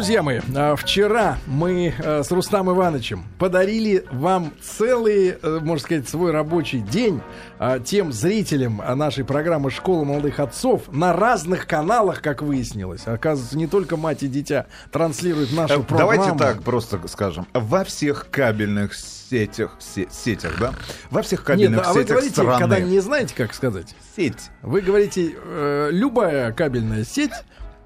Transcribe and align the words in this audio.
Друзья 0.00 0.22
мои, 0.22 0.40
а, 0.56 0.76
вчера 0.76 1.36
мы 1.46 1.92
а, 1.98 2.22
с 2.22 2.30
Рустам 2.30 2.70
Ивановичем 2.70 3.26
подарили 3.38 4.06
вам 4.10 4.54
целый, 4.62 5.36
э, 5.42 5.58
можно 5.60 5.84
сказать, 5.84 6.08
свой 6.08 6.30
рабочий 6.30 6.80
день 6.80 7.20
а, 7.58 7.78
тем 7.80 8.10
зрителям 8.10 8.80
нашей 8.94 9.26
программы 9.26 9.70
«Школа 9.70 10.04
молодых 10.04 10.40
отцов» 10.40 10.90
на 10.90 11.12
разных 11.12 11.66
каналах, 11.66 12.22
как 12.22 12.40
выяснилось. 12.40 13.02
Оказывается, 13.04 13.58
не 13.58 13.66
только 13.66 13.98
мать 13.98 14.22
и 14.22 14.28
дитя 14.28 14.68
транслируют 14.90 15.52
нашу 15.52 15.82
Э, 15.82 15.82
программу. 15.82 16.12
Давайте 16.14 16.38
так 16.38 16.62
просто 16.62 16.98
скажем. 17.06 17.46
Во 17.52 17.84
всех 17.84 18.28
кабельных 18.30 18.94
сетях, 18.94 19.76
се- 19.80 20.08
сетях, 20.10 20.52
да? 20.58 20.72
Во 21.10 21.20
всех 21.20 21.40
Нет, 21.40 21.46
кабельных 21.46 21.86
а 21.86 21.92
вы 21.92 22.00
сетях 22.04 22.16
говорите, 22.16 22.32
страны. 22.32 22.58
когда 22.58 22.80
не 22.80 23.00
знаете, 23.00 23.34
как 23.36 23.52
сказать, 23.52 23.94
Сеть. 24.16 24.48
вы 24.62 24.80
говорите, 24.80 25.34
э, 25.44 25.90
любая 25.92 26.52
кабельная 26.52 27.04
сеть 27.04 27.32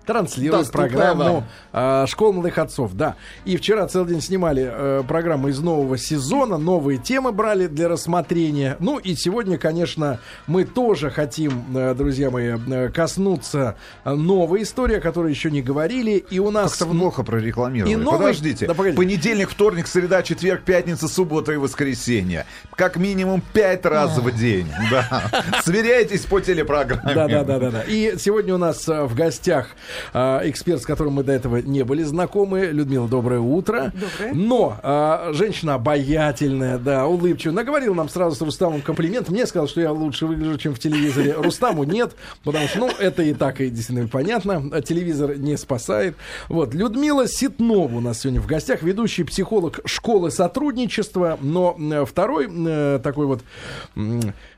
транслирует 0.06 0.62
Доступная 0.62 0.88
программу 0.90 1.24
вам. 1.72 2.04
э, 2.04 2.06
«Школа 2.08 2.32
молодых 2.32 2.58
отцов». 2.58 2.92
Да. 2.94 3.16
И 3.44 3.56
вчера 3.56 3.86
целый 3.88 4.08
день 4.10 4.20
снимали 4.20 4.70
э, 4.72 5.02
программу 5.06 5.48
из 5.48 5.58
нового 5.60 5.96
сезона, 5.98 6.58
новые 6.58 6.98
темы 6.98 7.32
брали 7.32 7.66
для 7.66 7.88
рассмотрения. 7.88 8.76
Ну 8.80 8.98
и 8.98 9.14
сегодня, 9.14 9.58
конечно, 9.58 10.20
мы 10.46 10.64
тоже 10.64 11.10
хотим, 11.10 11.64
э, 11.76 11.94
друзья 11.94 12.30
мои, 12.30 12.56
э, 12.56 12.88
коснуться 12.90 13.76
э, 14.04 14.12
новой 14.14 14.62
истории, 14.62 14.96
о 14.96 15.00
которой 15.00 15.30
еще 15.30 15.50
не 15.50 15.62
говорили. 15.62 16.12
И 16.30 16.38
у 16.38 16.50
нас... 16.50 16.76
Как-то 16.76 16.94
плохо 16.94 17.22
прорекламировали. 17.22 17.92
И 17.92 17.96
новый- 17.96 18.18
Подождите. 18.18 18.66
Да, 18.66 18.74
погодите. 18.74 18.96
Понедельник, 18.96 19.50
вторник, 19.50 19.86
среда, 19.86 20.22
четверг, 20.22 20.62
пятница, 20.62 21.08
суббота 21.08 21.52
и 21.52 21.56
воскресенье. 21.56 22.46
Как 22.76 22.96
минимум 22.96 23.42
пять 23.52 23.84
раз 23.86 24.18
в 24.18 24.30
день. 24.36 24.68
Да. 24.90 25.30
Сверяйтесь 25.64 26.22
по 26.22 26.40
телепрограмме. 26.40 27.14
Да, 27.14 27.28
да, 27.28 27.44
да, 27.44 27.58
да, 27.58 27.70
да. 27.70 27.82
И 27.86 28.16
сегодня 28.18 28.54
у 28.54 28.58
нас 28.58 28.88
э, 28.88 29.02
в 29.04 29.14
гостях 29.14 29.68
эксперт, 30.12 30.82
с 30.82 30.86
которым 30.86 31.14
мы 31.14 31.22
до 31.22 31.32
этого 31.32 31.58
не 31.58 31.82
были 31.82 32.02
знакомы. 32.02 32.66
Людмила, 32.66 33.08
доброе 33.08 33.40
утро. 33.40 33.92
Доброе. 33.94 34.34
Но 34.34 34.78
э, 34.82 35.32
женщина 35.34 35.74
обаятельная, 35.74 36.78
да, 36.78 37.06
улыбчивая. 37.06 37.54
Наговорила 37.54 37.94
нам 37.94 38.08
сразу 38.08 38.36
с 38.36 38.40
Рустамом 38.40 38.80
комплимент. 38.82 39.28
Мне 39.28 39.46
сказал, 39.46 39.68
что 39.68 39.80
я 39.80 39.92
лучше 39.92 40.26
выгляжу, 40.26 40.58
чем 40.58 40.74
в 40.74 40.78
телевизоре. 40.78 41.34
Рустаму 41.34 41.84
нет, 41.84 42.12
потому 42.42 42.66
что, 42.68 42.78
ну, 42.80 42.90
это 42.98 43.22
и 43.22 43.34
так 43.34 43.60
и 43.60 43.70
действительно 43.70 44.08
понятно. 44.08 44.70
А 44.72 44.80
Телевизор 44.80 45.36
не 45.36 45.56
спасает. 45.56 46.16
Вот. 46.48 46.74
Людмила 46.74 47.26
Ситнова 47.28 47.96
у 47.96 48.00
нас 48.00 48.20
сегодня 48.20 48.40
в 48.40 48.46
гостях, 48.46 48.82
ведущий 48.82 49.24
психолог 49.24 49.80
школы 49.84 50.30
сотрудничества, 50.30 51.38
но 51.40 51.76
э, 51.78 52.04
второй 52.04 52.48
э, 52.50 53.00
такой 53.02 53.26
вот 53.26 53.42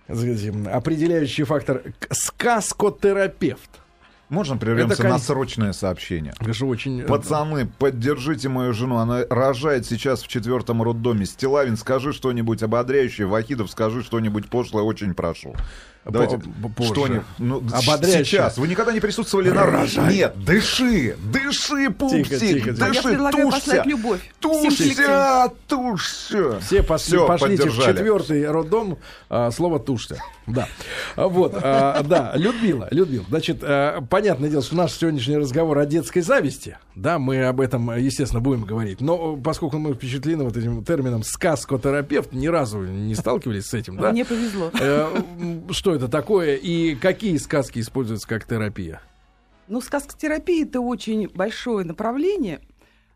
определяющий 0.08 1.44
фактор 1.44 1.82
сказкотерапевт. 2.10 3.70
Можно 4.28 4.56
прервемся 4.56 5.02
Это, 5.02 5.08
на 5.08 5.18
срочное 5.18 5.72
сообщение? 5.72 6.34
Это 6.40 6.52
же 6.52 6.66
очень... 6.66 7.00
э, 7.00 7.04
Пацаны, 7.04 7.66
поддержите 7.78 8.48
мою 8.48 8.72
жену. 8.72 8.96
Она 8.96 9.24
рожает 9.30 9.86
сейчас 9.86 10.22
в 10.22 10.28
четвертом 10.28 10.82
роддоме. 10.82 11.26
Стилавин, 11.26 11.76
скажи 11.76 12.12
что-нибудь 12.12 12.62
ободряющее. 12.62 13.26
Вахидов, 13.28 13.70
скажи 13.70 14.02
что-нибудь 14.02 14.48
пошлое. 14.48 14.82
Очень 14.82 15.14
прошу. 15.14 15.54
Давайте. 16.08 16.38
По- 16.62 16.68
позже. 16.68 16.92
Что-нибудь. 16.92 17.22
Ну, 17.38 17.62
Ободряющее. 17.72 18.24
Сейчас. 18.24 18.58
Вы 18.58 18.68
никогда 18.68 18.92
не 18.92 19.00
присутствовали 19.00 19.50
на 19.50 19.64
Рожай. 19.66 20.14
Нет, 20.14 20.34
дыши. 20.44 21.16
Дыши, 21.32 21.90
пупсик. 21.90 22.28
Тихо, 22.28 22.38
тихо, 22.38 22.70
тихо. 22.74 22.84
Я 22.84 22.88
Дыши, 22.92 23.02
предлагаю 23.02 23.50
тушься. 23.50 23.82
любовь. 23.84 24.20
Тушься, 24.40 25.52
тушься. 25.66 26.60
Все 26.60 26.82
пошли, 26.82 27.16
Всё, 27.16 27.26
пошлите 27.26 27.68
в 27.70 27.84
четвертый 27.84 28.48
роддом 28.50 28.98
а, 29.28 29.50
слово 29.50 29.78
тушься. 29.80 30.20
Да. 30.46 30.68
А, 31.16 31.26
Вот, 31.28 31.54
а, 31.60 32.02
да, 32.04 32.32
Людмила, 32.36 32.86
Людмила. 32.92 33.24
Значит, 33.28 33.58
а, 33.62 34.00
понятное 34.02 34.48
дело, 34.48 34.62
что 34.62 34.76
наш 34.76 34.92
сегодняшний 34.92 35.36
разговор 35.36 35.76
о 35.78 35.86
детской 35.86 36.20
зависти. 36.20 36.78
Да, 36.94 37.18
мы 37.18 37.44
об 37.44 37.60
этом, 37.60 37.96
естественно, 37.98 38.40
будем 38.40 38.62
говорить. 38.64 39.00
Но 39.00 39.36
поскольку 39.36 39.78
мы 39.78 39.94
впечатлены 39.94 40.44
вот 40.44 40.56
этим 40.56 40.84
термином 40.84 41.22
сказкотерапевт, 41.24 42.32
ни 42.32 42.46
разу 42.46 42.78
не 42.82 43.14
сталкивались 43.14 43.66
с 43.66 43.74
этим, 43.74 43.96
да? 43.96 44.12
Мне 44.12 44.24
повезло. 44.24 44.70
Э, 44.80 45.08
Что 45.70 45.95
это 45.96 46.08
такое 46.08 46.56
и 46.56 46.94
какие 46.94 47.36
сказки 47.38 47.80
используются 47.80 48.28
как 48.28 48.44
терапия? 48.46 49.00
Ну, 49.68 49.80
сказкотерапия 49.80 50.64
это 50.64 50.80
очень 50.80 51.28
большое 51.28 51.84
направление. 51.84 52.60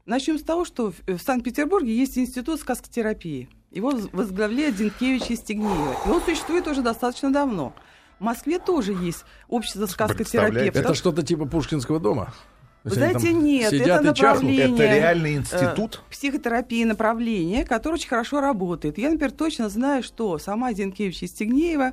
Начнем 0.07 0.39
с 0.39 0.43
того, 0.43 0.65
что 0.65 0.91
в 0.91 0.97
в 1.07 1.19
Санкт-Петербурге 1.19 1.95
есть 1.97 2.19
институт 2.19 2.61
сказкотерапии. 2.61 3.49
Его 3.71 3.91
воз- 3.91 4.09
возглавляет 4.13 4.77
Зинкевич 4.77 5.31
и 5.31 5.37
Стегнеева. 5.37 5.95
И 6.07 6.09
он 6.09 6.21
существует 6.23 6.67
уже 6.67 6.83
достаточно 6.83 7.33
давно. 7.33 7.73
В 8.19 8.25
Москве 8.25 8.59
тоже 8.59 8.93
есть 8.93 9.25
общество 9.49 9.87
сказкотерапевтов. 9.87 10.85
Это 10.85 10.95
что-то 10.95 11.23
типа 11.23 11.47
Пушкинского 11.47 12.01
дома? 12.01 12.35
Вы 12.85 12.91
знаете, 12.95 13.33
нет, 13.33 13.73
это 13.73 13.85
чахнут? 13.85 14.19
направление. 14.19 14.87
Это 14.87 14.97
реальный 14.97 15.35
э, 15.35 15.39
институт? 15.39 16.03
психотерапии 16.11 16.85
направление, 16.85 17.65
которое 17.65 17.97
очень 17.97 18.09
хорошо 18.09 18.41
работает. 18.41 18.97
Я, 18.97 19.11
например, 19.11 19.33
точно 19.33 19.69
знаю, 19.69 20.03
что 20.03 20.39
сама 20.39 20.73
Зинкевич 20.73 21.23
и 21.23 21.27
Стегнеева, 21.27 21.93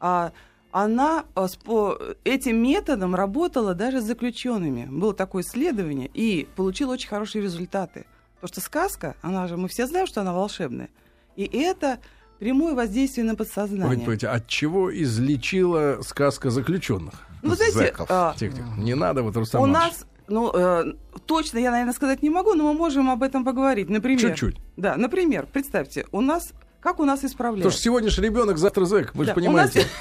а, 0.00 0.32
она 0.70 1.24
а, 1.34 1.48
с 1.48 1.56
по- 1.56 1.98
этим 2.24 2.62
методом 2.62 3.14
работала 3.14 3.74
даже 3.74 4.00
с 4.00 4.04
заключенными. 4.04 4.86
Было 4.86 5.12
такое 5.12 5.42
исследование 5.42 6.10
и 6.14 6.48
получила 6.56 6.94
очень 6.94 7.08
хорошие 7.10 7.42
результаты. 7.42 8.06
Потому 8.36 8.48
что 8.54 8.60
сказка, 8.62 9.16
она 9.20 9.46
же, 9.48 9.56
мы 9.58 9.68
все 9.68 9.86
знаем, 9.86 10.06
что 10.06 10.22
она 10.22 10.32
волшебная. 10.32 10.88
И 11.36 11.44
это 11.44 11.98
прямое 12.38 12.74
воздействие 12.74 13.24
на 13.24 13.34
подсознание. 13.36 13.82
Погодите, 13.84 14.04
погодите, 14.06 14.28
от 14.28 14.46
чего 14.48 14.92
излечила 14.94 16.00
сказка 16.02 16.50
заключенных? 16.50 17.14
Ну, 17.42 17.54
знаете, 17.54 17.78
Зэков. 17.78 18.06
а, 18.10 18.34
Тихо, 18.38 18.56
тихо. 18.56 18.68
Не 18.78 18.94
надо, 18.94 19.22
вот 19.22 19.36
Рустам 19.36 19.62
у 19.62 19.66
нас, 19.66 20.06
ну, 20.32 20.50
э, 20.54 20.94
точно 21.26 21.58
я, 21.58 21.70
наверное, 21.70 21.92
сказать 21.92 22.22
не 22.22 22.30
могу, 22.30 22.54
но 22.54 22.64
мы 22.64 22.74
можем 22.74 23.10
об 23.10 23.22
этом 23.22 23.44
поговорить. 23.44 23.90
Например, 23.90 24.20
Чуть-чуть. 24.20 24.56
Да, 24.76 24.96
например, 24.96 25.46
представьте, 25.52 26.06
у 26.10 26.20
нас, 26.22 26.52
как 26.80 27.00
у 27.00 27.04
нас 27.04 27.22
исправляют? 27.22 27.64
Потому 27.64 27.72
что 27.72 27.82
сегодня 27.82 28.10
же 28.10 28.22
ребенок, 28.22 28.56
завтра 28.56 28.86
зэк, 28.86 29.10
вы 29.14 29.24
же 29.24 29.28
Да, 29.28 29.32
у 29.32 29.36
понимаете. 29.36 29.86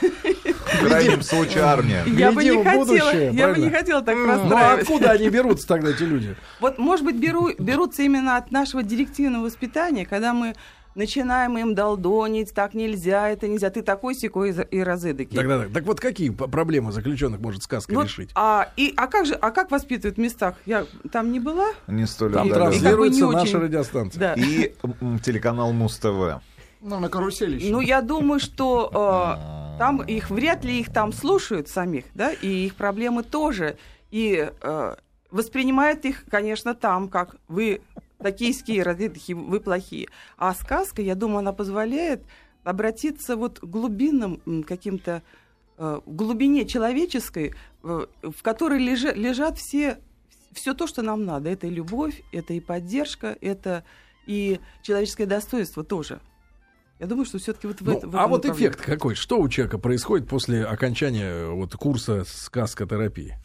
В 0.72 0.86
крайнем 0.88 1.22
случае 1.22 1.64
армия. 1.64 2.04
Я 2.08 2.32
бы 2.32 2.44
не 2.44 2.64
хотела, 2.64 3.32
я 3.32 3.50
бы 3.50 3.58
не 3.60 3.70
хотела 3.70 4.02
так 4.02 4.16
Ну 4.16 4.24
а 4.24 4.28
расстраивать. 4.28 4.82
откуда 4.84 5.12
они 5.12 5.30
берутся 5.30 5.68
тогда, 5.68 5.90
эти 5.90 6.04
люди? 6.04 6.36
Вот, 6.62 6.78
может 6.78 7.04
быть, 7.06 7.18
беру, 7.18 7.50
берутся 7.60 8.04
именно 8.04 8.38
от 8.38 8.52
нашего 8.52 8.82
директивного 8.82 9.44
воспитания, 9.46 10.06
когда 10.06 10.34
мы 10.34 10.56
начинаем 10.96 11.58
им 11.58 11.76
долдонить, 11.76 12.54
так 12.54 12.74
нельзя, 12.74 13.30
это 13.30 13.48
нельзя, 13.48 13.70
ты 13.70 13.82
такой 13.82 14.16
секой 14.16 14.50
и 14.50 14.52
за- 14.52 14.62
и 14.64 14.80
разыдакий. 14.82 15.38
Так, 15.38 15.48
так, 15.48 15.74
так 15.74 15.84
вот 15.86 16.00
какие 16.00 16.30
проблемы 16.30 16.92
заключенных 16.92 17.40
может 17.40 17.64
сказка 17.64 17.94
Вот, 17.94 18.06
решить? 18.06 18.32
а, 18.36 18.70
и, 18.78 18.94
а 18.98 19.08
как 19.08 19.26
же, 19.26 19.34
а 19.36 19.52
как 19.52 19.72
воспитывают 19.72 20.18
в 20.18 20.22
местах? 20.22 20.56
Я 20.66 20.86
там 21.12 21.32
не 21.32 21.40
была. 21.40 21.70
Не 21.88 22.06
столь 22.06 22.34
Там 22.34 22.50
транслируется 22.50 23.18
И 23.18 23.22
как 23.22 23.30
бы 23.30 23.36
наша 23.36 23.48
очень. 23.58 23.60
радиостанция. 23.60 24.20
Да. 24.20 24.34
И 24.36 24.74
телеканал 25.24 25.72
Муз-ТВ. 25.74 26.42
Ну, 26.82 27.00
на 27.00 27.10
карусели 27.10 27.56
еще. 27.58 27.72
Ну, 27.72 27.80
я 27.80 28.02
думаю, 28.02 28.40
что 28.40 28.90
э, 29.76 29.78
там 29.80 30.02
их 30.02 30.30
вряд 30.30 30.66
ли 30.66 30.80
их 30.80 30.92
там 30.92 31.14
слушают 31.14 31.68
самих, 31.68 32.06
да, 32.16 32.32
и 32.32 32.48
их 32.66 32.76
проблемы 32.76 33.22
тоже. 33.24 33.78
И 34.10 34.50
э, 34.62 34.96
воспринимают 35.30 36.06
их, 36.06 36.26
конечно, 36.30 36.74
там, 36.76 37.08
как 37.08 37.36
вы 37.48 37.82
токийские 38.22 38.84
разведки, 38.84 39.34
вы 39.34 39.60
плохие. 39.60 40.08
А 40.38 40.54
сказка, 40.54 41.02
я 41.02 41.16
думаю, 41.16 41.40
она 41.40 41.54
позволяет 41.54 42.22
обратиться 42.64 43.36
вот 43.36 43.60
к 43.60 43.64
глубинным 43.64 44.64
каким-то 44.68 45.24
э, 45.78 46.00
в 46.06 46.16
глубине 46.16 46.66
человеческой, 46.66 47.54
э, 47.84 48.06
в 48.22 48.42
которой 48.44 48.80
лежа- 48.80 49.14
лежат 49.16 49.58
все 49.58 49.98
все 50.54 50.74
то, 50.74 50.86
что 50.86 51.02
нам 51.02 51.24
надо. 51.26 51.50
Это 51.50 51.68
и 51.68 51.70
любовь, 51.70 52.22
это 52.34 52.54
и 52.54 52.60
поддержка, 52.60 53.38
это 53.40 53.86
и 54.28 54.60
человеческое 54.84 55.26
достоинство 55.26 55.82
тоже. 55.84 56.20
Я 57.00 57.08
думаю, 57.08 57.26
что 57.26 57.40
все-таки 57.40 57.68
вот 57.68 57.80
в, 57.82 57.86
Ну, 57.86 57.98
это- 57.98 58.08
в 58.08 58.16
а 58.16 58.20
этом 58.20 58.30
вот 58.30 58.44
направлении. 58.44 58.70
эффект 58.76 58.86
какой? 58.86 59.16
Что 59.16 59.40
у 59.40 59.48
человека 59.50 59.78
происходит 59.78 60.28
после 60.28 60.66
окончания 60.66 61.24
э, 61.32 61.50
вот 61.50 61.74
курса 61.76 62.24
сказкотерапии? 62.28 63.38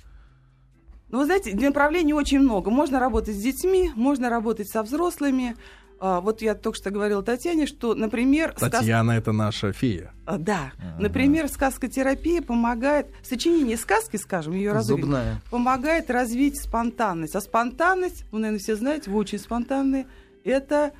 Ну, 1.11 1.19
вы 1.19 1.27
знаете, 1.27 1.55
направлений 1.55 2.13
очень 2.13 2.41
много. 2.41 2.71
Можно 2.71 2.99
работать 2.99 3.37
с 3.37 3.41
детьми, 3.41 3.91
можно 3.95 4.29
работать 4.29 4.69
со 4.69 4.83
взрослыми. 4.83 5.57
А, 5.99 6.21
вот 6.21 6.43
я 6.43 6.55
только 6.55 6.77
что 6.77 6.91
говорила 6.91 7.23
Татьяне, 7.23 7.67
что, 7.67 7.95
например, 7.95 8.53
сказ- 8.57 8.71
Татьяна 8.71 9.13
это 9.13 9.33
наша 9.33 9.73
фея. 9.73 10.13
А, 10.27 10.37
да, 10.37 10.73
например, 10.99 11.49
сказкотерапия 11.49 12.43
помогает, 12.43 13.07
сочинение 13.23 13.77
сказки, 13.79 14.17
скажем, 14.17 14.53
ее 14.53 14.73
развить, 14.73 15.01
Зубная. 15.01 15.41
помогает 15.51 16.11
развить 16.11 16.61
спонтанность. 16.61 17.35
А 17.35 17.41
спонтанность, 17.41 18.25
вы, 18.31 18.41
наверное, 18.41 18.59
все 18.59 18.77
знаете, 18.77 19.11
вы 19.11 19.19
очень 19.19 19.39
спонтанные, 19.39 20.07
это 20.45 20.93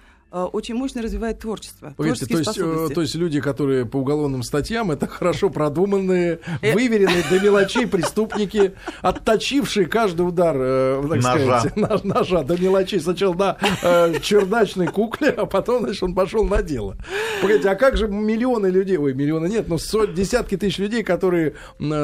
очень 0.45 0.75
мощно 0.75 1.03
развивает 1.03 1.39
творчество. 1.39 1.95
Погодите, 1.97 2.27
то 2.27 2.33
творческие 2.33 2.39
есть, 2.39 2.49
э, 2.51 2.53
способности. 2.63 2.95
то 2.95 3.01
есть 3.01 3.15
люди, 3.15 3.41
которые 3.41 3.87
по 3.87 3.97
уголовным 3.97 4.43
статьям, 4.43 4.91
это 4.91 5.07
хорошо 5.07 5.49
продуманные, 5.51 6.41
Э. 6.63 6.75
выверенные 6.75 7.25
до 7.31 7.41
мелочей 7.41 7.87
преступники, 7.87 8.73
отточившие 9.03 9.87
каждый 9.87 10.23
удар, 10.23 10.57
э, 10.59 11.03
так 11.11 11.23
Ножа. 11.23 11.61
сказать, 11.61 11.77
ножа 12.05 12.43
до 12.43 12.57
мелочей. 12.61 13.01
Сначала 13.01 13.35
на 13.35 13.57
э, 13.83 14.15
чердачной 14.21 14.89
кукле, 14.89 15.29
а 15.31 15.47
потом, 15.47 15.85
значит, 15.85 16.03
он 16.03 16.15
пошел 16.15 16.45
на 16.45 16.63
дело. 16.63 16.97
Погодите, 17.41 17.69
а 17.71 17.75
как 17.75 17.97
же 17.97 18.09
миллионы 18.09 18.67
людей, 18.67 18.97
ой, 18.99 19.15
миллионы 19.15 19.47
нет, 19.49 19.69
но 19.69 19.77
сот- 19.79 20.15
десятки 20.15 20.57
тысяч 20.57 20.79
людей, 20.79 21.03
которые 21.03 21.55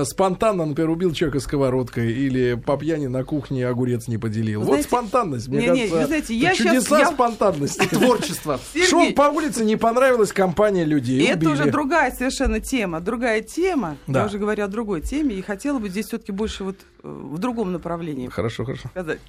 спонтанно, 0.04 0.64
например, 0.64 0.90
убил 0.90 1.12
человека 1.12 1.40
сковородкой 1.40 2.12
или 2.12 2.54
по 2.54 2.76
пьяни 2.76 3.06
на 3.06 3.24
кухне 3.24 3.66
огурец 3.66 4.08
не 4.08 4.18
поделил. 4.18 4.62
Вот 4.62 4.82
спонтанность, 4.82 5.48
мне 5.48 5.58
не, 5.58 5.64
не, 5.66 5.70
кажется, 5.88 5.96
вы 5.98 6.06
знаете, 6.06 6.34
я 6.34 6.54
чудеса 6.54 6.98
я- 7.00 7.06
спонтанности. 7.06 7.86
Творчество. 7.88 8.21
Шел 8.26 8.58
Сергей, 9.00 9.12
по 9.14 9.22
улице, 9.30 9.64
не 9.64 9.76
понравилась 9.76 10.32
компания 10.32 10.84
людей. 10.84 11.20
И 11.20 11.24
это 11.24 11.38
убили. 11.48 11.52
уже 11.52 11.70
другая 11.70 12.10
совершенно 12.12 12.60
тема. 12.60 13.00
Другая 13.00 13.42
тема. 13.42 13.96
Да. 14.06 14.20
Я 14.20 14.26
уже 14.26 14.38
говорю 14.38 14.64
о 14.64 14.68
другой 14.68 15.00
теме. 15.00 15.34
И 15.34 15.42
хотела 15.42 15.78
бы 15.78 15.88
здесь 15.88 16.06
все-таки 16.06 16.32
больше 16.32 16.64
вот 16.64 16.76
э, 16.76 16.82
в 17.08 17.38
другом 17.38 17.72
направлении 17.72 18.28
Хорошо, 18.28 18.64
хорошо. 18.64 18.88
сказать. 18.88 19.20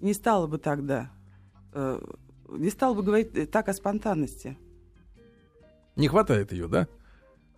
Не 0.00 0.14
стала 0.14 0.46
бы 0.46 0.58
тогда. 0.58 1.10
э, 1.72 2.00
Не 2.50 2.70
стала 2.70 2.94
бы 2.94 3.02
говорить 3.02 3.30
э, 3.34 3.46
так 3.46 3.68
о 3.68 3.74
спонтанности. 3.74 4.56
Не 5.96 6.08
хватает 6.08 6.52
ее, 6.52 6.68
да? 6.68 6.86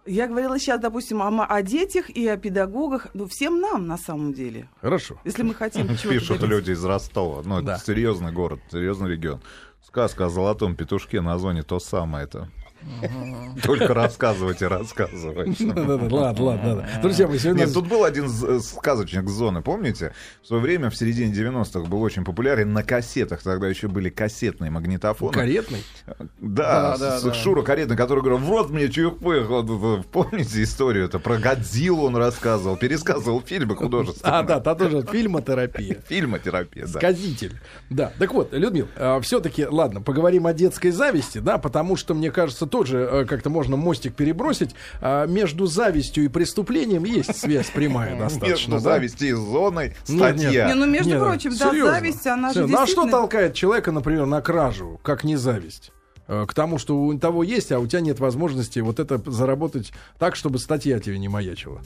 Я 0.06 0.26
говорила 0.26 0.58
сейчас, 0.58 0.80
допустим, 0.80 1.20
о, 1.20 1.44
о 1.44 1.62
детях 1.62 2.08
и 2.08 2.26
о 2.26 2.38
педагогах. 2.38 3.08
Ну, 3.12 3.26
всем 3.26 3.60
нам, 3.60 3.86
на 3.86 3.98
самом 3.98 4.32
деле. 4.32 4.68
Хорошо. 4.80 5.20
Если 5.24 5.42
мы 5.42 5.52
хотим 5.52 5.88
Пишут 6.02 6.40
люди 6.42 6.70
из 6.70 6.82
Ростова. 6.82 7.42
Ну, 7.44 7.60
Да. 7.60 7.74
это 7.76 7.84
серьезный 7.84 8.32
город, 8.32 8.60
серьезный 8.70 9.10
регион. 9.10 9.42
Сказка 9.82 10.26
о 10.26 10.28
золотом 10.28 10.76
петушке 10.76 11.20
на 11.20 11.38
зоне 11.38 11.62
то 11.62 11.80
самое 11.80 12.24
это. 12.24 12.48
Только 13.62 13.94
рассказывать 13.94 14.62
и 14.62 14.66
рассказывать. 14.66 15.60
Ладно, 15.60 16.44
ладно. 16.44 16.88
Друзья 17.02 17.26
мои, 17.26 17.38
сегодня... 17.38 17.64
Нет, 17.64 17.74
тут 17.74 17.88
был 17.88 18.04
один 18.04 18.28
з- 18.28 18.60
сказочник 18.60 19.28
зоны, 19.28 19.62
помните? 19.62 20.14
В 20.42 20.46
свое 20.46 20.62
время, 20.62 20.90
в 20.90 20.96
середине 20.96 21.32
90-х, 21.32 21.88
был 21.88 22.02
очень 22.02 22.24
популярен 22.24 22.72
на 22.72 22.82
кассетах. 22.82 23.42
Тогда 23.42 23.68
еще 23.68 23.88
были 23.88 24.08
кассетные 24.08 24.70
магнитофоны. 24.70 25.32
Каретный. 25.32 25.84
Да. 26.38 26.96
Шура 27.34 27.62
Каретный, 27.62 27.96
который 27.96 28.20
говорил, 28.20 28.38
вот 28.38 28.70
мне 28.70 28.88
чух-пых. 28.88 29.48
Помните 30.10 30.62
историю? 30.62 31.04
Это 31.04 31.18
про 31.18 31.38
Годзиллу 31.38 32.04
он 32.06 32.16
рассказывал, 32.16 32.76
пересказывал 32.76 33.40
фильмы 33.42 33.76
художественные. 33.76 34.30
А, 34.40 34.42
да, 34.42 34.60
та 34.60 34.74
тоже 34.74 35.02
фильмотерапия. 35.02 36.02
Фильмотерапия, 36.08 36.86
да. 36.86 36.98
Сказитель. 36.98 37.60
Да. 37.90 38.12
Так 38.18 38.32
вот, 38.32 38.52
Людмил, 38.52 38.86
все-таки, 39.22 39.66
ладно, 39.66 40.00
поговорим 40.00 40.46
о 40.46 40.52
детской 40.52 40.90
зависти, 40.90 41.38
да, 41.38 41.58
потому 41.58 41.96
что, 41.96 42.14
мне 42.14 42.30
кажется, 42.30 42.66
тоже 42.70 43.08
э, 43.10 43.24
как-то 43.26 43.50
можно 43.50 43.76
мостик 43.76 44.14
перебросить. 44.14 44.74
А, 45.00 45.26
Между 45.26 45.66
завистью 45.66 46.24
и 46.24 46.28
преступлением 46.28 47.04
есть 47.04 47.36
связь 47.36 47.70
прямая 47.70 48.18
достаточно. 48.18 48.72
Между 48.72 48.78
завистью 48.78 49.28
и 49.28 49.32
зоной 49.32 49.94
нет. 50.08 50.18
статья. 50.18 50.68
Не, 50.68 50.74
ну, 50.74 50.86
между 50.86 51.18
прочим, 51.18 51.50
да, 51.56 51.72
зависть, 51.72 52.26
она 52.26 52.48
же 52.48 52.54
Серьезно. 52.54 52.76
Ну, 52.76 52.82
а 52.82 52.86
что 52.86 53.06
толкает 53.08 53.54
человека, 53.54 53.92
например, 53.92 54.26
на 54.26 54.40
кражу, 54.40 55.00
как 55.02 55.24
не 55.24 55.36
зависть? 55.36 55.92
Э, 56.28 56.46
К 56.46 56.54
тому, 56.54 56.78
что 56.78 56.96
у 57.00 57.18
того 57.18 57.42
есть, 57.42 57.72
а 57.72 57.80
у 57.80 57.86
тебя 57.86 58.00
нет 58.00 58.20
возможности 58.20 58.78
вот 58.78 59.00
это 59.00 59.20
заработать 59.30 59.92
так, 60.18 60.36
чтобы 60.36 60.58
статья 60.58 61.00
тебе 61.00 61.18
не 61.18 61.28
маячила. 61.28 61.82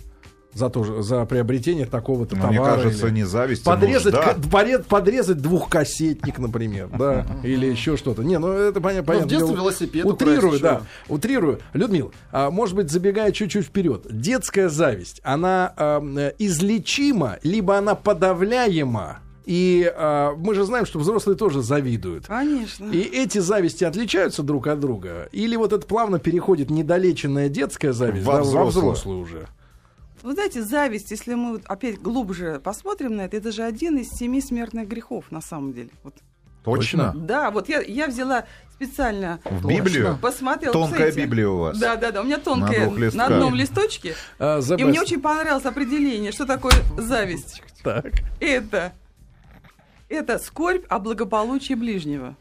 За, 0.54 0.70
то, 0.70 0.84
же- 0.84 1.02
за 1.02 1.24
приобретение 1.26 1.84
такого-то 1.86 2.36
Ну, 2.36 2.42
товара. 2.42 2.60
мне 2.60 2.64
кажется, 2.76 3.06
или- 3.08 3.14
не 3.14 3.24
зависть, 3.24 3.66
а 3.66 3.70
Подрезать, 3.72 4.14
нужда. 4.14 4.34
ка- 4.34 4.40
поред- 4.50 4.84
подрезать 4.86 5.38
двухкассетник, 5.38 6.38
например, 6.38 6.88
да, 6.96 7.26
или 7.42 7.66
еще 7.66 7.96
что-то. 7.96 8.22
Не, 8.22 8.38
ну 8.38 8.48
это 8.52 8.78
поня- 8.80 9.02
понятно. 9.02 9.28
детстве 9.28 9.48
дело. 9.48 9.56
велосипед 9.56 10.04
Утрирую, 10.04 10.60
да, 10.60 10.82
утрирую. 11.08 11.58
Людмил, 11.72 12.12
а, 12.32 12.50
может 12.50 12.76
быть, 12.76 12.90
забегая 12.90 13.32
чуть-чуть 13.32 13.66
вперед, 13.66 14.06
детская 14.10 14.68
зависть, 14.68 15.20
она 15.24 15.72
э, 15.76 16.32
излечима, 16.38 17.38
либо 17.42 17.76
она 17.78 17.94
подавляема? 17.94 19.18
И 19.46 19.92
а, 19.94 20.34
мы 20.36 20.54
же 20.54 20.64
знаем, 20.64 20.86
что 20.86 20.98
взрослые 20.98 21.36
тоже 21.36 21.60
завидуют. 21.60 22.26
Конечно. 22.28 22.90
И 22.90 22.98
эти 23.00 23.38
зависти 23.38 23.84
отличаются 23.84 24.42
друг 24.42 24.66
от 24.68 24.80
друга? 24.80 25.28
Или 25.32 25.56
вот 25.56 25.72
это 25.74 25.86
плавно 25.86 26.18
переходит 26.18 26.70
недолеченная 26.70 27.50
детская 27.50 27.92
зависть 27.92 28.24
Во 28.24 28.34
да, 28.34 28.38
во 28.38 28.44
взрослую. 28.44 28.70
взрослую 28.92 29.18
уже? 29.20 29.46
Вы 30.24 30.32
знаете, 30.32 30.62
зависть, 30.62 31.10
если 31.10 31.34
мы 31.34 31.60
опять 31.66 32.00
глубже 32.00 32.58
посмотрим 32.64 33.14
на 33.16 33.26
это, 33.26 33.36
это 33.36 33.52
же 33.52 33.62
один 33.62 33.98
из 33.98 34.08
семи 34.08 34.40
смертных 34.40 34.88
грехов 34.88 35.26
на 35.30 35.42
самом 35.42 35.74
деле. 35.74 35.90
Вот. 36.02 36.14
Точно? 36.64 37.12
Да, 37.14 37.50
вот 37.50 37.68
я, 37.68 37.82
я 37.82 38.06
взяла 38.06 38.46
специально, 38.72 39.38
В 39.44 39.68
Библию? 39.68 40.18
посмотрела. 40.22 40.72
Тонкая 40.72 41.08
посмотрите. 41.08 41.26
Библия 41.26 41.48
у 41.48 41.58
вас. 41.58 41.78
Да, 41.78 41.96
да, 41.96 42.10
да, 42.10 42.22
у 42.22 42.24
меня 42.24 42.38
На 42.38 42.42
тонкая 42.42 42.88
на, 42.90 42.96
листках. 42.96 43.30
одном 43.30 43.54
листочке. 43.54 44.14
The 44.38 44.80
И 44.80 44.84
мне 44.84 45.02
очень 45.02 45.20
понравилось 45.20 45.66
определение, 45.66 46.32
что 46.32 46.46
такое 46.46 46.72
зависть. 46.96 47.62
Так. 47.82 48.06
Это, 48.40 48.94
это 50.08 50.38
скорбь 50.38 50.86
о 50.88 51.00
благополучии 51.00 51.74
ближнего. 51.74 52.34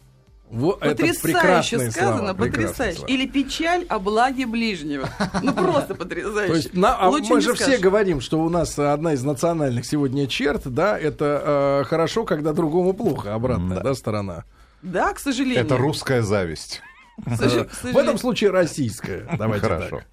Во- 0.54 0.78
это 0.80 0.90
Потрясающе 0.92 1.22
прекрасные 1.22 1.92
сказано, 1.92 2.18
слова, 2.18 2.34
потрясающе. 2.36 2.98
слова. 2.98 3.12
Или 3.12 3.26
печаль 3.28 3.86
о 3.90 3.98
благе 3.98 4.46
ближнего. 4.46 5.10
Ну 5.42 5.52
просто 5.52 5.96
потрясающе. 5.96 6.48
То 6.48 6.56
есть, 6.56 6.74
на- 6.76 6.96
а 7.00 7.10
мы 7.10 7.42
же 7.42 7.54
все 7.56 7.64
скажешь. 7.64 7.82
говорим, 7.82 8.22
что 8.22 8.40
у 8.40 8.50
нас 8.50 8.78
одна 8.78 9.14
из 9.14 9.24
национальных 9.24 9.84
сегодня 9.84 10.28
черт, 10.28 10.62
да, 10.66 10.98
это 10.98 11.82
э, 11.82 11.84
хорошо, 11.86 12.24
когда 12.24 12.54
другому 12.54 12.94
плохо, 12.94 13.34
обратная, 13.34 13.80
да, 13.82 13.96
сторона. 13.96 14.44
Да, 14.84 15.12
к 15.14 15.20
сожалению. 15.20 15.66
Это 15.66 15.76
русская 15.76 16.22
зависть. 16.22 16.82
В 17.18 17.98
этом 17.98 18.20
случае 18.20 18.52
российская. 18.52 19.28
Давайте 19.38 19.66
Хорошо. 19.68 19.98
так. 19.98 20.06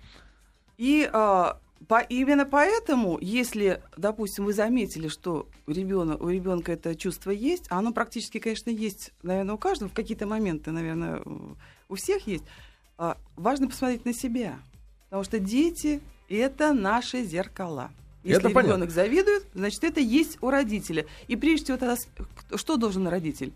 И 0.79 1.09
а, 1.13 1.59
по, 1.91 1.99
именно 1.99 2.47
поэтому, 2.47 3.19
если, 3.21 3.83
допустим, 3.97 4.45
вы 4.45 4.53
заметили, 4.53 5.09
что 5.09 5.49
у 5.67 5.73
ребенка, 5.73 6.23
у 6.23 6.29
ребенка 6.29 6.71
это 6.71 6.95
чувство 6.95 7.33
есть, 7.33 7.65
а 7.69 7.81
оно 7.81 7.93
практически, 7.93 8.39
конечно, 8.39 8.71
есть, 8.71 9.13
наверное, 9.25 9.57
у 9.57 9.59
каждого, 9.59 9.89
в 9.89 9.93
какие-то 9.93 10.25
моменты, 10.25 10.71
наверное, 10.71 11.21
у- 11.89 11.95
всех 11.97 12.29
есть, 12.29 12.45
а, 12.97 13.17
важно 13.35 13.67
посмотреть 13.67 14.05
на 14.05 14.15
себя. 14.15 14.61
Потому 15.07 15.25
что 15.25 15.41
дети— 15.41 16.01
это 16.29 16.73
наши 16.73 17.25
зеркала. 17.25 17.91
Если 18.23 18.39
Это 18.39 18.51
понятно. 18.51 18.75
ребенок 18.75 18.91
завидует, 18.93 19.47
значит, 19.55 19.83
это 19.83 19.99
есть 19.99 20.39
у 20.43 20.51
родителя. 20.51 21.07
И 21.27 21.35
прежде 21.35 21.65
всего, 21.65 21.77
тогда 21.77 21.97
что 22.55 22.77
должен 22.77 23.09
родитель? 23.09 23.53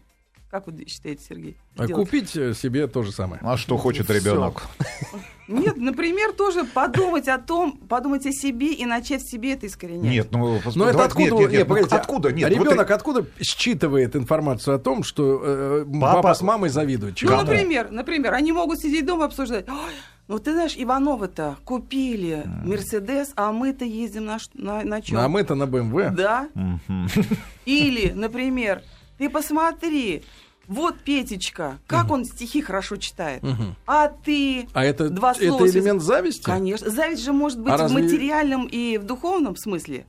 Как 0.54 0.68
вы 0.68 0.84
считаете, 0.86 1.20
Сергей? 1.28 1.56
А? 1.76 1.88
Купить 1.88 2.36
э, 2.36 2.54
себе 2.54 2.86
то 2.86 3.02
же 3.02 3.10
самое. 3.10 3.40
А 3.42 3.56
что 3.56 3.76
хочет 3.76 4.08
ребенок? 4.08 4.68
Нет, 5.48 5.76
например, 5.76 6.32
тоже 6.32 6.62
подумать 6.62 7.26
о 7.26 7.38
том, 7.38 7.72
подумать 7.76 8.24
о 8.24 8.30
себе 8.30 8.72
и 8.72 8.86
начать 8.86 9.22
в 9.22 9.28
себе 9.28 9.54
это 9.54 9.66
искоренять. 9.66 10.12
Нет, 10.12 10.28
ну, 10.30 10.60
Но 10.76 10.88
это 10.88 11.06
откуда? 11.06 11.30
нет, 11.30 11.40
нет, 11.40 11.50
нет, 11.50 11.60
ну, 11.62 11.66
погодите, 11.66 11.96
откуда? 11.96 12.32
Нет, 12.32 12.56
вот 12.56 12.68
ребенок 12.68 12.88
откуда 12.92 13.26
считывает 13.40 14.14
информацию 14.14 14.76
о 14.76 14.78
том, 14.78 15.02
что 15.02 15.42
э, 15.44 15.86
Папа- 16.00 16.22
папа, 16.22 16.34
с 16.34 16.40
мамой 16.40 16.70
завидуют? 16.70 17.20
Ну, 17.20 17.36
например, 17.36 17.90
например, 17.90 18.32
они 18.32 18.52
могут 18.52 18.78
сидеть 18.78 19.04
дома 19.04 19.24
и 19.24 19.26
обсуждать. 19.26 19.68
«Ой, 19.68 19.92
ну 20.28 20.38
ты 20.38 20.52
знаешь, 20.52 20.74
Ивановы-то 20.76 21.56
купили 21.64 22.44
Мерседес, 22.64 23.32
а 23.34 23.50
мы-то 23.50 23.84
ездим 23.84 24.26
на, 24.26 24.38
на, 24.54 24.84
на 24.84 25.02
чем? 25.02 25.18
А 25.18 25.28
мы-то 25.28 25.56
на 25.56 25.66
БМВ. 25.66 26.14
Да. 26.14 26.48
Мгм. 26.54 27.08
Или, 27.66 28.12
например, 28.12 28.82
ты 29.18 29.30
посмотри, 29.30 30.24
вот 30.66 30.98
Петечка, 30.98 31.78
как 31.86 32.10
он 32.10 32.24
стихи 32.24 32.62
хорошо 32.62 32.96
читает. 32.96 33.42
Мгм. 33.42 33.76
А 33.86 34.08
ты... 34.08 34.68
А 34.72 34.84
это, 34.84 35.08
Два 35.10 35.32
это 35.32 35.46
слова 35.46 35.68
элемент 35.68 36.02
зависти? 36.02 36.44
Конечно. 36.44 36.90
Зависть 36.90 37.22
же 37.22 37.32
может 37.32 37.60
быть 37.60 37.72
А 37.72 37.76
в 37.76 37.80
разве- 37.80 38.02
материальном 38.02 38.66
и 38.66 38.98
в 38.98 39.04
духовном 39.04 39.56
смысле. 39.56 40.06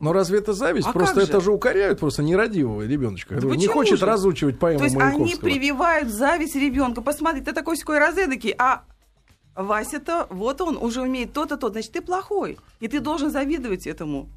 Но 0.00 0.12
разве 0.12 0.38
это 0.38 0.52
зависть? 0.52 0.86
А 0.86 0.92
просто 0.92 1.14
как 1.14 1.24
же? 1.24 1.30
это 1.30 1.40
же 1.40 1.52
укоряют 1.52 2.00
просто 2.00 2.22
нерадивого 2.22 2.82
ребеночка, 2.82 3.36
который 3.36 3.56
не 3.56 3.66
хочет 3.66 4.00
же? 4.00 4.06
разучивать 4.06 4.58
поэму 4.58 4.80
То 4.80 4.84
есть 4.84 4.96
они 4.96 5.36
прививают 5.36 6.08
зависть 6.10 6.56
ребенка. 6.56 7.00
Посмотри, 7.00 7.40
ты 7.40 7.52
такой 7.52 7.76
секой 7.76 7.98
розедокий, 7.98 8.54
а 8.58 8.82
Вася-то, 9.54 10.26
вот 10.30 10.60
он, 10.60 10.76
уже 10.76 11.00
умеет 11.02 11.32
то-то, 11.32 11.56
то, 11.56 11.70
значит, 11.70 11.92
ты 11.92 12.02
плохой. 12.02 12.58
И 12.80 12.88
ты 12.88 13.00
должен 13.00 13.30
завидовать 13.30 13.86
этому 13.86 14.28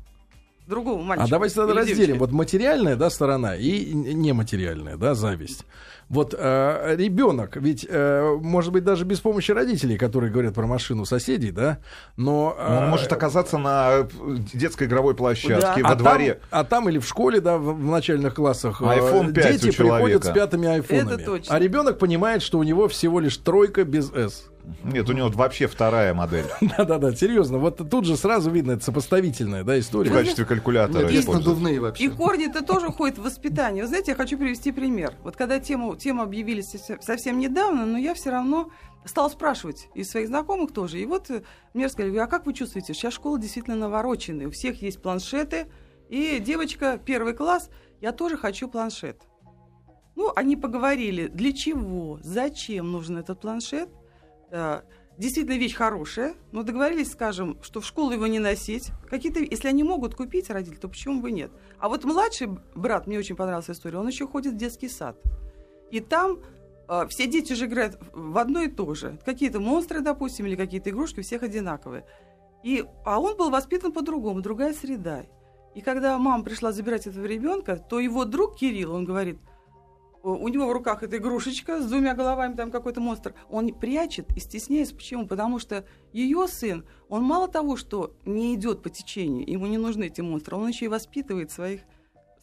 другому 0.68 1.04
мальчику. 1.04 1.28
А 1.28 1.32
давайте 1.32 1.56
тогда 1.56 1.74
разделим. 1.74 1.98
девочке. 1.98 2.20
Вот 2.20 2.32
материальная 2.32 2.96
да, 2.96 3.10
сторона 3.10 3.56
и 3.56 3.94
нематериальная 3.94 4.98
да, 4.98 5.16
зависть. 5.16 5.66
Вот 6.10 6.34
э, 6.38 6.96
ребенок, 6.98 7.58
ведь, 7.58 7.86
э, 7.88 8.38
может 8.42 8.72
быть, 8.72 8.86
даже 8.86 9.04
без 9.04 9.20
помощи 9.20 9.52
родителей, 9.52 9.98
которые 9.98 10.32
говорят 10.32 10.54
про 10.54 10.66
машину 10.66 11.04
соседей, 11.04 11.52
да, 11.52 11.80
но... 12.16 12.56
Он 12.58 12.86
э, 12.86 12.88
может 12.88 13.12
оказаться 13.12 13.58
на 13.58 13.90
э, 13.92 14.08
детской 14.54 14.88
игровой 14.88 15.16
площадке, 15.16 15.82
Да. 15.82 15.90
во 15.90 15.90
а 15.90 15.96
дворе. 15.96 16.34
Там, 16.36 16.60
а 16.60 16.64
там 16.64 16.90
или 16.90 17.00
в 17.00 17.06
школе, 17.06 17.42
да, 17.42 17.58
в, 17.58 17.74
в 17.74 17.86
начальных 17.86 18.36
классах, 18.36 18.82
э, 18.82 18.86
iPhone 18.86 19.34
5 19.34 19.62
дети 19.62 19.76
приходят 19.76 20.24
с 20.24 20.30
пятыми 20.32 20.70
айфонами. 20.70 21.14
Это 21.16 21.26
точно. 21.26 21.54
А 21.54 21.60
ребенок 21.60 22.00
понимает, 22.00 22.42
что 22.42 22.58
у 22.58 22.64
него 22.64 22.88
всего 22.88 23.20
лишь 23.20 23.36
тройка 23.36 23.84
без 23.84 24.10
S. 24.14 24.46
Нет, 24.84 25.10
у 25.10 25.14
него 25.14 25.30
вообще 25.30 25.68
вторая 25.68 26.14
модель. 26.14 26.46
Да-да-да, 26.78 27.14
серьезно. 27.14 27.58
Вот 27.58 27.90
тут 27.90 28.06
же 28.06 28.18
сразу 28.18 28.52
видно, 28.52 28.74
это 28.74 28.84
сопоставительная 28.84 29.64
да, 29.64 29.74
В 29.74 29.80
история. 29.80 30.12
качестве 30.12 30.46
калькулятора 30.46 31.04
Нет, 31.04 31.12
есть 31.12 31.28
надувные 31.28 31.80
вообще. 31.80 32.06
И 32.06 32.08
корни-то 32.10 32.64
тоже 32.64 32.88
ходят 32.92 33.18
в 33.18 33.24
воспитание. 33.24 33.84
Вы 33.84 33.88
знаете, 33.88 34.12
я 34.12 34.18
хочу 34.18 34.38
привести 34.38 34.72
пример. 34.72 35.14
Вот 35.24 35.36
когда 35.36 35.60
тему, 35.60 35.96
тему 35.96 36.22
объявили 36.22 36.62
совсем- 36.62 37.40
недавно, 37.40 37.86
но 37.86 37.98
я 37.98 38.14
все 38.14 38.32
равно 38.32 38.70
стала 39.06 39.30
спрашивать 39.30 39.88
из 39.94 40.10
своих 40.10 40.28
знакомых 40.28 40.74
тоже. 40.74 41.00
И 41.00 41.06
вот 41.06 41.30
э, 41.30 41.44
мне 41.74 41.86
рассказали, 41.86 42.16
а 42.18 42.28
как 42.28 42.46
вы 42.46 42.54
чувствуете? 42.54 42.94
Сейчас 42.94 43.14
школа 43.14 43.40
действительно 43.40 43.76
навороченная. 43.78 44.48
У 44.48 44.52
всех 44.52 44.82
есть 44.82 45.02
планшеты. 45.02 45.68
И 46.10 46.40
девочка, 46.40 47.00
первый 47.04 47.34
класс, 47.34 47.70
я 48.02 48.12
тоже 48.12 48.38
хочу 48.38 48.68
планшет. 48.68 49.22
Ну, 50.16 50.32
они 50.36 50.56
поговорили, 50.56 51.28
для 51.28 51.54
чего, 51.54 52.20
зачем 52.24 52.92
нужен 52.92 53.18
этот 53.18 53.40
планшет. 53.40 53.90
Действительно, 55.18 55.58
вещь 55.58 55.74
хорошая, 55.74 56.36
но 56.52 56.62
договорились, 56.62 57.12
скажем, 57.12 57.58
что 57.64 57.82
в 57.82 57.86
школу 57.86 58.12
его 58.12 58.28
не 58.28 58.38
носить. 58.38 58.92
Какие-то, 59.10 59.40
если 59.40 59.68
они 59.68 59.84
могут 59.84 60.14
купить 60.14 60.52
родители, 60.52 60.78
то 60.78 60.88
почему 60.88 61.22
бы 61.22 61.32
нет? 61.32 61.52
А 61.80 61.90
вот 61.90 62.04
младший 62.04 62.50
брат, 62.76 63.08
мне 63.08 63.18
очень 63.18 63.36
понравилась 63.36 63.70
история, 63.70 63.98
он 63.98 64.08
еще 64.08 64.28
ходит 64.28 64.54
в 64.54 64.58
детский 64.58 64.90
сад. 64.90 65.20
И 65.90 66.02
там 66.02 66.40
э, 66.88 67.08
все 67.10 67.26
дети 67.26 67.54
же 67.54 67.66
играют 67.66 67.98
в 68.14 68.38
одно 68.38 68.62
и 68.62 68.68
то 68.68 68.94
же. 68.94 69.18
Какие-то 69.26 69.60
монстры, 69.60 70.02
допустим, 70.02 70.46
или 70.46 70.56
какие-то 70.56 70.92
игрушки, 70.92 71.22
у 71.22 71.24
всех 71.24 71.42
одинаковые. 71.42 72.06
И, 72.64 72.86
а 73.04 73.20
он 73.20 73.38
был 73.38 73.50
воспитан 73.50 73.94
по-другому, 73.94 74.42
другая 74.42 74.74
среда. 74.74 75.26
И 75.74 75.82
когда 75.82 76.16
мама 76.20 76.44
пришла 76.44 76.72
забирать 76.72 77.08
этого 77.08 77.26
ребенка, 77.26 77.78
то 77.78 78.00
его 78.00 78.24
друг 78.24 78.58
Кирилл, 78.58 78.94
он 78.94 79.06
говорит, 79.06 79.40
у 80.28 80.48
у 80.48 80.50
него 80.50 80.68
в 80.68 80.72
руках 80.72 81.04
эта 81.04 81.18
игрушечка 81.18 81.82
с 81.82 81.86
двумя 81.86 82.14
головами, 82.14 82.56
там 82.56 82.72
какой-то 82.72 83.00
монстр. 83.00 83.34
Он 83.50 83.74
прячет 83.74 84.36
и 84.36 84.40
стесняется. 84.40 84.96
Почему? 84.96 85.28
Потому 85.28 85.60
что 85.60 85.86
ее 86.14 86.48
сын, 86.48 86.86
он 87.10 87.24
мало 87.24 87.48
того, 87.48 87.78
что 87.78 88.14
не 88.26 88.56
идет 88.56 88.82
по 88.82 88.90
течению, 88.90 89.50
ему 89.50 89.68
не 89.68 89.78
нужны 89.78 90.06
эти 90.06 90.22
монстры, 90.22 90.58
он 90.58 90.68
еще 90.68 90.86
и 90.86 90.90
воспитывает 90.90 91.52
своих, 91.52 91.82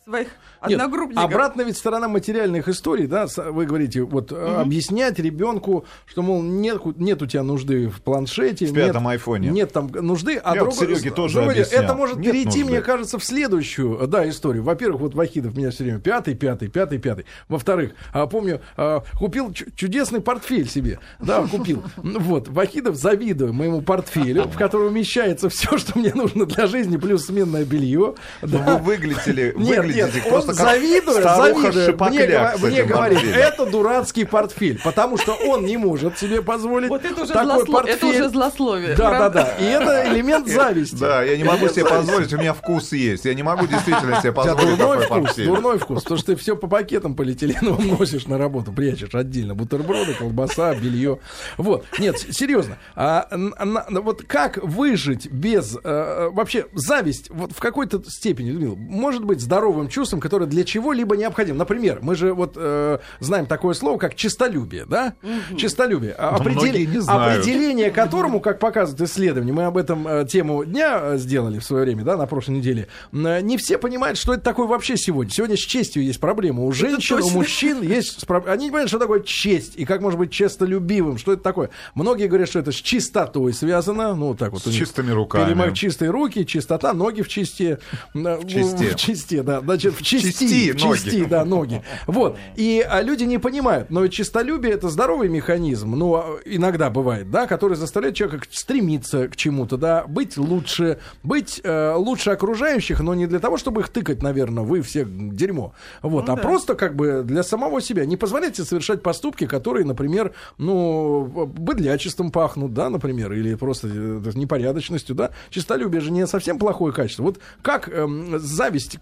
своих 0.05 0.29
Нет, 0.67 0.81
одногруппников. 0.81 1.25
обратно 1.25 1.63
ведь 1.63 1.77
сторона 1.79 2.09
материальных 2.09 2.69
историй, 2.69 3.07
да, 3.07 3.27
вы 3.37 3.65
говорите, 3.65 4.03
вот 4.03 4.33
э, 4.33 4.35
объяснять 4.61 5.19
ребенку, 5.19 5.87
что, 6.07 6.21
мол, 6.23 6.43
нет, 6.43 6.79
нет 6.99 7.23
у 7.23 7.27
тебя 7.27 7.43
нужды 7.43 7.89
в 7.89 8.03
планшете, 8.03 8.67
В 8.67 8.73
нет, 8.73 8.87
пятом 8.89 9.09
айфоне. 9.09 9.49
нет 9.49 9.73
там 9.73 9.87
нужды, 9.87 10.37
а 10.37 10.55
Я 10.55 10.65
вот 10.65 10.75
другое- 10.75 10.97
Сереге 10.97 11.11
тоже 11.11 11.43
объяснял. 11.43 11.83
это 11.85 11.95
может 11.95 12.17
Нет 12.19 12.33
перейти, 12.33 12.59
нужды. 12.61 12.65
мне 12.65 12.81
кажется, 12.83 13.19
в 13.19 13.25
следующую, 13.25 14.07
да, 14.07 14.29
историю. 14.29 14.63
Во-первых, 14.63 15.01
вот 15.01 15.15
Вахидов 15.15 15.57
меня 15.57 15.71
все 15.71 15.85
время 15.85 16.01
пятый, 16.01 16.35
пятый, 16.35 16.69
пятый, 16.69 16.99
пятый. 16.99 17.25
Во-вторых, 17.49 17.93
а, 18.13 18.27
помню, 18.27 18.61
а, 18.77 19.03
купил 19.19 19.53
чу- 19.55 19.71
чудесный 19.75 20.21
портфель 20.21 20.69
себе, 20.69 20.99
да, 21.19 21.47
купил. 21.47 21.83
Вот, 21.97 22.49
Вахидов, 22.49 22.97
завидую 22.97 23.55
моему 23.55 23.81
портфелю, 23.81 24.45
в 24.45 24.57
котором 24.59 24.89
умещается 24.89 25.49
все, 25.49 25.79
что 25.79 25.99
мне 25.99 26.13
нужно 26.15 26.45
для 26.45 26.67
жизни, 26.67 26.99
плюс 26.99 27.25
сменное 27.27 27.65
белье. 27.65 28.15
Ну, 28.43 28.59
вы 28.59 28.77
выглядите, 28.79 29.33
Нет, 29.57 29.79
выглядите 29.79 29.94
нет, 29.95 30.11
просто 30.29 30.51
он 30.51 30.57
завидуя, 30.57 31.21
старуха 31.21 31.73
завидуя, 31.73 32.09
мне, 32.11 32.59
с 32.59 32.63
мне 32.63 32.83
говорит, 32.85 33.19
это 33.25 33.67
дурацкий 33.67 34.25
портфель, 34.25 34.81
потому 34.83 35.17
что 35.19 35.33
он 35.35 35.65
не 35.65 35.77
может 35.77 36.19
себе 36.19 36.43
позволить 36.43 36.89
Вот 36.89 37.05
это 37.05 37.23
уже, 37.23 37.33
такой 37.33 37.63
злосло- 37.63 37.73
портфель. 37.73 37.95
это 37.97 38.07
уже 38.07 38.29
злословие. 38.29 38.97
Да, 38.97 39.11
да, 39.11 39.19
правда? 39.19 39.55
да. 39.59 39.65
И 39.65 39.69
это 39.71 40.13
элемент 40.13 40.49
зависти. 40.49 40.97
Да, 40.97 41.23
я 41.23 41.37
не 41.37 41.45
могу 41.45 41.69
себе 41.69 41.85
позволить, 41.85 42.33
у 42.33 42.39
меня 42.39 42.55
вкус 42.55 42.93
есть. 42.93 43.25
Я 43.25 43.35
не 43.35 43.43
могу 43.43 43.67
действительно 43.67 44.21
себе 44.21 44.33
позволить 44.33 44.79
дурной 44.79 44.99
такой 45.01 45.07
вкус, 45.07 45.25
портфель. 45.27 45.47
дурной 45.47 45.79
вкус, 45.79 46.03
потому 46.03 46.19
что 46.19 46.27
ты 46.35 46.37
все 46.37 46.57
по 46.57 46.67
пакетам 46.67 47.15
полиэтиленовым 47.15 47.87
носишь 47.99 48.27
на 48.27 48.39
работу, 48.39 48.73
прячешь 48.73 49.15
отдельно. 49.15 49.55
Бутерброды, 49.55 50.15
колбаса, 50.15 50.75
белье. 50.75 51.19
Вот. 51.57 51.85
Нет, 51.99 52.19
серьезно. 52.19 52.79
А, 52.97 53.27
на- 53.37 53.87
вот 54.03 54.23
как 54.27 54.59
выжить 54.63 55.31
без... 55.31 55.77
э, 55.83 56.29
вообще, 56.33 56.67
зависть 56.75 57.31
вот 57.31 57.53
в 57.53 57.61
какой-то 57.61 58.03
степени, 58.09 58.51
Людмила, 58.51 58.75
может 58.77 59.25
быть 59.25 59.41
здоровым 59.41 59.84
чувством, 59.89 60.21
которое 60.21 60.47
для 60.47 60.65
чего-либо 60.65 61.17
необходимо. 61.17 61.59
Например, 61.59 61.99
мы 62.03 62.15
же 62.15 62.33
вот 62.33 62.55
э, 62.57 62.99
знаем 63.21 63.47
такое 63.47 63.75
слово, 63.75 63.99
как 63.99 64.15
чистолюбие, 64.15 64.85
да? 64.87 65.15
Чистолюбие. 65.57 66.13
А 66.19 66.39
Да 66.39 66.45
многие 66.51 66.87
не 66.87 66.99
знают. 67.01 67.39
Определение 67.39 67.91
которому, 67.91 68.41
как 68.41 68.59
показывают 68.59 69.01
исследования, 69.09 69.53
мы 69.53 69.65
об 69.65 69.77
этом 69.77 70.07
э, 70.07 70.27
тему 70.27 70.65
дня 70.65 70.99
э, 71.03 71.19
сделали 71.19 71.59
в 71.59 71.65
свое 71.65 71.85
время, 71.85 72.05
да, 72.05 72.17
на 72.17 72.27
прошлой 72.27 72.57
неделе, 72.57 72.89
э, 73.13 73.41
не 73.41 73.57
все 73.57 73.79
понимают, 73.79 74.19
что 74.19 74.35
это 74.35 74.43
такое 74.43 74.67
вообще 74.67 74.97
сегодня. 74.97 75.33
Сегодня 75.33 75.57
с 75.57 75.61
честью 75.61 76.03
есть 76.05 76.21
проблема. 76.21 76.65
У 76.65 76.73
женщин, 76.73 77.21
у 77.23 77.31
мужчин 77.31 77.83
есть... 77.83 78.25
Они 78.47 78.65
не 78.67 78.71
понимают, 78.71 78.89
что 78.89 78.99
такое 78.99 79.21
честь 79.21 79.75
и 79.77 79.85
как 79.85 80.01
может 80.01 80.19
быть 80.19 80.31
честолюбивым, 80.31 81.19
что 81.19 81.33
это 81.33 81.43
такое. 81.43 81.71
Многие 81.95 82.27
говорят, 82.29 82.49
что 82.49 82.59
это 82.59 82.73
с 82.73 82.77
чистотой 82.77 83.53
связано. 83.53 84.15
Ну, 84.15 84.29
вот 84.29 84.39
так 84.39 84.53
вот. 84.53 84.63
С 84.63 84.71
чистыми 84.71 85.11
руками. 85.11 85.53
перема- 85.53 85.73
чистые 85.75 86.11
руки, 86.11 86.45
чистота, 86.47 86.93
ноги 86.93 87.23
в 87.23 87.29
чисте. 87.29 87.79
В 88.13 88.47
чисте. 88.47 88.91
В 88.91 88.97
чисте, 88.97 89.43
да. 89.43 89.61
Значит, 89.75 89.95
в 89.95 90.03
чисти. 90.03 90.29
Чисти 90.29 90.73
в 90.73 90.85
ноги. 90.85 90.99
чисти, 90.99 91.25
да, 91.25 91.45
ноги. 91.45 91.83
Вот. 92.07 92.39
И 92.55 92.85
а, 92.89 93.03
люди 93.03 93.25
не 93.25 93.39
понимают, 93.39 93.91
но 93.91 94.07
чистолюбие 94.07 94.75
это 94.75 94.89
здоровый 94.89 95.29
механизм, 95.29 95.93
ну, 95.97 96.15
а, 96.15 96.39
иногда 96.45 96.91
бывает, 96.91 97.31
да, 97.31 97.47
который 97.47 97.77
заставляет 97.77 98.15
человека 98.15 98.47
стремиться 98.51 99.29
к 99.29 99.37
чему-то, 99.37 99.77
да, 99.77 100.05
быть 100.07 100.37
лучше, 100.37 100.99
быть 101.23 101.61
э, 101.65 101.95
лучше 101.97 102.31
окружающих, 102.31 103.01
но 103.01 103.15
не 103.15 103.27
для 103.27 103.41
того, 103.41 103.57
чтобы 103.57 103.81
их 103.81 103.89
тыкать, 103.89 104.23
наверное, 104.23 104.65
вы 104.65 104.81
все 104.83 105.05
дерьмо. 105.07 105.75
Вот, 106.03 106.29
Ну 106.29 106.33
а 106.33 106.37
да. 106.37 106.43
просто 106.43 106.75
как 106.75 106.95
бы 106.95 107.23
для 107.25 107.43
самого 107.43 107.81
себя. 107.81 108.05
Не 108.07 108.17
позволяйте 108.17 108.65
совершать 108.65 109.03
поступки, 109.03 109.47
которые, 109.47 109.85
например, 109.85 110.33
ну, 110.59 111.47
быдлячеством 111.47 112.31
пахнут, 112.31 112.75
да, 112.75 112.91
например, 112.91 113.33
или 113.33 113.55
просто 113.55 113.89
э, 113.89 114.21
непорядочностью, 114.35 115.15
да. 115.15 115.31
Чистолюбие 115.51 116.01
же 116.01 116.11
не 116.11 116.27
совсем 116.27 116.59
плохое 116.59 116.93
качество. 116.93 117.25
Вот 117.25 117.39
как 117.63 117.89
эм, 117.89 118.39
зависть 118.39 118.99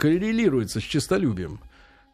коррелируется 0.63 0.81
с 0.81 0.83
чистолюбием? 0.83 1.61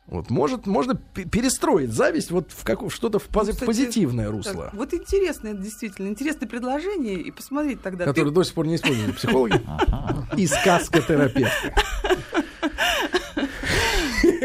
Вот, 0.07 0.31
может, 0.31 0.67
можно 0.67 0.95
пе- 0.95 1.25
перестроить 1.27 1.91
зависть 1.93 2.31
вот 2.31 2.51
в, 2.51 2.65
как, 2.65 2.81
в 2.83 2.89
что-то 2.91 3.19
в, 3.19 3.29
пози- 3.29 3.49
Ну, 3.49 3.53
в 3.53 3.55
кстати, 3.57 3.67
позитивное 3.67 4.31
русло, 4.31 4.65
Так, 4.71 4.75
вот 4.75 4.95
интересное, 4.95 5.53
действительно, 5.53 6.09
интересное 6.09 6.49
предложение, 6.49 7.21
и 7.21 7.31
посмотреть 7.31 7.83
тогда. 7.83 8.05
ты- 8.07 8.11
которое 8.13 8.31
до 8.31 8.43
сих 8.43 8.55
пор 8.55 8.67
не 8.67 8.77
используют 8.77 9.17
психологи 9.17 9.61
и 10.39 10.47
сказкотерапевты. 10.47 11.75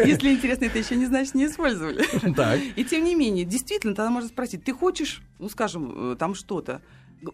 Если 0.06 0.32
интересно, 0.34 0.66
это 0.66 0.80
еще 0.80 0.98
не 0.98 1.06
значит 1.06 1.34
не 1.34 1.46
использовали. 1.46 2.04
Так. 2.36 2.60
И 2.76 2.84
тем 2.84 3.06
не 3.06 3.16
менее, 3.16 3.46
действительно, 3.46 3.96
тогда 3.96 4.10
можно 4.12 4.28
спросить, 4.28 4.66
ты 4.66 4.74
хочешь, 4.74 5.22
ну, 5.40 5.48
скажем, 5.50 6.12
э, 6.12 6.16
там 6.18 6.36
что-то. 6.36 6.82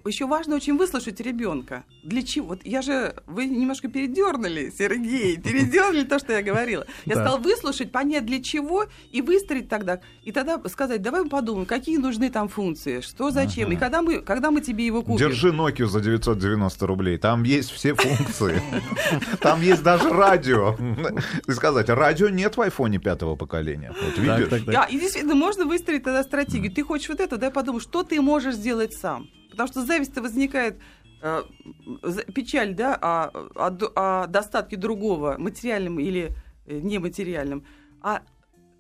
Еще 0.06 0.26
важно 0.26 0.56
очень 0.56 0.78
выслушать 0.78 1.20
ребенка. 1.20 1.84
Для 2.04 2.22
чего? 2.22 2.48
Вот 2.50 2.62
я 2.64 2.82
же, 2.82 3.16
вы 3.28 3.46
немножко 3.46 3.88
передернули, 3.88 4.72
Сергей, 4.78 5.38
передернули 5.42 6.04
то, 6.04 6.20
что 6.20 6.34
я 6.34 6.42
говорила. 6.42 6.86
Я 7.06 7.16
Да. 7.16 7.22
сказала 7.22 7.40
выслушать, 7.40 7.92
понять 7.92 8.26
для 8.26 8.42
чего 8.42 8.86
и 9.12 9.22
выстроить 9.22 9.70
тогда. 9.70 10.00
И 10.24 10.32
тогда 10.32 10.62
сказать, 10.70 11.02
давай 11.02 11.24
мы 11.24 11.30
подумаем, 11.30 11.66
какие 11.66 11.98
нужны 11.98 12.30
там 12.30 12.48
функции, 12.50 13.02
что 13.02 13.32
зачем, 13.32 13.72
и 13.72 13.76
когда 13.76 14.02
мы, 14.02 14.22
когда 14.22 14.52
мы 14.52 14.62
тебе 14.62 14.86
его 14.86 15.02
купим. 15.02 15.18
Держи 15.18 15.52
Nokia 15.52 15.86
за 15.86 16.02
990 16.02 16.88
рублей. 16.88 17.18
Там 17.18 17.44
есть 17.44 17.72
все 17.72 17.94
функции. 17.96 18.62
Там 19.42 19.62
есть 19.62 19.84
даже 19.84 20.10
радио. 20.10 20.76
И 21.48 21.52
сказать, 21.52 21.90
радио 21.90 22.30
нет 22.30 22.58
в 22.58 22.62
айфоне 22.62 23.00
пятого 23.00 23.36
поколения. 23.36 23.94
Вот 24.02 24.18
видишь? 24.18 24.64
Да, 24.66 24.86
и 24.86 25.00
действительно, 25.00 25.36
можно 25.36 25.66
выстроить 25.66 26.04
тогда 26.04 26.24
стратегию. 26.24 26.72
Ты 26.72 26.84
хочешь 26.84 27.10
вот 27.10 27.20
это, 27.20 27.38
дай 27.38 27.52
подумай, 27.52 27.82
что 27.82 28.04
ты 28.04 28.22
можешь 28.22 28.56
сделать 28.56 28.94
сам. 28.94 29.28
Потому 29.50 29.68
что 29.68 29.86
зависть-то 29.86 30.22
возникает, 30.22 30.80
э, 31.22 31.44
печаль, 32.34 32.74
да, 32.74 32.96
о, 32.96 33.30
о 33.56 33.70
д- 33.70 33.90
о 33.96 34.28
достатке 34.28 34.78
другого, 34.78 35.36
материальном 35.38 36.00
или 36.00 36.32
э, 36.66 36.80
нематериальном. 36.80 37.64
А 38.02 38.22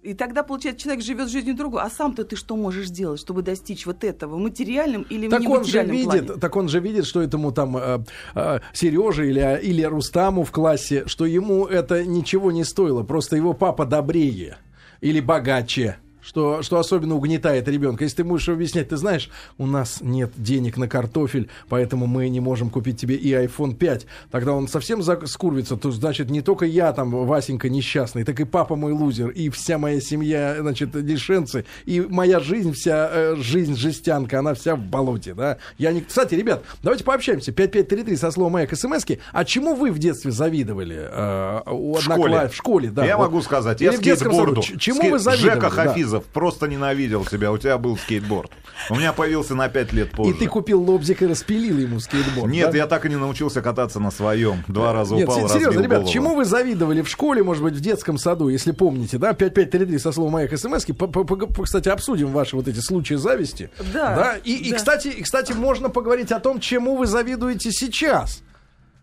и 0.01 0.13
тогда, 0.13 0.43
получается, 0.43 0.83
человек 0.83 1.03
живет 1.03 1.29
жизнью 1.29 1.55
другого. 1.55 1.83
А 1.83 1.89
сам-то 1.89 2.23
ты 2.23 2.37
что 2.37 2.55
можешь 2.55 2.87
сделать, 2.87 3.19
чтобы 3.19 3.41
достичь 3.41 3.85
вот 3.85 4.05
этого, 4.05 4.37
материальным 4.37 5.01
или 5.01 5.27
Так 5.27 5.41
он 5.49 5.65
же 5.65 5.83
видит, 5.83 6.05
плане? 6.05 6.39
так 6.39 6.55
он 6.55 6.69
же 6.69 6.79
видит, 6.79 7.05
что 7.05 7.21
этому 7.21 7.51
там 7.51 7.75
э, 7.75 7.99
э, 8.33 8.59
Сереже 8.71 9.27
или, 9.29 9.59
или 9.61 9.83
Рустаму 9.83 10.45
в 10.45 10.51
классе, 10.51 11.03
что 11.05 11.25
ему 11.25 11.65
это 11.65 12.05
ничего 12.05 12.51
не 12.51 12.63
стоило, 12.63 13.03
просто 13.03 13.35
его 13.35 13.53
папа 13.53 13.85
добрее 13.85 14.57
или 15.01 15.19
богаче. 15.19 15.97
Что, 16.21 16.61
что 16.63 16.77
особенно 16.79 17.15
угнетает 17.15 17.67
ребенка. 17.67 18.03
Если 18.03 18.17
ты 18.17 18.23
будешь 18.25 18.49
объяснять, 18.49 18.89
ты 18.89 18.97
знаешь, 18.97 19.29
у 19.57 19.65
нас 19.65 19.99
нет 20.01 20.31
денег 20.35 20.75
на 20.77 20.87
картофель, 20.87 21.49
поэтому 21.69 22.07
мы 22.07 22.27
не 22.29 22.39
можем 22.39 22.69
купить 22.69 22.99
тебе 22.99 23.15
и 23.15 23.31
iPhone 23.31 23.73
5. 23.75 24.05
Тогда 24.29 24.53
он 24.53 24.67
совсем 24.67 25.01
скурвится. 25.27 25.77
То 25.77 25.91
значит, 25.91 26.29
не 26.29 26.41
только 26.41 26.65
я 26.65 26.91
там, 26.93 27.11
Васенька, 27.11 27.69
несчастный, 27.69 28.23
так 28.25 28.39
и 28.39 28.43
папа 28.43 28.75
мой 28.75 28.91
лузер, 28.91 29.29
и 29.29 29.49
вся 29.49 29.77
моя 29.77 30.01
семья, 30.01 30.57
значит, 30.59 30.93
лишенцы, 30.95 31.65
и 31.85 32.01
моя 32.01 32.39
жизнь, 32.39 32.73
вся 32.73 33.09
э, 33.11 33.35
жизнь 33.37 33.75
жестянка, 33.75 34.39
она 34.39 34.53
вся 34.53 34.75
в 34.75 34.79
болоте, 34.79 35.33
да. 35.33 35.57
Я 35.77 35.91
не... 35.93 36.01
Кстати, 36.01 36.35
ребят, 36.35 36.63
давайте 36.83 37.03
пообщаемся. 37.03 37.51
5533 37.51 38.15
со 38.17 38.31
словом 38.31 38.53
«Маяк» 38.53 38.75
смски. 38.75 39.19
А 39.31 39.45
чему 39.45 39.73
вы 39.75 39.91
в 39.91 39.99
детстве 39.99 40.31
завидовали? 40.31 40.97
э, 40.99 41.61
у 41.71 41.93
В 41.93 41.97
однокла- 41.97 42.01
школе. 42.15 42.49
В 42.49 42.55
школе, 42.55 42.89
да. 42.89 43.05
Я 43.05 43.17
Вот. 43.17 43.23
могу 43.25 43.41
сказать, 43.41 43.81
Или 43.81 43.91
я 43.91 43.97
в 43.97 44.01
детском 44.01 44.33
саду. 44.33 44.61
Чему 44.61 44.99
Скейт- 45.01 45.11
вы 45.11 45.19
завидовали? 45.19 45.53
Жека 45.55 45.69
Да. 45.69 45.69
Сюрпризов. 46.09 46.25
Просто 46.33 46.67
ненавидел 46.67 47.25
тебя. 47.25 47.51
У 47.51 47.57
тебя 47.57 47.77
был 47.77 47.97
скейтборд. 47.97 48.51
У 48.89 48.95
меня 48.95 49.13
появился 49.13 49.55
на 49.55 49.69
5 49.69 49.93
лет 49.93 50.11
позже. 50.11 50.31
И 50.31 50.33
ты 50.33 50.47
купил 50.47 50.81
лобзик 50.81 51.21
и 51.21 51.27
распилил 51.27 51.77
ему 51.77 51.99
скейтборд. 51.99 52.51
Нет, 52.51 52.71
да? 52.71 52.77
я 52.77 52.87
так 52.87 53.05
и 53.05 53.09
не 53.09 53.15
научился 53.17 53.61
кататься 53.61 53.99
на 53.99 54.11
своем. 54.11 54.63
Два 54.67 54.93
раза 54.93 55.15
Нет, 55.15 55.25
упал, 55.25 55.35
се- 55.37 55.47
серьезно, 55.47 55.65
разбил 55.67 55.81
ребят, 55.83 55.99
голову. 55.99 56.13
чему 56.13 56.35
вы 56.35 56.45
завидовали 56.45 57.01
в 57.01 57.09
школе, 57.09 57.43
может 57.43 57.63
быть, 57.63 57.73
в 57.75 57.81
детском 57.81 58.17
саду, 58.17 58.47
если 58.49 58.71
помните, 58.71 59.17
да? 59.17 59.33
5533 59.33 59.99
со 59.99 60.11
словом 60.11 60.33
моих 60.33 60.57
смс 60.57 60.85
Кстати, 61.63 61.89
обсудим 61.89 62.31
ваши 62.31 62.55
вот 62.55 62.67
эти 62.67 62.79
случаи 62.79 63.15
зависти. 63.15 63.69
Да, 63.93 64.37
И, 64.43 64.55
и, 64.55 64.71
да. 64.71 64.77
кстати, 64.77 65.07
и, 65.09 65.21
кстати, 65.23 65.51
можно 65.51 65.89
поговорить 65.89 66.31
о 66.31 66.39
том, 66.39 66.59
чему 66.59 66.95
вы 66.95 67.05
завидуете 67.05 67.71
сейчас. 67.71 68.41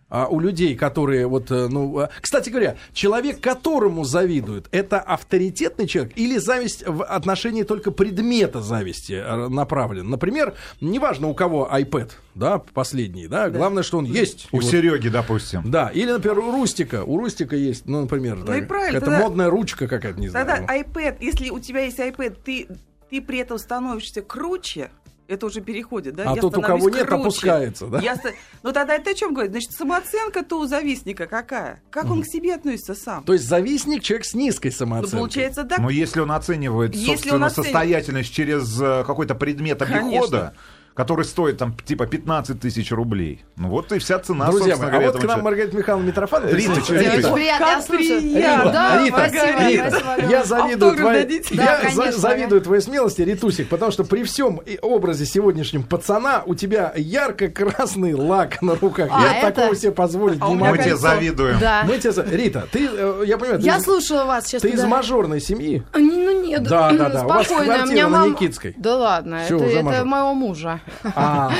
А 0.09 0.29
у 0.29 0.39
людей, 0.39 0.77
которые 0.77 1.27
вот, 1.27 1.51
э, 1.51 1.67
ну, 1.69 1.99
э, 2.01 2.09
кстати 2.21 2.49
говоря, 2.49 2.77
человек, 2.93 3.41
которому 3.41 4.05
завидуют, 4.05 4.69
это 4.71 5.01
авторитетный 5.01 5.89
человек 5.89 6.13
или 6.17 6.39
зависть 6.39 6.87
в 6.87 7.03
отношении 7.05 7.65
только 7.65 7.91
предмета 7.91 8.61
зависти 8.63 9.15
э, 9.15 9.49
направлен? 9.49 10.09
Например, 10.09 10.55
неважно 10.81 11.27
у 11.29 11.35
кого 11.35 11.69
iPad, 11.73 12.13
да, 12.37 12.59
последний, 12.73 13.27
да, 13.27 13.51
главное, 13.51 13.83
что 13.83 13.99
он 13.99 14.05
есть. 14.05 14.47
У 14.53 14.61
вот- 14.61 14.65
Сереги, 14.67 15.09
допустим. 15.09 15.63
да, 15.65 15.89
или, 15.89 16.13
например, 16.13 16.39
у 16.39 16.53
Рустика. 16.53 17.03
У 17.03 17.19
Рустика 17.19 17.57
есть, 17.57 17.87
ну, 17.87 18.03
например, 18.03 18.37
Ну 18.37 18.55
и 18.55 18.61
правильно, 18.63 18.99
это 18.99 19.07
тогда- 19.07 19.21
модная 19.21 19.51
ручка 19.51 19.89
какая-то, 19.89 20.21
не 20.21 20.29
Тогда 20.31 20.59
знаю. 20.59 20.85
iPad, 20.85 21.17
если 21.21 21.51
у 21.51 21.59
тебя 21.59 21.81
есть 21.81 21.99
iPad, 21.99 22.37
ты, 22.45 22.69
ты 23.11 23.21
при 23.21 23.39
этом 23.39 23.59
становишься 23.59 24.23
круче, 24.23 24.91
это 25.28 25.47
уже 25.47 25.61
переходит, 25.61 26.14
да? 26.14 26.30
А 26.30 26.35
Я 26.35 26.40
тот, 26.40 26.56
у 26.56 26.61
кого 26.62 26.88
нет, 26.90 27.06
круче. 27.06 27.21
опускается, 27.23 27.87
да? 27.87 28.00
Я 28.00 28.16
Ну 28.62 28.73
тогда 28.73 28.95
это 28.95 29.11
о 29.11 29.14
чем 29.14 29.33
говорит? 29.35 29.52
Значит, 29.52 29.73
самооценка-то 29.73 30.59
у 30.61 30.66
завистника 30.66 31.26
какая? 31.26 31.83
Как 31.90 32.11
он 32.11 32.23
к 32.23 32.26
себе 32.26 32.54
относится 32.54 32.95
сам? 32.95 33.25
То 33.25 33.33
есть 33.33 33.47
завистник 33.49 34.02
человек 34.02 34.26
с 34.26 34.35
низкой 34.35 34.68
Ну, 34.68 34.73
самооценкой. 34.73 35.18
получается, 35.18 35.62
да? 35.64 35.76
Но 35.78 35.90
если 35.90 36.21
он 36.21 36.30
оценивает, 36.33 36.95
Если 36.95 37.06
собственно, 37.12 37.37
он 37.37 37.45
оценивает- 37.45 37.64
состоятельность 37.73 38.33
через 38.33 38.80
э, 38.80 39.04
какой-то 39.06 39.35
предмет 39.35 39.83
обихода, 39.83 40.00
Конечно. 40.00 40.52
Который 40.97 41.25
стоит 41.25 41.59
там 41.59 41.76
типа 41.85 42.07
15 42.07 42.59
тысяч 42.59 42.91
рублей, 42.91 43.45
ну 43.57 43.69
вот 43.69 43.93
и 43.93 43.99
вся 43.99 44.19
цена, 44.19 44.47
Друзья 44.47 44.75
собственно 44.76 44.79
мои, 44.79 44.88
а 44.88 44.93
говоря, 44.93 45.12
вот 45.12 45.21
к 45.23 45.25
нам. 45.29 45.43
Маргарита 45.43 45.76
Михайловна 45.76 46.07
Митрофанова. 46.09 46.50
Рита. 46.50 46.73
Рита. 46.73 46.81
Очень 46.81 46.95
приятно, 47.35 47.83
приятно. 47.97 48.73
Да, 48.73 49.05
Рита, 49.05 49.17
спасибо, 49.17 49.69
Рита, 49.69 49.91
спасибо. 50.00 50.31
я 50.31 50.45
завидую 50.45 50.97
твоей, 50.97 51.23
дадите? 51.23 51.55
я 51.55 51.81
Да, 51.85 51.91
за- 52.11 52.12
завидую 52.19 52.61
твоей 52.62 52.83
смелости, 52.83 53.23
Ритусик, 53.23 53.69
потому 53.69 53.93
что 53.93 54.05
при 54.05 54.25
всем 54.25 54.61
образе 54.83 55.26
сегодняшнем 55.26 55.83
пацана 55.83 56.43
у 56.47 56.55
тебя 56.55 56.93
ярко-красный 56.97 58.15
лак 58.15 58.62
на 58.62 58.75
руках. 58.76 59.09
А, 59.12 59.23
я 59.23 59.38
это- 59.38 59.53
такого 59.53 59.76
себе 59.76 59.93
позволить 59.93 60.38
А 60.41 60.49
не 60.49 60.55
меня 60.55 60.65
Мы 60.65 60.71
могу. 60.73 60.83
тебе 60.83 60.97
завидуем. 60.97 61.59
Да. 61.61 61.83
Мы 61.87 61.99
тебе 61.99 62.12
Рита, 62.37 62.67
ты, 62.73 62.88
э, 62.91 63.23
я 63.26 63.37
понимаю, 63.38 63.61
ты, 63.61 63.67
Я 63.67 63.81
слушала 63.81 64.25
вас 64.25 64.47
сейчас. 64.47 64.62
ты 64.62 64.71
из 64.71 64.83
мажорной 64.85 65.41
семьи. 65.41 65.83
Ну 65.95 66.43
нет, 66.43 66.62
Да, 66.62 66.91
да, 66.93 67.09
да. 67.11 67.25
У 67.25 67.29
вас 67.29 67.47
спокойно. 67.47 67.75
квартира 67.75 67.87
у 67.87 67.93
меня 67.93 68.09
на 68.09 68.19
мама... 68.19 68.31
Никитской. 68.33 68.75
Да 68.79 68.97
ладно, 68.97 69.43
Всё, 69.45 69.59
это, 69.59 69.91
это 69.91 70.05
моего 70.05 70.33
мужа. 70.35 70.81
А. 71.14 71.50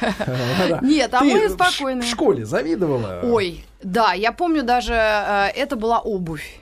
Нет, 0.82 1.12
а 1.14 1.20
Ты 1.20 1.24
мы 1.34 1.48
спокойно. 1.48 2.02
В 2.02 2.06
школе 2.06 2.44
завидовала? 2.44 3.20
Ой, 3.24 3.64
да, 3.82 4.12
я 4.12 4.32
помню 4.32 4.62
даже, 4.62 4.94
э, 4.94 5.48
это 5.54 5.76
была 5.76 6.00
обувь. 6.00 6.60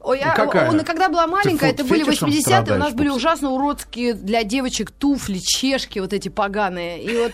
Ой, 0.00 0.20
Ну, 0.22 0.32
какая? 0.36 0.68
он, 0.70 0.80
когда 0.84 1.08
была 1.08 1.26
маленькая, 1.26 1.70
фу- 1.70 1.74
это 1.74 1.84
были 1.84 2.04
фетишем 2.04 2.28
80-е, 2.28 2.74
у 2.74 2.78
нас 2.78 2.92
были 2.92 3.08
ужасно 3.08 3.50
уродские 3.50 4.12
для 4.12 4.44
девочек 4.44 4.90
туфли, 4.90 5.38
чешки 5.38 5.98
вот 5.98 6.12
эти 6.12 6.28
поганые. 6.28 7.02
И 7.02 7.16
вот 7.16 7.32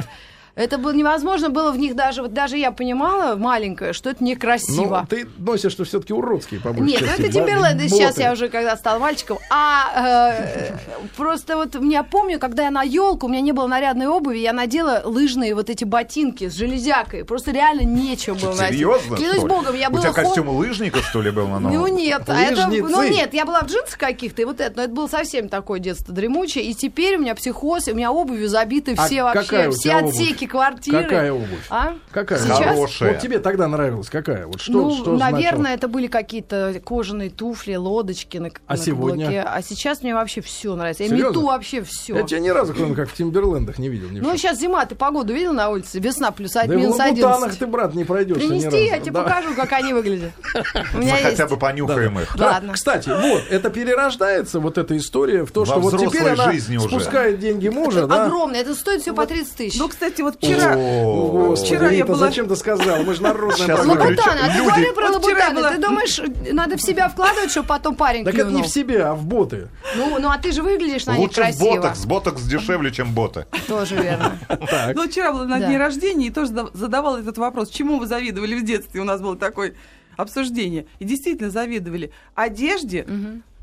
это 0.54 0.78
было 0.78 0.92
невозможно 0.92 1.49
было 1.49 1.71
в 1.73 1.78
них 1.78 1.95
даже, 1.95 2.23
вот 2.23 2.33
даже 2.33 2.57
я 2.57 2.71
понимала, 2.73 3.37
маленькая, 3.37 3.92
что 3.92 4.11
это 4.11 4.23
Ну, 4.23 4.28
некрасиво. 4.30 5.07
ты 5.09 5.26
носишь, 5.38 5.73
что 5.73 5.85
все-таки 5.85 6.12
уродские, 6.12 6.61
по 6.61 6.69
Нет, 6.69 7.00
ну 7.00 7.07
части, 7.07 7.23
это 7.23 7.33
Тимберленд, 7.33 7.80
сейчас 7.90 8.19
я 8.19 8.33
уже 8.33 8.49
когда 8.49 8.76
стал 8.76 8.99
мальчиком. 8.99 9.38
А 9.50 10.30
э, 10.33 10.73
просто 11.16 11.57
вот 11.57 11.75
меня 11.76 12.02
помню, 12.02 12.38
когда 12.38 12.64
я 12.64 12.71
на 12.71 12.83
елку, 12.83 13.26
у 13.26 13.28
меня 13.28 13.40
не 13.40 13.52
было 13.52 13.66
нарядной 13.66 14.07
обуви, 14.07 14.38
я 14.38 14.52
надела 14.52 15.02
лыжные 15.04 15.54
вот 15.54 15.71
эти 15.71 15.85
ботинки 15.85 16.49
с 16.49 16.54
железякой. 16.54 17.25
Просто 17.25 17.50
реально 17.52 17.83
нечего 17.83 18.35
было 18.35 18.50
носить. 18.50 18.69
Серьезно? 18.69 19.16
Клянусь 19.16 19.45
богом, 19.45 19.75
я 19.76 19.88
У 19.88 19.92
была 19.92 20.02
тебя 20.02 20.12
хо- 20.12 20.23
костюм 20.23 20.49
лыжника, 20.50 21.00
что 21.02 21.23
ли, 21.23 21.30
был 21.30 21.47
на 21.49 21.61
новом? 21.61 21.76
Ну 21.78 21.87
нет, 21.87 22.23
а 22.28 22.40
это, 22.40 22.66
ну 22.69 23.02
нет, 23.09 23.35
я 23.35 23.45
была 23.45 23.61
в 23.62 23.66
джинсах 23.66 23.99
каких-то, 23.99 24.42
и 24.42 24.45
вот 24.45 24.61
это, 24.61 24.76
но 24.76 24.83
это 24.85 24.92
было 24.92 25.07
совсем 25.07 25.49
такое 25.49 25.80
детство 25.80 26.14
дремучее, 26.14 26.64
и 26.64 26.75
теперь 26.75 27.16
у 27.16 27.21
меня 27.21 27.35
психоз, 27.35 27.88
и 27.88 27.92
у 27.92 27.95
меня 27.95 28.12
обувью 28.12 28.49
забиты 28.49 28.95
А 28.97 29.07
все 29.07 29.23
вообще, 29.23 29.69
у 29.69 29.73
все 29.73 29.80
тебя 29.90 29.99
обувь? 29.99 30.14
отсеки 30.14 30.39
квартиры. 30.47 31.02
Какая 31.04 31.32
обувь? 31.32 31.66
А? 31.70 31.94
Какая? 32.11 32.38
Сейчас? 32.38 32.59
Хорошая. 32.59 33.12
Вот 33.12 33.20
тебе 33.23 33.38
тогда 33.38 33.68
нравилась 33.68 34.09
какая? 34.11 34.47
Вот 34.47 34.61
что, 34.61 34.73
ну, 34.73 34.90
что 34.97 35.16
наверное, 35.16 35.50
значило? 35.61 35.75
это 35.75 35.88
были 35.88 36.06
какие-то 36.06 36.80
кожаные 36.85 37.30
туфли, 37.30 37.75
лодочки 37.75 38.38
на, 38.38 38.50
А 38.66 38.73
на 38.73 38.76
сегодня? 38.76 39.26
каблуке. 39.26 39.42
А 39.47 39.62
сейчас 39.62 40.02
мне 40.02 40.14
вообще 40.14 40.40
все 40.40 40.75
нравится. 40.75 41.02
Я 41.04 41.09
Серьезно? 41.11 41.28
мету 41.28 41.47
вообще 41.47 41.82
все. 41.82 42.16
Я 42.16 42.23
тебя 42.23 42.40
ни 42.40 42.49
разу, 42.49 42.75
кроме 42.75 42.94
как 42.94 43.09
в 43.09 43.14
Тимберлендах, 43.14 43.78
не 43.78 43.88
видел. 43.88 44.09
в 44.09 44.12
Ну, 44.12 44.37
сейчас 44.37 44.59
зима, 44.59 44.85
ты 44.87 44.94
погоду 44.94 45.32
видел 45.32 45.52
на 45.52 45.68
улице? 45.70 45.99
Весна 46.00 46.30
плюс 46.30 46.52
да 46.52 46.64
и 46.64 46.68
в 46.68 46.70
минус 46.70 46.99
Лабутанах 46.99 47.37
11. 47.38 47.59
ты, 47.59 47.66
брат, 47.66 47.94
не 47.94 48.04
пройдешь. 48.04 48.37
Принести, 48.38 48.87
я 48.87 48.99
тебе 48.99 49.12
Да. 49.12 49.23
покажу, 49.23 49.54
как 49.54 49.73
они 49.73 49.92
выглядят. 49.92 50.32
У 50.94 50.99
меня 50.99 51.14
Мы 51.14 51.18
есть. 51.20 51.23
хотя 51.23 51.47
бы 51.47 51.56
понюхаем 51.56 52.18
их. 52.18 52.37
Да, 52.37 52.47
Ладно. 52.52 52.73
Кстати, 52.73 53.09
вот, 53.09 53.42
это 53.50 53.70
перерождается, 53.70 54.61
вот 54.61 54.78
эта 54.78 54.97
история, 54.97 55.44
в 55.44 55.50
то, 55.52 55.64
что 55.64 55.80
вот 55.80 55.99
теперь 55.99 56.28
она 56.28 56.52
спускает 56.80 57.38
деньги 57.38 57.68
мужа, 57.68 58.06
да? 58.06 58.25
Огромное, 58.26 58.60
это 58.60 58.75
стоит 58.75 59.02
все 59.02 59.14
по 59.14 59.26
30 59.26 59.54
тысяч. 59.56 59.78
Ну, 59.78 59.88
кстати, 59.88 60.21
вот 60.23 60.29
вчера... 60.32 60.75
О, 60.76 61.28
Господи, 61.49 61.66
Вчера 61.66 61.90
я 61.90 62.04
была- 62.04 62.19
зачем 62.19 62.49
ты 62.49 62.56
сказал? 62.56 63.02
Мы 63.04 63.14
же 63.14 63.23
народная 63.23 63.56
Сейчас 63.56 63.78
программа. 63.80 64.00
выключу. 64.06 64.23
Лабутаны, 64.28 64.40
а 64.40 64.49
ты 64.50 64.56
Люди- 64.58 64.66
говори 64.69 64.93
про 64.95 65.08
Вот 65.08 65.23
была- 65.23 65.71
Ты 65.73 65.78
думаешь, 65.78 66.21
надо 66.52 66.76
в 66.76 66.82
себя 66.82 67.08
вкладывать, 67.08 67.50
чтобы 67.50 67.69
потом 67.69 67.95
парень 67.97 68.25
Так 68.25 68.34
это 68.34 68.50
не 68.50 68.62
в 68.62 68.66
себя, 68.69 69.10
а 69.10 69.14
в 69.14 69.25
боты. 69.25 69.69
Ну, 69.97 70.19
ну, 70.19 70.28
а 70.30 70.38
ты 70.38 70.52
же 70.52 70.62
выглядишь 70.62 71.06
на 71.06 71.12
них 71.12 71.21
Лучше 71.21 71.34
с 71.34 71.36
красиво. 71.58 71.76
ботокс. 71.76 72.04
Ботокс 72.06 72.43
дешевле, 72.43 72.90
чем 72.90 73.12
боты. 73.12 73.47
Тоже 73.69 73.97
верно. 73.97 74.38
Так. 74.49 74.95
Ну, 74.95 75.08
вчера 75.08 75.32
была 75.32 75.45
на 75.45 75.58
дне 75.60 75.78
рождения 75.78 76.26
и 76.26 76.30
тоже 76.30 76.52
зада- 76.52 76.71
задавала 76.75 77.19
этот 77.19 77.38
вопрос. 77.38 77.71
Чему 77.71 77.99
вы 77.99 78.06
завидовали 78.06 78.54
в 78.54 78.64
детстве? 78.64 79.00
У 79.00 79.04
нас 79.04 79.21
было 79.21 79.36
такое 79.36 79.75
обсуждение. 80.16 80.86
И 80.99 81.04
действительно 81.04 81.50
завидовали. 81.50 82.10
Одежде. 82.34 83.06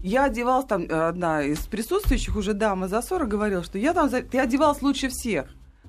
Я 0.03 0.25
одевалась 0.25 0.65
там, 0.67 0.83
э, 0.83 1.07
одна 1.07 1.41
из 1.43 1.57
присутствующих, 1.59 2.35
уже 2.35 2.53
дама 2.53 2.87
за 2.87 3.01
40, 3.01 3.27
говорила, 3.27 3.63
что 3.63 3.79
я 3.79 3.93
там, 3.93 4.09
ты 4.09 4.37
одевалась 4.39 4.81
лучше 4.83 5.09
всех. 5.09 5.47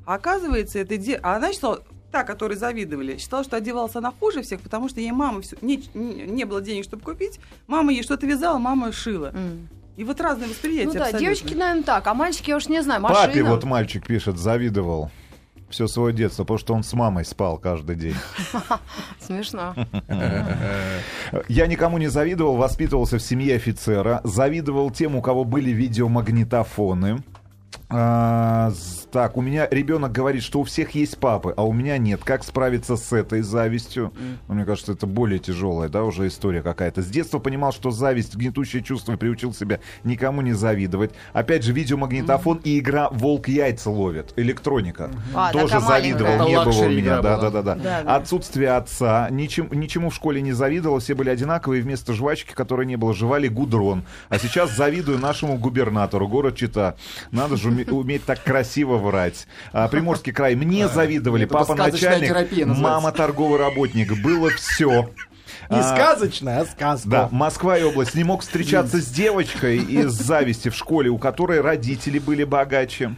А 0.09 0.15
оказывается, 0.15 0.79
это 0.79 0.97
де... 0.97 1.21
а 1.23 1.37
она 1.37 1.53
считала, 1.53 1.83
та, 2.11 2.25
которой 2.25 2.55
завидовали, 2.57 3.19
считала, 3.19 3.45
что 3.45 3.59
одевалась 3.59 3.95
она 3.95 4.11
хуже 4.11 4.41
всех, 4.41 4.63
потому 4.63 4.89
что 4.89 5.03
ей 5.03 5.13
мама 5.13 5.43
всё- 5.43 5.59
не, 5.61 5.85
не, 5.93 6.23
не 6.23 6.45
было 6.45 6.63
денег, 6.63 6.85
чтобы 6.85 7.03
купить. 7.03 7.39
Мама 7.67 7.93
ей 7.93 8.03
что-то 8.03 8.27
вязала, 8.27 8.57
мама 8.57 8.91
шила. 8.91 9.33
М. 9.35 9.69
И 9.99 10.05
вот 10.05 10.19
разные 10.23 10.49
восприятия. 10.49 10.87
Ну 10.87 10.95
да, 10.95 11.01
абсолютно. 11.01 11.21
девочки, 11.21 11.53
наверное, 11.53 11.83
так, 11.83 12.07
а 12.07 12.15
мальчики, 12.15 12.49
я 12.49 12.57
уж 12.57 12.69
не 12.69 12.83
знаю, 12.83 13.03
машина. 13.03 13.27
Папе 13.27 13.43
вот 13.43 13.65
мальчик 13.65 14.07
пишет, 14.07 14.39
завидовал 14.39 15.11
все 15.69 15.87
свое 15.87 16.15
детство, 16.15 16.45
потому 16.45 16.59
что 16.59 16.73
он 16.73 16.85
с 16.85 16.95
мамой 16.95 17.27
спал 17.27 17.59
каждый 17.59 17.97
день. 17.97 18.17
Смешно. 19.21 19.75
Я 21.49 21.67
никому 21.67 21.99
не 21.99 22.07
завидовал, 22.07 22.57
воспитывался 22.57 23.19
в 23.19 23.23
семье 23.23 23.57
офицера. 23.57 24.23
Завидовал 24.25 24.91
тем, 24.91 25.17
у 25.17 25.21
кого 25.21 25.45
были 25.45 25.69
видеомагнитофоны. 25.69 27.23
А, 27.91 28.71
так, 29.13 29.39
у 29.39 29.41
меня 29.41 29.67
ребенок 29.71 30.13
говорит, 30.13 30.43
что 30.43 30.61
у 30.61 30.65
всех 30.65 30.91
есть 30.95 31.19
папы, 31.19 31.55
а 31.57 31.65
у 31.67 31.73
меня 31.73 31.97
нет. 31.97 32.21
Как 32.23 32.45
справиться 32.45 32.97
с 32.97 33.13
этой 33.15 33.41
завистью? 33.41 34.13
Ну, 34.47 34.55
Мне 34.55 34.67
кажется, 34.67 34.93
это 34.93 35.07
более 35.07 35.39
тяжелая, 35.39 35.89
да, 35.89 36.05
уже 36.05 36.27
история 36.27 36.63
какая-то. 36.63 37.01
С 37.01 37.07
детства 37.07 37.39
понимал, 37.39 37.73
что 37.73 37.91
зависть, 37.91 38.37
гнетущее 38.37 38.83
чувство, 38.83 39.15
и 39.15 39.17
приучил 39.17 39.55
себя 39.55 39.81
никому 40.05 40.43
не 40.43 40.53
завидовать. 40.53 41.13
Опять 41.33 41.65
же, 41.65 41.73
видеомагнитофон 41.73 42.61
и 42.63 42.79
игра 42.79 43.09
«Волк 43.11 43.49
яйца 43.49 43.91
ловит», 43.91 44.35
электроника. 44.37 45.11
А, 45.35 45.51
Тоже 45.53 45.81
завидовал, 45.81 46.47
не 46.47 46.63
было 46.63 46.85
у 46.85 46.89
меня. 46.91 47.23
Да, 47.23 47.39
да, 47.39 47.51
да, 47.51 47.63
да. 47.63 47.75
Да, 47.75 48.03
да. 48.03 48.17
Отсутствие 48.17 48.71
отца. 48.71 49.29
Ничем, 49.31 49.69
ничему 49.73 50.11
в 50.11 50.15
школе 50.15 50.43
не 50.43 50.53
завидовал. 50.53 50.99
Все 50.99 51.15
были 51.15 51.31
одинаковые. 51.31 51.83
Вместо 51.83 52.13
жвачки, 52.13 52.53
которой 52.53 52.85
не 52.87 52.97
было, 52.97 53.15
жевали 53.15 53.49
гудрон. 53.49 54.05
А 54.29 54.39
сейчас 54.39 54.77
завидую 54.77 55.19
нашему 55.19 55.57
губернатору, 55.57 56.29
город 56.29 56.57
Чита. 56.57 56.97
Надо 57.31 57.57
же 57.59 57.71
уме- 57.71 57.91
уметь 57.91 58.25
так 58.25 58.43
красиво 58.43 58.97
врать. 58.97 59.47
А, 59.73 59.89
Приморский 59.89 60.33
край. 60.33 60.55
Мне 60.55 60.89
завидовали. 60.89 61.45
это 61.45 61.55
Папа 61.55 61.75
начальник, 61.75 62.67
мама 62.67 63.13
торговый 63.13 63.59
работник. 63.59 64.21
Было 64.23 64.51
все. 64.51 65.11
Не 65.71 65.83
сказочная, 65.83 66.61
а 66.61 66.67
сказка. 66.67 67.09
Да, 67.09 67.29
Москва 67.31 67.77
и 67.77 67.83
область. 67.83 68.15
Не 68.15 68.25
мог 68.25 68.41
встречаться 68.43 69.01
с 69.03 69.07
девочкой 69.07 69.79
из 69.79 70.13
зависти 70.13 70.71
в 70.71 70.75
школе, 70.75 71.11
у 71.11 71.19
которой 71.19 71.61
родители 71.61 72.19
были 72.19 72.45
богаче. 72.45 73.15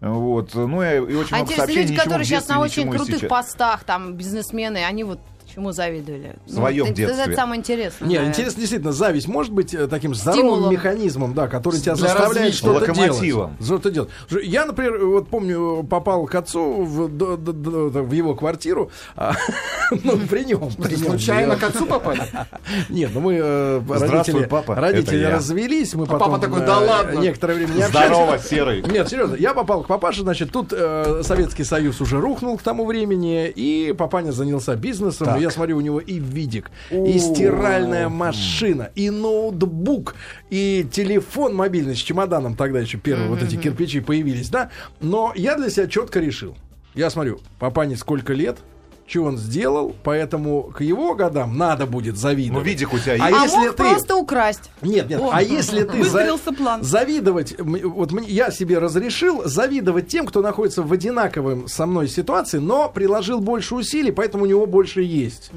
Вот. 0.00 0.54
Ну 0.54 0.82
и, 0.82 0.96
и 0.96 1.14
очень 1.14 1.34
А 1.34 1.38
много 1.38 1.54
сообщений. 1.54 1.82
люди, 1.88 1.96
которые 1.96 2.26
сейчас 2.26 2.48
на 2.48 2.60
очень 2.60 2.90
крутых 2.90 3.16
сейчас. 3.16 3.30
постах, 3.30 3.84
там, 3.84 4.12
бизнесмены, 4.14 4.84
они 4.84 5.04
вот 5.04 5.20
Чему 5.56 5.72
завидовали? 5.72 6.36
В 6.44 6.50
своем 6.52 6.84
это- 6.84 6.94
детстве. 6.94 7.24
Это 7.24 7.34
самое 7.34 7.58
интересное. 7.58 8.06
Не, 8.06 8.16
интересно, 8.26 8.60
действительно, 8.60 8.92
зависть 8.92 9.26
может 9.26 9.54
быть 9.54 9.72
э, 9.72 9.86
таким 9.88 10.14
здоровым 10.14 10.50
Стимулом. 10.50 10.70
механизмом, 10.72 11.32
да, 11.32 11.48
который 11.48 11.80
тебя 11.80 11.94
Для 11.94 12.08
заставляет 12.08 12.52
что-то 12.54 12.92
делать. 12.92 13.50
Что-то 13.64 13.90
делать. 13.90 14.10
Я, 14.42 14.66
например, 14.66 14.98
вот 15.06 15.28
помню, 15.28 15.82
попал 15.88 16.26
к 16.26 16.34
отцу 16.34 16.82
в, 16.84 17.08
до- 17.08 17.38
до- 17.38 17.52
до- 17.54 18.02
в 18.02 18.12
его 18.12 18.34
квартиру, 18.34 18.90
а, 19.16 19.32
ну, 20.04 20.18
при 20.28 20.44
нем. 20.44 20.70
при 20.76 20.96
нем. 20.96 21.06
Случайно 21.12 21.52
Я- 21.52 21.58
к 21.58 21.62
отцу 21.62 21.86
попали? 21.86 22.20
Нет, 22.90 23.10
ну 23.14 23.20
мы 23.20 23.38
э, 23.42 23.80
родители, 23.88 24.44
папа, 24.44 24.74
родители 24.74 25.24
развелись, 25.24 25.94
мы 25.94 26.04
А 26.04 26.06
потом 26.06 26.32
папа 26.32 26.38
такой, 26.42 26.60
э, 26.60 26.66
«Да 26.66 26.78
ладно». 26.80 27.18
некоторое 27.18 27.54
время 27.54 27.72
не 27.72 27.82
общались. 27.82 28.08
Здорово, 28.14 28.38
Серый. 28.38 28.82
Нет, 28.82 29.08
серьезно, 29.08 29.36
я 29.36 29.54
попал 29.54 29.84
к 29.84 29.86
папаше, 29.86 30.20
значит, 30.20 30.52
тут 30.52 30.74
э, 30.76 31.22
Советский 31.24 31.64
Союз 31.64 31.98
уже 32.02 32.20
рухнул 32.20 32.58
к 32.58 32.62
тому 32.62 32.84
времени, 32.84 33.48
и 33.48 33.94
папаня 33.96 34.32
занялся 34.32 34.76
бизнесом. 34.76 35.28
Я 35.46 35.50
смотрю, 35.50 35.78
у 35.78 35.80
него 35.80 36.00
и 36.00 36.18
видик, 36.18 36.70
и 36.90 37.18
стиральная 37.18 38.08
машина, 38.08 38.90
и 38.94 39.10
ноутбук, 39.10 40.16
и 40.50 40.86
телефон 40.90 41.54
мобильный 41.54 41.94
с 41.94 41.98
чемоданом, 41.98 42.56
тогда 42.56 42.80
еще 42.80 42.98
первые 42.98 43.28
вот 43.28 43.42
эти 43.42 43.56
кирпичи 43.56 44.00
появились, 44.00 44.48
да, 44.48 44.70
но 45.00 45.32
я 45.36 45.56
для 45.56 45.70
себя 45.70 45.86
четко 45.86 46.20
решил, 46.20 46.56
я 46.94 47.10
смотрю, 47.10 47.40
папане 47.58 47.96
сколько 47.96 48.32
лет, 48.32 48.58
что 49.06 49.22
он 49.22 49.38
сделал, 49.38 49.94
поэтому 50.02 50.64
к 50.64 50.80
его 50.80 51.14
годам 51.14 51.56
надо 51.56 51.86
будет 51.86 52.14
Ну, 52.14 52.20
завидовать. 52.20 52.66
видик 52.66 52.92
у 52.92 52.98
тебя 52.98 53.12
А 53.20 53.30
есть. 53.30 53.40
А 53.40 53.42
если 53.44 53.56
мог 53.68 53.76
ты- 53.76 53.82
просто 53.84 54.16
украсть. 54.16 54.70
Нет, 54.82 55.08
нет. 55.08 55.20
А 55.30 55.42
если 55.42 55.84
ты 55.84 56.02
за- 56.04 56.36
план. 56.56 56.82
завидовать, 56.82 57.54
вот 57.58 58.12
мне- 58.12 58.26
я 58.28 58.50
себе 58.50 58.78
разрешил 58.78 59.42
завидовать 59.44 60.08
тем, 60.08 60.26
кто 60.26 60.42
находится 60.42 60.82
в 60.82 60.92
одинаковом 60.92 61.68
со 61.68 61.86
мной 61.86 62.08
ситуации, 62.08 62.58
но 62.58 62.88
приложил 62.88 63.40
больше 63.40 63.74
усилий, 63.76 64.10
поэтому 64.10 64.44
у 64.44 64.46
него 64.46 64.66
больше 64.66 65.02
есть. 65.02 65.50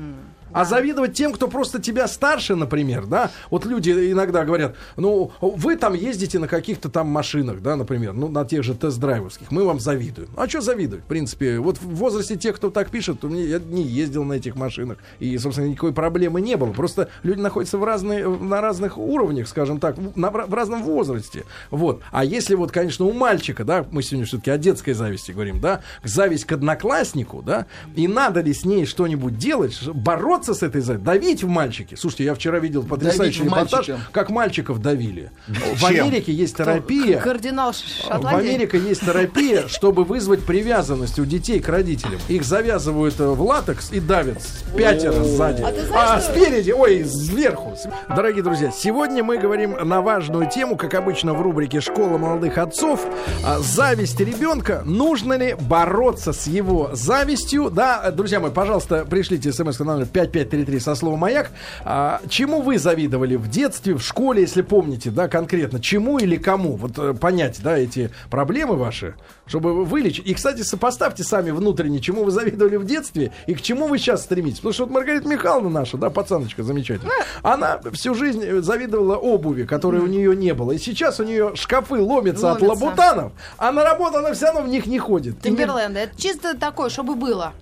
А 0.52 0.66
завидовать 0.66 1.14
тем, 1.14 1.32
кто 1.34 1.48
просто 1.48 1.82
тебя 1.82 2.08
старше, 2.08 2.56
например, 2.56 3.06
да? 3.06 3.32
Вот 3.50 3.66
люди 3.66 3.92
иногда 4.12 4.46
говорят, 4.46 4.76
ну, 4.98 5.32
вы 5.42 5.76
там 5.76 5.94
ездите 5.94 6.40
на 6.40 6.48
каких-то 6.48 6.90
там 6.90 7.08
машинах, 7.08 7.62
да, 7.62 7.76
например, 7.76 8.14
ну, 8.14 8.28
на 8.28 8.46
тех 8.46 8.64
же 8.64 8.74
тест-драйверских, 8.76 9.52
мы 9.52 9.64
вам 9.64 9.80
завидуем. 9.80 10.30
А 10.36 10.48
что 10.48 10.62
завидовать? 10.62 11.04
В 11.06 11.08
принципе, 11.08 11.60
вот 11.60 11.78
в 11.78 11.96
возрасте 11.96 12.36
тех, 12.36 12.56
кто 12.56 12.70
так 12.70 12.90
пишет, 12.90 13.24
я 13.24 13.60
не 13.60 13.84
ездил 13.84 14.24
на 14.24 14.34
этих 14.34 14.56
машинах, 14.56 14.98
и, 15.20 15.38
собственно, 15.38 15.68
никакой 15.68 15.94
проблемы 15.94 16.42
не 16.42 16.56
было. 16.58 16.72
Просто 16.72 17.10
люди 17.24 17.40
находятся 17.42 17.78
в 17.78 17.84
разные, 17.84 18.28
на 18.28 18.62
разных 18.62 18.98
уровнях, 18.98 19.48
скажем 19.48 19.80
так, 19.80 19.98
в- 19.98 20.18
на- 20.18 20.30
в 20.32 20.54
разном 20.54 20.84
возрасте. 20.84 21.46
Вот. 21.72 22.02
А 22.12 22.24
если 22.24 22.56
вот, 22.56 22.72
конечно, 22.72 23.06
у 23.06 23.14
мальчика, 23.14 23.64
да, 23.64 23.86
мы 23.92 24.02
сегодня 24.04 24.26
все-таки 24.26 24.52
о 24.52 24.58
детской 24.58 24.94
зависти 24.94 25.32
говорим, 25.32 25.60
да, 25.60 25.82
зависть 26.04 26.46
к 26.46 26.52
однокласснику, 26.54 27.42
да, 27.42 27.66
и 27.96 28.08
надо 28.08 28.42
ли 28.42 28.54
с 28.54 28.66
ней 28.66 28.86
что-нибудь 28.86 29.38
делать, 29.38 29.74
ш- 29.74 29.92
бороться 30.40 30.54
с 30.54 30.64
этой 30.64 30.82
завистью, 30.82 31.06
давить 31.06 31.44
в 31.44 31.48
мальчике. 31.48 31.98
Слушайте, 31.98 32.24
я 32.26 32.34
вчера 32.34 32.60
видел 32.60 32.84
потрясающий 32.84 33.40
Давить 33.40 33.54
в 33.54 33.56
репортаж, 33.56 33.88
мальчика. 33.88 34.00
как 34.12 34.30
мальчиков 34.30 34.82
давили. 34.82 35.32
В 35.48 35.80
Чем? 35.80 36.06
Америке 36.06 36.32
есть 36.34 36.58
терапия. 36.58 37.20
Кардинал 37.20 37.72
В 37.74 37.76
Шотландии. 37.76 38.50
Америке 38.50 38.80
есть 38.80 39.02
терапия, 39.02 39.68
чтобы 39.68 40.04
вызвать 40.04 40.46
привязанность 40.46 41.20
у 41.20 41.26
детей 41.26 41.60
к 41.60 41.68
родителям. 41.70 42.20
Их 42.30 42.44
завязывают 42.44 43.20
э, 43.20 43.28
в 43.28 43.42
латекс 43.42 43.92
и 43.92 44.00
давят 44.00 44.42
пятеро 44.76 45.24
сзади. 45.24 45.62
А 45.62 45.72
знаешь, 45.72 45.92
А 45.94 46.22
спереди, 46.22 46.72
ой, 46.72 47.06
сверху. 47.06 47.76
Дорогие 48.08 48.44
друзья, 48.44 48.72
сегодня 48.72 49.24
мы 49.24 49.38
говорим 49.38 49.72
на 49.88 50.02
важную 50.02 50.50
тему, 50.50 50.78
как 50.78 50.94
обычно 50.94 51.34
в 51.34 51.42
рубрике 51.42 51.82
«Школа 51.82 52.18
молодых 52.18 52.58
отцов». 52.58 53.06
А, 53.46 53.60
Зависть 53.60 54.20
ребенка. 54.20 54.84
Нужно 54.86 55.34
ли 55.34 55.56
бороться 55.60 56.34
с 56.34 56.48
его 56.48 56.90
завистью? 56.94 57.70
Да, 57.70 58.10
друзья 58.12 58.40
мои, 58.40 58.52
пожалуйста, 58.52 59.06
пришлите 59.10 59.52
смс 59.52 59.80
на 59.80 59.86
номер 59.86 60.06
5533 60.30 60.80
со 60.80 60.96
словом 60.96 61.20
«Маяк». 61.20 61.52
А, 61.84 62.22
чему 62.30 62.62
вы 62.62 62.80
завидовали 62.80 63.36
в 63.36 63.50
детстве, 63.50 63.94
в 63.96 64.02
школе, 64.02 64.42
если 64.42 64.62
помните, 64.62 65.10
да, 65.12 65.28
конкретно? 65.28 65.80
Чему 65.80 66.18
или 66.18 66.38
кому? 66.38 66.76
Вот 66.76 66.98
э, 66.98 67.14
понять, 67.14 67.60
да, 67.64 67.78
эти 67.78 68.12
проблемы 68.30 68.76
ваши, 68.76 69.16
чтобы 69.46 69.84
вылечить. 69.86 70.26
И, 70.26 70.34
кстати, 70.34 70.62
сопоставьте 70.62 71.24
сами 71.24 71.52
внутренне, 71.52 72.00
чему 72.00 72.24
вы 72.24 72.32
завидовали 72.32 72.76
в 72.78 72.86
детстве 72.86 73.32
и 73.48 73.54
к 73.54 73.62
чему 73.62 73.88
вы 73.88 73.98
сейчас 73.98 74.24
стремитесь. 74.24 74.58
Потому 74.58 74.74
что 74.74 74.86
вот 74.86 74.94
Маргарита 74.94 75.28
Михайловна 75.28 75.70
наша, 75.70 75.98
да, 75.98 76.10
пацаночка 76.10 76.64
замечательная, 76.64 77.14
она 77.42 77.80
всю 77.94 78.14
жизнь 78.16 78.62
завидовала 78.62 79.16
обуви, 79.16 79.64
которой 79.64 80.02
у 80.02 80.08
нее 80.08 80.36
не 80.36 80.54
было. 80.54 80.72
И 80.72 80.78
сейчас 80.78 81.20
у 81.20 81.24
нее 81.24 81.56
шкафы 81.56 81.96
ломятся, 81.96 82.52
от 82.52 82.62
Ломятся. 82.62 82.86
лабутанов, 82.86 83.32
а 83.58 83.72
на 83.72 83.84
работу 83.84 84.18
она 84.18 84.34
все 84.34 84.46
равно 84.48 84.62
в 84.62 84.68
них 84.68 84.86
не 84.86 85.00
ходит. 85.00 85.42
Тимберленда. 85.42 86.00
Это 86.00 86.20
чисто 86.20 86.58
такое, 86.58 86.90
чтобы 86.90 87.16
было. 87.16 87.54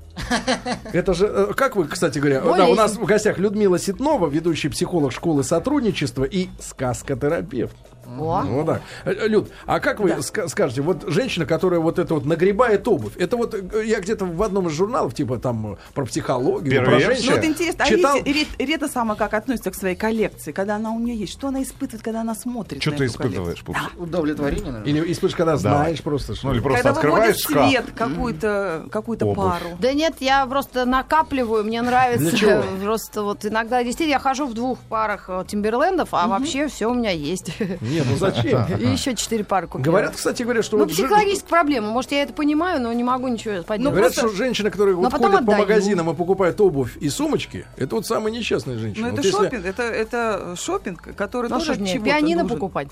Это 0.93 1.13
же, 1.13 1.25
э, 1.27 1.53
как 1.55 1.75
вы, 1.75 1.87
кстати 1.87 2.19
говоря, 2.19 2.41
Болезнь. 2.41 2.57
да, 2.57 2.67
у 2.67 2.75
нас 2.75 2.95
в 2.95 3.05
гостях 3.05 3.37
Людмила 3.37 3.79
Ситнова, 3.79 4.27
ведущий 4.27 4.69
психолог 4.69 5.11
школы 5.11 5.43
сотрудничества 5.43 6.23
и 6.23 6.47
сказкотерапевт. 6.59 7.75
О. 8.21 8.43
Ну 8.43 8.63
да. 8.63 8.81
Э, 9.05 9.27
Люд, 9.27 9.49
а 9.65 9.79
как 9.79 9.99
вы 9.99 10.09
ска- 10.11 10.47
скажете, 10.47 10.81
вот 10.81 11.03
женщина, 11.07 11.45
которая 11.45 11.79
вот 11.79 11.99
это 11.99 12.13
вот 12.13 12.25
нагребает 12.25 12.87
обувь, 12.87 13.15
это 13.17 13.37
вот 13.37 13.53
э, 13.53 13.83
я 13.85 13.99
где-то 13.99 14.25
в 14.25 14.41
одном 14.43 14.67
из 14.67 14.73
журналов, 14.73 15.13
типа 15.13 15.37
там 15.39 15.73
э, 15.73 15.77
про 15.93 16.05
психологию, 16.05 16.71
Первая 16.71 16.99
про 16.99 17.05
женщин, 17.13 17.29
Ну 17.31 17.35
вот 17.35 17.45
интересно, 17.45 17.83
а 17.83 17.87
читал... 17.87 18.17
Рите, 18.17 18.31
Рит- 18.33 18.59
Рита 18.59 18.87
сама 18.87 19.15
как 19.15 19.33
относится 19.33 19.71
к 19.71 19.75
своей 19.75 19.95
коллекции, 19.95 20.51
когда 20.51 20.75
она 20.75 20.91
у 20.91 20.99
нее 20.99 21.15
есть? 21.15 21.33
Что 21.33 21.47
она 21.49 21.61
испытывает, 21.63 22.03
когда 22.03 22.21
она 22.21 22.35
смотрит 22.35 22.81
Что 22.81 22.91
на 22.91 22.97
ты 22.97 23.03
эту 23.05 23.13
испытываешь? 23.13 23.63
Пупс? 23.63 23.79
Удовлетворение, 23.97 24.71
наверное. 24.71 24.89
Или 24.89 25.11
испытываешь, 25.11 25.35
когда 25.35 25.57
знаешь 25.57 26.01
просто, 26.01 26.35
что... 26.35 26.47
Ну 26.47 26.53
или 26.53 26.59
просто 26.61 26.79
Когда 26.83 26.99
открываешь 26.99 27.37
шкаф. 27.37 27.69
свет 27.69 27.85
какую-то 27.95 28.85
какую 28.91 29.17
Обувь. 29.21 29.35
пару. 29.35 29.65
Да 29.79 29.93
нет, 29.93 30.15
я 30.19 30.45
просто 30.45 30.85
накапливаю, 30.85 31.63
мне 31.63 31.81
нравится. 31.81 32.29
Для 32.29 32.37
чего? 32.37 32.63
Просто 32.83 33.23
вот 33.23 33.45
иногда 33.45 33.83
действительно 33.83 34.15
я 34.15 34.19
хожу 34.19 34.47
в 34.47 34.53
двух 34.53 34.79
парах 34.79 35.25
э, 35.29 35.43
Тимберлендов, 35.47 36.09
а 36.11 36.27
вообще 36.27 36.67
все 36.67 36.87
у 36.89 36.93
меня 36.93 37.11
есть. 37.11 37.51
Нет, 37.81 38.05
ну 38.09 38.17
зачем? 38.17 38.65
И 38.77 38.85
еще 38.87 39.15
четыре 39.15 39.43
пары 39.43 39.67
купила. 39.67 39.83
Говорят, 39.91 40.15
кстати 40.15 40.43
говоря, 40.43 40.63
что 40.63 40.77
Ну, 40.77 40.83
вот... 40.83 40.91
психологическая 40.93 41.49
проблема. 41.49 41.89
Может, 41.91 42.11
я 42.11 42.23
это 42.23 42.33
понимаю, 42.33 42.81
но 42.81 42.91
не 42.93 43.03
могу 43.03 43.27
ничего 43.27 43.63
поделать. 43.63 43.93
Говорят, 43.93 44.13
что 44.13 44.29
женщины, 44.29 44.69
которые 44.69 44.95
вот 44.95 45.11
ходят 45.13 45.45
по 45.45 45.51
магазинам 45.55 46.09
и 46.09 46.13
покупают 46.15 46.59
обувь 46.61 46.97
и 46.97 47.09
сумочки, 47.09 47.65
это 47.77 47.95
вот 47.95 48.05
самые 48.05 48.35
несчастные 48.37 48.77
женщины. 48.77 49.05
Ну 49.05 49.11
Вот 49.11 49.19
это 49.19 49.27
если- 49.27 49.37
шопинг, 49.43 49.65
это, 49.65 49.83
это 49.83 50.55
шопинг, 50.57 51.15
который 51.15 51.49
Ну 51.49 51.59
тоже 51.59 51.75
чего-то 51.77 51.99
пианино 52.05 52.43
нужен. 52.43 52.57
покупать? 52.57 52.87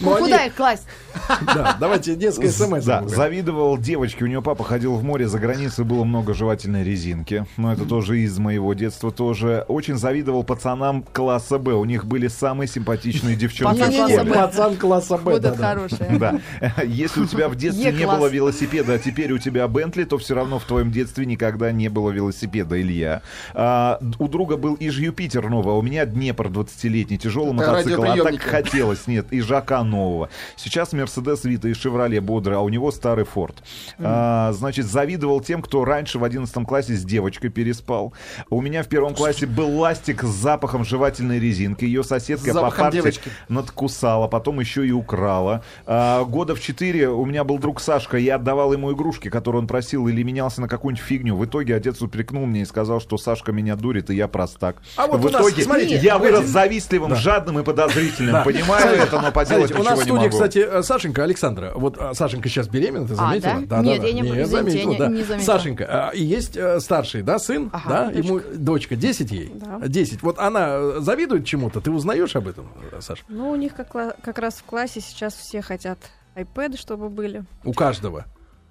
Ну, 0.00 0.14
они- 0.14 0.24
Куда 0.24 0.44
их 0.46 0.54
класть? 0.54 0.86
Да, 1.54 1.76
давайте 1.80 2.14
детское 2.14 2.50
смс. 2.50 2.84
Да, 2.84 3.06
завидовал 3.06 3.78
девочке. 3.78 4.24
У 4.24 4.26
нее 4.26 4.42
папа 4.42 4.64
ходил 4.64 4.94
в 4.94 5.02
море 5.02 5.28
за 5.28 5.38
границей, 5.38 5.84
было 5.84 6.04
много 6.04 6.34
жевательной 6.34 6.84
резинки. 6.84 7.46
Но 7.56 7.72
это 7.72 7.84
тоже 7.84 8.20
из 8.20 8.38
моего 8.38 8.74
детства 8.74 9.10
тоже. 9.10 9.64
Очень 9.68 9.96
завидовал 9.96 10.44
пацанам 10.44 11.02
класса 11.02 11.58
Б. 11.58 11.72
У 11.74 11.84
них 11.84 12.04
были 12.04 12.28
самые 12.28 12.68
симпатичные 12.68 13.36
девчонки 13.36 13.78
Пацан 13.80 13.94
класса. 13.94 14.24
Б. 14.24 14.34
Пацан 14.34 14.76
класса 14.76 15.16
Б. 15.18 15.32
Вот 15.32 15.44
это 15.44 15.56
да. 15.56 15.68
хорошее. 15.68 16.10
Да. 16.18 16.40
Если 16.84 17.20
у 17.20 17.26
тебя 17.26 17.48
в 17.48 17.54
детстве 17.56 17.92
не 17.92 18.06
было 18.06 18.26
велосипеда, 18.26 18.94
а 18.94 18.98
теперь 18.98 19.32
у 19.32 19.38
тебя 19.38 19.68
Бентли, 19.68 20.04
то 20.04 20.18
все 20.18 20.34
равно 20.34 20.58
в 20.58 20.64
твоем 20.64 20.90
детстве 20.90 21.26
никогда 21.26 21.70
не 21.70 21.88
было 21.88 22.10
велосипеда, 22.10 22.80
Илья. 22.80 23.22
А, 23.54 24.00
у 24.18 24.28
друга 24.28 24.56
был 24.56 24.74
Иж 24.74 24.98
Юпитер 24.98 25.48
новый, 25.48 25.74
а 25.74 25.76
у 25.76 25.82
меня 25.82 26.06
Днепр 26.06 26.48
20-летний, 26.48 27.18
тяжелый 27.18 27.52
мотоцикл. 27.52 28.02
А 28.02 28.16
так 28.16 28.40
хотелось, 28.40 29.06
нет, 29.06 29.26
и 29.30 29.40
Жака 29.48 29.82
нового. 29.82 30.28
Сейчас 30.56 30.92
Мерседес 30.92 31.44
Вита 31.44 31.68
и 31.68 31.72
Шевроле 31.72 32.20
бодрый, 32.20 32.56
а 32.56 32.60
у 32.60 32.68
него 32.68 32.92
старый 32.92 33.24
Форд. 33.24 33.62
А, 33.98 34.52
значит, 34.52 34.86
завидовал 34.86 35.40
тем, 35.40 35.62
кто 35.62 35.84
раньше 35.84 36.18
в 36.18 36.24
11 36.24 36.66
классе 36.66 36.94
с 36.94 37.04
девочкой 37.04 37.50
переспал. 37.50 38.12
У 38.50 38.60
меня 38.60 38.82
в 38.82 38.88
первом 38.88 39.14
классе 39.14 39.46
был 39.46 39.78
ластик 39.78 40.22
с 40.22 40.28
запахом 40.28 40.84
жевательной 40.84 41.40
резинки. 41.40 41.84
Ее 41.84 42.04
соседка 42.04 42.52
по 42.52 42.70
парте 42.70 42.98
девочки. 42.98 43.30
надкусала, 43.48 44.28
потом 44.28 44.60
еще 44.60 44.86
и 44.86 44.92
украла. 44.92 45.64
А, 45.86 46.24
года 46.24 46.54
в 46.54 46.60
четыре 46.60 47.08
у 47.08 47.24
меня 47.24 47.42
был 47.44 47.58
друг 47.58 47.80
Сашка, 47.80 48.18
я 48.18 48.34
отдавал 48.34 48.72
ему 48.74 48.92
игрушки, 48.92 49.30
которые 49.30 49.62
он 49.62 49.66
просил, 49.66 50.08
или 50.08 50.22
менялся 50.22 50.60
на 50.60 50.68
какую-нибудь 50.68 51.04
фигню. 51.04 51.36
В 51.36 51.44
итоге 51.46 51.74
отец 51.74 52.02
упрекнул 52.02 52.44
мне 52.44 52.62
и 52.62 52.64
сказал, 52.66 53.00
что 53.00 53.16
Сашка 53.16 53.52
меня 53.52 53.76
дурит, 53.76 54.10
и 54.10 54.14
я 54.14 54.28
простак. 54.28 54.76
А 54.96 55.06
вот 55.06 55.20
в 55.20 55.24
у 55.24 55.30
нас, 55.30 55.40
итоге 55.40 55.62
смотрите, 55.62 55.96
я 55.96 56.18
вырос 56.18 56.44
завистливым, 56.46 57.14
жадным 57.14 57.60
и 57.60 57.64
подозрительным. 57.64 58.32
Да. 58.32 58.42
Понимаю 58.42 58.96
это, 58.96 59.20
но 59.20 59.32
поделать 59.44 59.70
смотрите, 59.70 59.80
у 59.80 59.84
нас 59.90 59.98
в 59.98 60.02
не 60.04 60.10
студии, 60.10 60.28
кстати, 60.28 60.58
э, 60.58 60.82
Сашенька, 60.82 61.24
Александра. 61.24 61.72
Вот 61.74 61.96
а, 61.98 62.14
Сашенька 62.14 62.48
сейчас 62.48 62.68
беременна, 62.68 63.06
ты 63.06 63.14
А, 63.14 63.16
заметила? 63.16 63.60
да? 63.66 63.82
Нет, 63.82 64.02
я 64.02 64.12
не- 64.12 64.20
извините, 64.20 64.46
заметила, 64.46 64.92
я 64.92 64.98
да. 64.98 65.06
не- 65.08 65.16
не 65.18 65.22
заметила. 65.24 65.46
Сашенька, 65.52 65.86
а, 65.88 66.10
и 66.10 66.22
есть 66.22 66.56
э, 66.56 66.80
старший, 66.80 67.22
да, 67.22 67.38
сын, 67.38 67.70
Ага, 67.72 67.88
да, 67.88 68.04
дочка. 68.06 68.18
ему 68.18 68.40
дочка, 68.56 68.96
10 68.96 69.30
ей? 69.30 69.52
Да. 69.54 69.80
10. 69.86 70.22
Вот 70.22 70.38
она 70.38 70.68
э, 70.70 70.96
завидует 71.00 71.46
чему-то, 71.46 71.80
ты 71.80 71.90
узнаешь 71.90 72.34
об 72.36 72.48
этом, 72.48 72.68
э, 72.92 73.00
Саша? 73.00 73.22
Ну, 73.28 73.50
у 73.50 73.56
них 73.56 73.74
как, 73.74 73.92
как 74.20 74.38
раз 74.38 74.54
в 74.54 74.64
классе 74.64 75.00
сейчас 75.00 75.34
все 75.34 75.62
хотят 75.62 75.98
iPad, 76.36 76.76
чтобы 76.76 77.08
были. 77.08 77.44
У 77.64 77.72
каждого. 77.72 78.24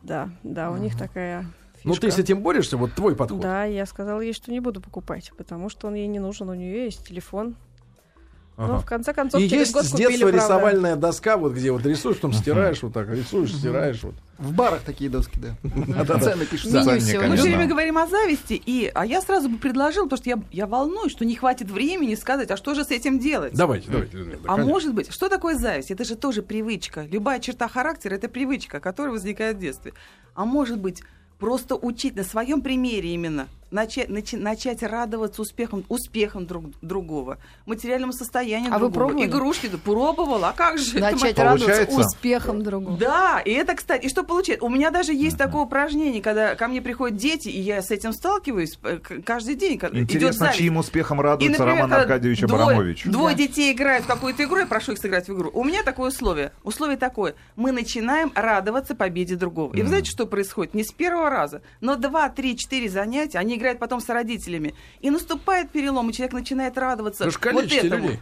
Да, 0.04 0.30
да, 0.44 0.72
у 0.72 0.78
них 0.78 0.98
такая 0.98 1.46
Ну 1.84 1.96
ты 1.96 2.12
с 2.12 2.18
этим 2.18 2.42
борешься, 2.42 2.78
вот 2.78 2.94
твой 2.94 3.16
подход. 3.16 3.42
Да, 3.42 3.64
я 3.66 3.86
сказала 3.86 4.22
ей, 4.22 4.34
что 4.34 4.52
не 4.52 4.60
буду 4.60 4.82
покупать, 4.82 5.32
потому 5.38 5.70
что 5.70 5.88
он 5.88 5.96
ей 5.96 6.08
не 6.08 6.20
нужен, 6.20 6.50
у 6.50 6.54
нее 6.54 6.86
есть 6.86 7.08
телефон. 7.08 7.56
Но 8.58 8.64
Ага. 8.64 8.78
в 8.80 8.86
конце 8.86 9.14
концов 9.14 9.40
И 9.40 9.48
через 9.48 9.68
есть 9.68 9.74
год 9.74 9.86
с 9.86 9.92
купили, 9.92 10.08
детства 10.08 10.30
правда. 10.30 10.38
рисовальная 10.44 10.96
доска, 10.96 11.38
вот 11.38 11.54
где 11.54 11.72
вот 11.72 11.86
рисуешь, 11.86 12.16
потом 12.16 12.34
стираешь 12.34 12.82
вот 12.82 12.92
так, 12.92 13.08
рисуешь, 13.08 13.54
стираешь 13.54 14.02
вот. 14.02 14.16
В 14.40 14.52
барах 14.52 14.82
такие 14.82 15.12
доски, 15.12 15.40
да. 15.40 16.20
Цены 16.20 16.46
пишут. 16.46 16.72
Меню 16.72 16.86
Ценник, 16.86 17.04
сегодня. 17.04 17.30
Мы 17.30 17.36
все 17.38 17.46
время 17.46 17.68
говорим 17.68 18.00
о 18.00 18.08
зависти, 18.08 18.54
и, 18.54 18.92
а 18.96 19.06
я 19.06 19.22
сразу 19.22 19.48
бы 19.50 19.60
предложила, 19.60 20.06
потому 20.06 20.18
что 20.18 20.30
я, 20.32 20.40
я 20.52 20.66
волнуюсь, 20.66 21.12
что 21.12 21.24
не 21.24 21.36
хватит 21.36 21.70
времени 21.70 22.16
сказать, 22.16 22.50
а 22.50 22.58
что 22.58 22.74
же 22.74 22.84
с 22.84 22.90
этим 22.90 23.20
делать? 23.20 23.54
Давайте, 23.54 23.92
давайте. 23.92 24.18
А 24.48 24.58
может 24.58 24.92
быть, 24.96 25.14
что 25.14 25.30
такое 25.30 25.56
зависть? 25.56 25.92
Это 25.92 26.04
же 26.04 26.16
тоже 26.16 26.42
привычка. 26.42 27.06
Любая 27.12 27.40
черта 27.40 27.68
характера 27.68 28.16
это 28.16 28.28
привычка, 28.28 28.80
которая 28.80 29.14
возникает 29.14 29.58
в 29.58 29.60
детстве. 29.60 29.94
А 30.34 30.46
может 30.46 30.80
быть, 30.80 31.04
просто 31.38 31.76
учить 31.76 32.16
на 32.16 32.24
своем 32.24 32.62
примере 32.62 33.14
именно 33.14 33.48
начать, 33.72 34.10
начи- 34.10 34.38
начать 34.38 34.84
радоваться 34.84 35.42
успехам, 35.42 35.84
успехам 35.90 36.46
друг, 36.46 36.66
другого, 36.82 37.38
материальному 37.66 38.14
состоянию 38.14 38.70
А 38.72 38.76
вы 38.80 38.90
другого, 38.90 39.08
пробовали? 39.10 39.26
игрушки. 39.28 39.68
Да, 39.68 39.78
пробовала, 39.78 40.50
а 40.50 40.54
как 40.54 40.78
же? 40.78 40.92
это 40.98 41.12
Начать 41.12 41.36
Получается? 41.36 41.44
радоваться 41.86 42.00
успехом 42.08 42.64
другого. 42.64 42.98
да, 42.98 43.42
и 43.44 43.52
это, 43.52 43.76
кстати, 43.76 44.06
и 44.06 44.10
что 44.10 44.24
получается? 44.24 44.66
У 44.66 44.70
меня 44.70 44.92
даже 44.92 45.14
есть 45.14 45.38
такое 45.38 45.62
упражнение, 45.64 46.22
когда 46.22 46.56
ко 46.56 46.68
мне 46.68 46.82
приходят 46.82 47.18
дети, 47.18 47.50
и 47.50 47.60
я 47.60 47.82
с 47.82 47.92
этим 47.92 48.14
сталкиваюсь 48.14 48.78
э, 48.84 48.98
каждый 49.26 49.56
день. 49.56 49.76
идет 49.78 49.94
Интересно, 49.96 50.46
зависть. 50.46 50.58
чьим 50.60 50.78
успехом 50.78 51.20
И, 51.20 51.24
радуется 51.24 51.62
например, 51.64 51.84
Роман 51.84 51.94
Аркадьевич 52.02 52.40
двое, 52.42 52.64
Абрамович? 52.64 53.04
Двое 53.06 53.36
Да. 53.36 53.42
детей 53.44 53.74
играют 53.74 54.06
в 54.06 54.08
какую-то 54.08 54.44
игру, 54.44 54.58
я 54.60 54.66
прошу 54.66 54.94
их 54.94 54.98
сыграть 55.00 55.28
в 55.28 55.34
игру. 55.34 55.50
У 55.54 55.64
меня 55.64 55.84
такое 55.84 56.10
условие. 56.10 56.52
Условие 56.64 56.98
такое. 56.98 57.36
Мы 57.56 57.72
начинаем 57.72 58.32
радоваться 58.36 58.96
победе 58.96 59.36
другого. 59.36 59.76
И 59.76 59.82
вы 59.82 59.88
знаете, 59.88 60.10
что 60.12 60.26
происходит? 60.26 60.74
Не 60.74 60.84
с 60.84 60.92
первого 60.92 61.30
раза, 61.30 61.62
но 61.82 61.96
два, 61.96 62.30
три, 62.30 62.56
четыре 62.58 62.90
занятия, 62.90 63.40
они 63.40 63.57
играют 63.58 63.80
потом 63.80 64.00
с 64.00 64.10
родителями. 64.10 64.74
И 65.02 65.10
наступает 65.10 65.70
перелом, 65.70 66.10
и 66.10 66.14
человек 66.14 66.34
начинает 66.34 66.78
радоваться 66.78 67.30
ж 67.30 67.38
вот 67.52 67.72
этому. 67.72 68.08
людей. 68.08 68.20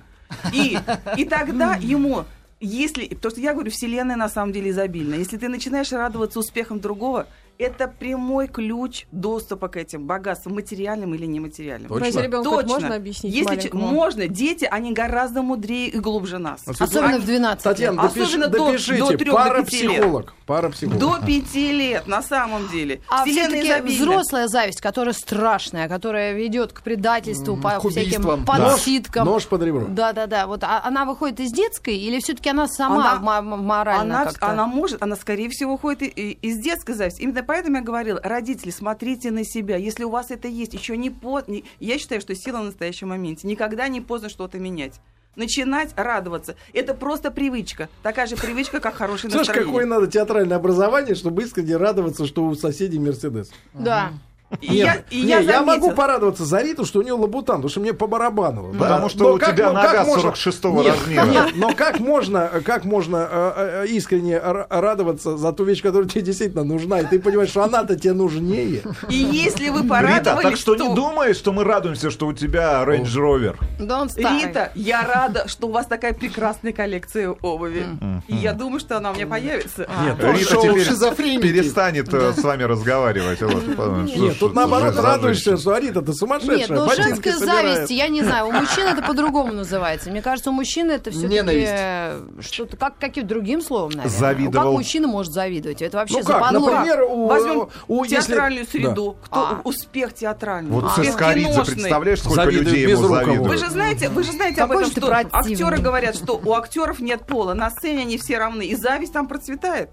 И, 0.53 0.77
и 1.17 1.25
тогда 1.25 1.75
ему 1.75 2.25
если, 2.59 3.07
потому 3.07 3.31
что 3.31 3.41
я 3.41 3.53
говорю, 3.53 3.69
вселенная 3.69 4.15
на 4.15 4.29
самом 4.29 4.53
деле 4.53 4.71
изобильна. 4.71 5.15
Если 5.15 5.37
ты 5.37 5.49
начинаешь 5.49 5.91
радоваться 5.91 6.39
успехам 6.39 6.79
другого, 6.79 7.27
это 7.57 7.87
прямой 7.87 8.47
ключ 8.47 9.05
доступа 9.11 9.67
к 9.67 9.77
этим 9.77 10.05
богатствам, 10.05 10.55
материальным 10.55 11.13
или 11.15 11.25
нематериальным. 11.25 11.89
Точно. 11.89 12.05
Разве 12.05 12.23
ребенку 12.23 12.49
Точно. 12.51 12.73
можно 12.73 12.95
объяснить 12.95 13.33
Если 13.33 13.69
можно, 13.73 14.27
дети, 14.27 14.67
они 14.69 14.93
гораздо 14.93 15.41
мудрее 15.41 15.87
и 15.89 15.99
глубже 15.99 16.37
нас. 16.37 16.67
Особенно 16.67 17.19
в 17.19 17.25
12 17.25 17.65
лет. 17.65 17.75
Татьяна, 17.75 18.01
допиши- 18.01 18.23
Особенно 18.23 18.47
до- 18.47 18.57
допишите. 18.57 18.97
до 18.97 19.05
до 19.05 19.17
пяти 19.17 19.23
лет. 19.25 19.33
Парапсихолог. 19.35 20.33
Парапсихолог. 20.45 20.99
До 20.99 21.25
пяти 21.25 21.71
лет, 21.71 22.07
на 22.07 22.21
самом 22.21 22.67
деле. 22.69 23.01
А 23.09 23.25
все-таки 23.25 23.81
взрослая 23.81 24.47
зависть, 24.47 24.81
которая 24.81 25.13
страшная, 25.13 25.87
которая 25.89 26.33
ведет 26.33 26.73
к 26.73 26.81
предательству, 26.81 27.55
по 27.57 27.71
к 27.79 27.79
всяким 27.89 28.21
убийствам. 28.25 28.45
подсидкам. 28.45 29.25
Нож 29.25 29.45
под 29.47 29.63
ребро. 29.63 29.85
Да, 29.89 30.13
да, 30.13 30.27
да. 30.27 30.47
Вот 30.47 30.63
а- 30.63 30.81
она 30.83 31.05
выходит 31.05 31.39
из 31.39 31.51
детской, 31.51 31.95
или 31.97 32.19
все-таки 32.19 32.49
она 32.49 32.67
сама 32.67 33.13
Она- 33.17 33.41
морально 33.41 34.01
Она, 34.21 34.25
как-то? 34.25 34.47
она 34.47 34.67
может, 34.67 35.01
она, 35.01 35.15
скорее 35.15 35.49
всего, 35.49 35.73
уходит 35.73 36.03
и- 36.03 36.37
из 36.41 36.57
детской 36.59 36.93
зависти. 36.93 37.21
Именно 37.21 37.44
поэтому 37.45 37.77
я 37.77 37.81
говорила, 37.83 38.19
родители, 38.23 38.71
смотрите 38.71 39.31
на 39.31 39.43
себя. 39.43 39.77
Если 39.77 40.03
у 40.03 40.09
вас 40.09 40.31
это 40.31 40.47
есть, 40.47 40.73
еще 40.73 40.97
не 40.97 41.09
поздно. 41.09 41.57
Я 41.79 41.97
считаю, 41.97 42.21
что 42.21 42.35
сила 42.35 42.61
в 42.61 42.65
настоящем 42.65 43.09
моменте. 43.09 43.47
Никогда 43.47 43.87
не 43.87 44.01
поздно 44.01 44.29
что-то 44.29 44.59
менять. 44.59 44.99
Начинать 45.35 45.91
радоваться. 45.97 46.55
Это 46.73 46.93
просто 46.93 47.29
привычка. 47.29 47.89
Такая 48.03 48.25
же 48.25 48.37
привычка, 48.37 48.79
как 48.79 48.95
Слышь, 48.95 49.23
настроение. 49.23 49.65
какое 49.65 49.85
надо 49.85 50.07
театральное 50.07 50.57
образование, 50.57 51.13
чтобы 51.15 51.43
искренне 51.43 51.75
радоваться, 51.75 52.25
что 52.25 52.45
у 52.45 52.55
соседей 52.55 52.99
Мерседес. 52.99 53.51
Да. 53.73 54.13
И 54.61 54.75
я, 54.75 54.85
Нет, 54.85 55.05
и 55.09 55.21
не, 55.23 55.27
я, 55.29 55.39
я 55.39 55.61
могу 55.63 55.91
порадоваться 55.91 56.45
за 56.45 56.61
Риту, 56.61 56.85
что 56.85 56.99
у 56.99 57.01
нее 57.01 57.13
лабутан, 57.13 57.57
потому 57.57 57.69
что 57.69 57.79
мне 57.79 57.93
по 57.93 58.05
барабану. 58.07 58.73
Потому 58.77 59.03
Да. 59.03 59.09
что 59.09 59.23
Но 59.23 59.33
у 59.33 59.39
тебя 59.39 59.67
ну, 59.69 59.73
нога 59.73 60.05
можно- 60.05 60.29
46-го 60.29 60.83
Нет, 60.83 60.95
размера. 60.95 61.25
нет, 61.25 61.47
но 61.55 61.73
как 61.73 61.99
можно, 61.99 62.49
как 62.63 62.85
можно 62.85 63.27
э, 63.29 63.83
э, 63.83 63.87
искренне 63.87 64.35
р- 64.35 64.67
радоваться 64.69 65.35
за 65.35 65.51
ту 65.51 65.63
вещь, 65.63 65.81
которая 65.81 66.07
тебе 66.07 66.21
действительно 66.21 66.63
нужна, 66.63 66.99
и 67.01 67.05
ты 67.05 67.19
понимаешь, 67.19 67.49
что 67.49 67.63
она-то 67.63 67.95
тебе 67.97 68.13
нужнее. 68.13 68.83
И 69.09 69.15
если 69.15 69.69
вы 69.69 69.79
Рита, 69.81 69.89
порадовались, 69.89 70.43
так 70.43 70.57
что 70.57 70.75
не 70.75 70.93
думай, 70.95 71.33
что 71.33 71.51
мы 71.51 71.63
радуемся, 71.63 72.11
что 72.11 72.27
у 72.27 72.33
тебя 72.33 72.83
Range 72.85 73.03
Rover. 73.03 73.55
Да 73.79 73.99
он 74.01 74.09
старый. 74.09 74.43
Рита, 74.45 74.71
я 74.75 75.01
рада, 75.01 75.47
что 75.47 75.67
у 75.67 75.71
вас 75.71 75.87
такая 75.87 76.13
прекрасная 76.13 76.71
коллекция 76.71 77.29
обуви. 77.41 77.83
И 78.27 78.35
я 78.35 78.53
думаю, 78.53 78.79
что 78.79 78.97
она 78.97 79.11
у 79.11 79.15
меня 79.15 79.25
появится. 79.27 79.87
Нет, 80.03 80.17
Рита 80.19 80.55
теперь 80.61 81.39
перестанет 81.41 82.13
э, 82.13 82.33
с 82.33 82.43
вами 82.43 82.63
разговаривать. 82.63 83.41
Вот, 83.41 83.75
потому 83.75 84.07
что- 84.07 84.34
Нет, 84.35 84.39
тут 84.39 84.53
наоборот 84.53 84.95
радуешься, 84.97 85.57
что 85.57 85.73
Арита, 85.73 86.01
ты 86.01 86.13
сумасшедшая. 86.13 86.57
Нет, 86.57 86.69
ну 86.69 86.89
женская 86.95 87.37
зависть, 87.37 87.91
я 87.91 88.07
не 88.07 88.21
знаю, 88.23 88.47
у 88.47 88.51
мужчин 88.51 88.87
это 88.87 89.01
по-другому 89.01 89.53
называется. 89.53 90.09
Мне 90.11 90.21
кажется, 90.21 90.49
у 90.49 90.53
мужчины 90.53 90.91
это 90.93 91.11
все-таки 91.11 92.41
что-то 92.41 92.77
как 92.77 92.97
каким 92.99 93.27
другим 93.27 93.61
словом, 93.61 93.91
наверное. 93.91 94.09
Завидовал. 94.19 94.65
Как 94.71 94.73
мужчина 94.73 95.07
может 95.07 95.31
завидовать? 95.33 95.81
Это 95.81 95.97
вообще 95.97 96.19
Ну 96.19 96.23
как, 96.25 96.27
западло. 96.27 96.69
например, 96.69 97.03
у, 97.03 97.27
Возьмем 97.27 97.67
у- 97.87 98.03
если- 98.03 98.31
театральную 98.31 98.65
Да. 98.65 98.71
среду. 98.71 99.17
Кто 99.23 99.39
А. 99.39 99.61
успех 99.63 100.13
театральный? 100.13 100.71
Вот 100.71 100.91
Цискоридзе, 100.95 101.51
киношный. 101.51 101.75
представляешь, 101.75 102.19
сколько 102.19 102.43
Завидует 102.43 102.67
людей 102.67 102.87
ему 102.89 103.07
завидуют? 103.07 103.47
Вы 103.47 103.57
же 103.57 103.69
знаете, 103.69 104.09
вы 104.09 104.23
же 104.23 104.31
знаете 104.31 104.61
об 104.61 104.71
этом, 104.71 104.85
что 104.91 105.01
противный. 105.01 105.39
актеры 105.53 105.77
говорят, 105.77 106.15
что 106.15 106.41
у 106.43 106.53
актеров 106.53 106.99
нет 106.99 107.25
пола, 107.25 107.53
на 107.53 107.69
сцене 107.69 108.01
они 108.01 108.17
все 108.17 108.37
равны, 108.37 108.63
и 108.65 108.75
зависть 108.75 109.13
там 109.13 109.27
процветает. 109.27 109.89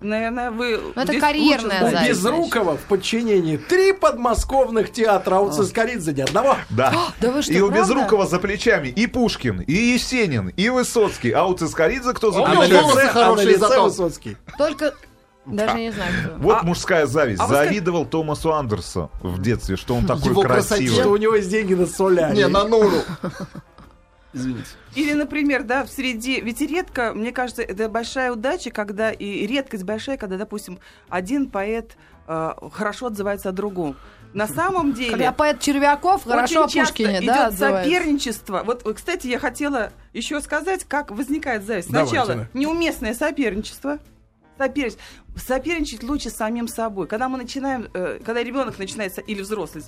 Наверное, 0.00 0.50
вы 0.50 0.80
Ну, 0.94 1.02
это 1.02 1.18
карьерная 1.18 1.82
лучше 1.82 1.94
У 1.94 1.98
зависть. 1.98 2.10
Безрукова 2.10 2.76
в 2.76 2.80
подчинении 2.82 3.56
три 3.56 3.85
подмосковных 3.92 4.92
театра, 4.92 5.36
а 5.36 5.40
у 5.40 5.50
Цискоридзе 5.52 6.12
ни 6.12 6.20
одного. 6.20 6.56
Да. 6.70 6.92
Да 7.20 7.30
вы 7.32 7.42
что, 7.42 7.52
и 7.52 7.60
у 7.60 7.68
правда? 7.68 7.82
Безрукова 7.94 8.26
за 8.26 8.38
плечами 8.38 8.88
и 8.88 9.06
Пушкин, 9.06 9.60
и 9.60 9.72
Есенин, 9.72 10.48
и 10.48 10.68
Высоцкий. 10.68 11.30
А 11.32 11.44
у 11.46 11.54
Цискоридзе 11.54 12.12
кто 12.12 12.30
за 12.32 12.40
А 12.40 12.52
А 12.52 12.56
плечами? 12.56 13.48
лице, 13.50 13.74
а. 13.76 13.82
Высоцкий. 13.82 14.36
Только 14.58 14.94
даже 15.46 15.76
не 15.78 15.92
знаю, 15.92 16.12
кто. 16.24 16.36
Вот 16.38 16.58
А- 16.60 16.62
мужская 16.64 17.06
зависть. 17.06 17.40
а 17.40 17.46
Завидовал 17.46 18.04
Томасу 18.06 18.52
Андерсу 18.52 19.10
в 19.22 19.40
детстве, 19.40 19.76
что 19.76 19.94
он 19.94 20.04
такой 20.06 20.30
Его 20.30 20.42
красоте. 20.42 20.86
Что 20.86 20.92
у 20.92 20.96
красивый. 20.96 21.20
него 21.20 21.34
есть 21.36 21.48
деньги 21.50 21.74
на 21.74 21.86
соляре. 21.86 22.34
Не, 22.36 22.48
на 22.48 22.64
Нуру. 22.64 22.98
Извините. 24.32 24.68
Или, 24.94 25.14
например, 25.14 25.62
да, 25.62 25.84
в 25.84 25.88
среде, 25.88 26.40
ведь 26.40 26.60
редко, 26.60 27.12
мне 27.14 27.32
кажется, 27.32 27.62
это 27.62 27.88
большая 27.88 28.32
удача, 28.32 28.70
когда, 28.70 29.10
и 29.10 29.46
редкость 29.46 29.84
большая, 29.84 30.18
когда, 30.18 30.36
допустим, 30.36 30.78
один 31.08 31.48
поэт 31.48 31.96
э, 32.26 32.52
хорошо 32.72 33.06
отзывается 33.06 33.50
о 33.50 33.52
другом. 33.52 33.96
На 34.32 34.46
самом 34.46 34.92
деле... 34.92 35.12
Когда 35.12 35.32
поэт 35.32 35.60
Червяков 35.60 36.24
хорошо 36.24 36.64
о 36.64 36.68
Пушкине, 36.68 37.18
идет 37.18 37.26
да, 37.26 37.46
отзывается. 37.46 37.90
соперничество. 37.90 38.62
Вот, 38.64 38.86
э, 38.86 38.92
кстати, 38.92 39.26
я 39.28 39.38
хотела 39.38 39.92
еще 40.12 40.40
сказать, 40.40 40.84
как 40.84 41.10
возникает 41.10 41.64
зависть. 41.64 41.90
Давайте, 41.90 42.10
Сначала 42.10 42.34
да. 42.34 42.48
неуместное 42.52 43.14
соперничество. 43.14 43.98
Соперничать. 44.58 44.98
Соперничать 45.36 46.02
лучше 46.02 46.30
с 46.30 46.34
самим 46.34 46.68
собой. 46.68 47.06
Когда 47.06 47.28
мы 47.28 47.38
начинаем, 47.38 47.88
э, 47.94 48.20
когда 48.24 48.42
ребенок 48.42 48.78
начинает, 48.78 49.18
или 49.26 49.40
взрослый, 49.40 49.84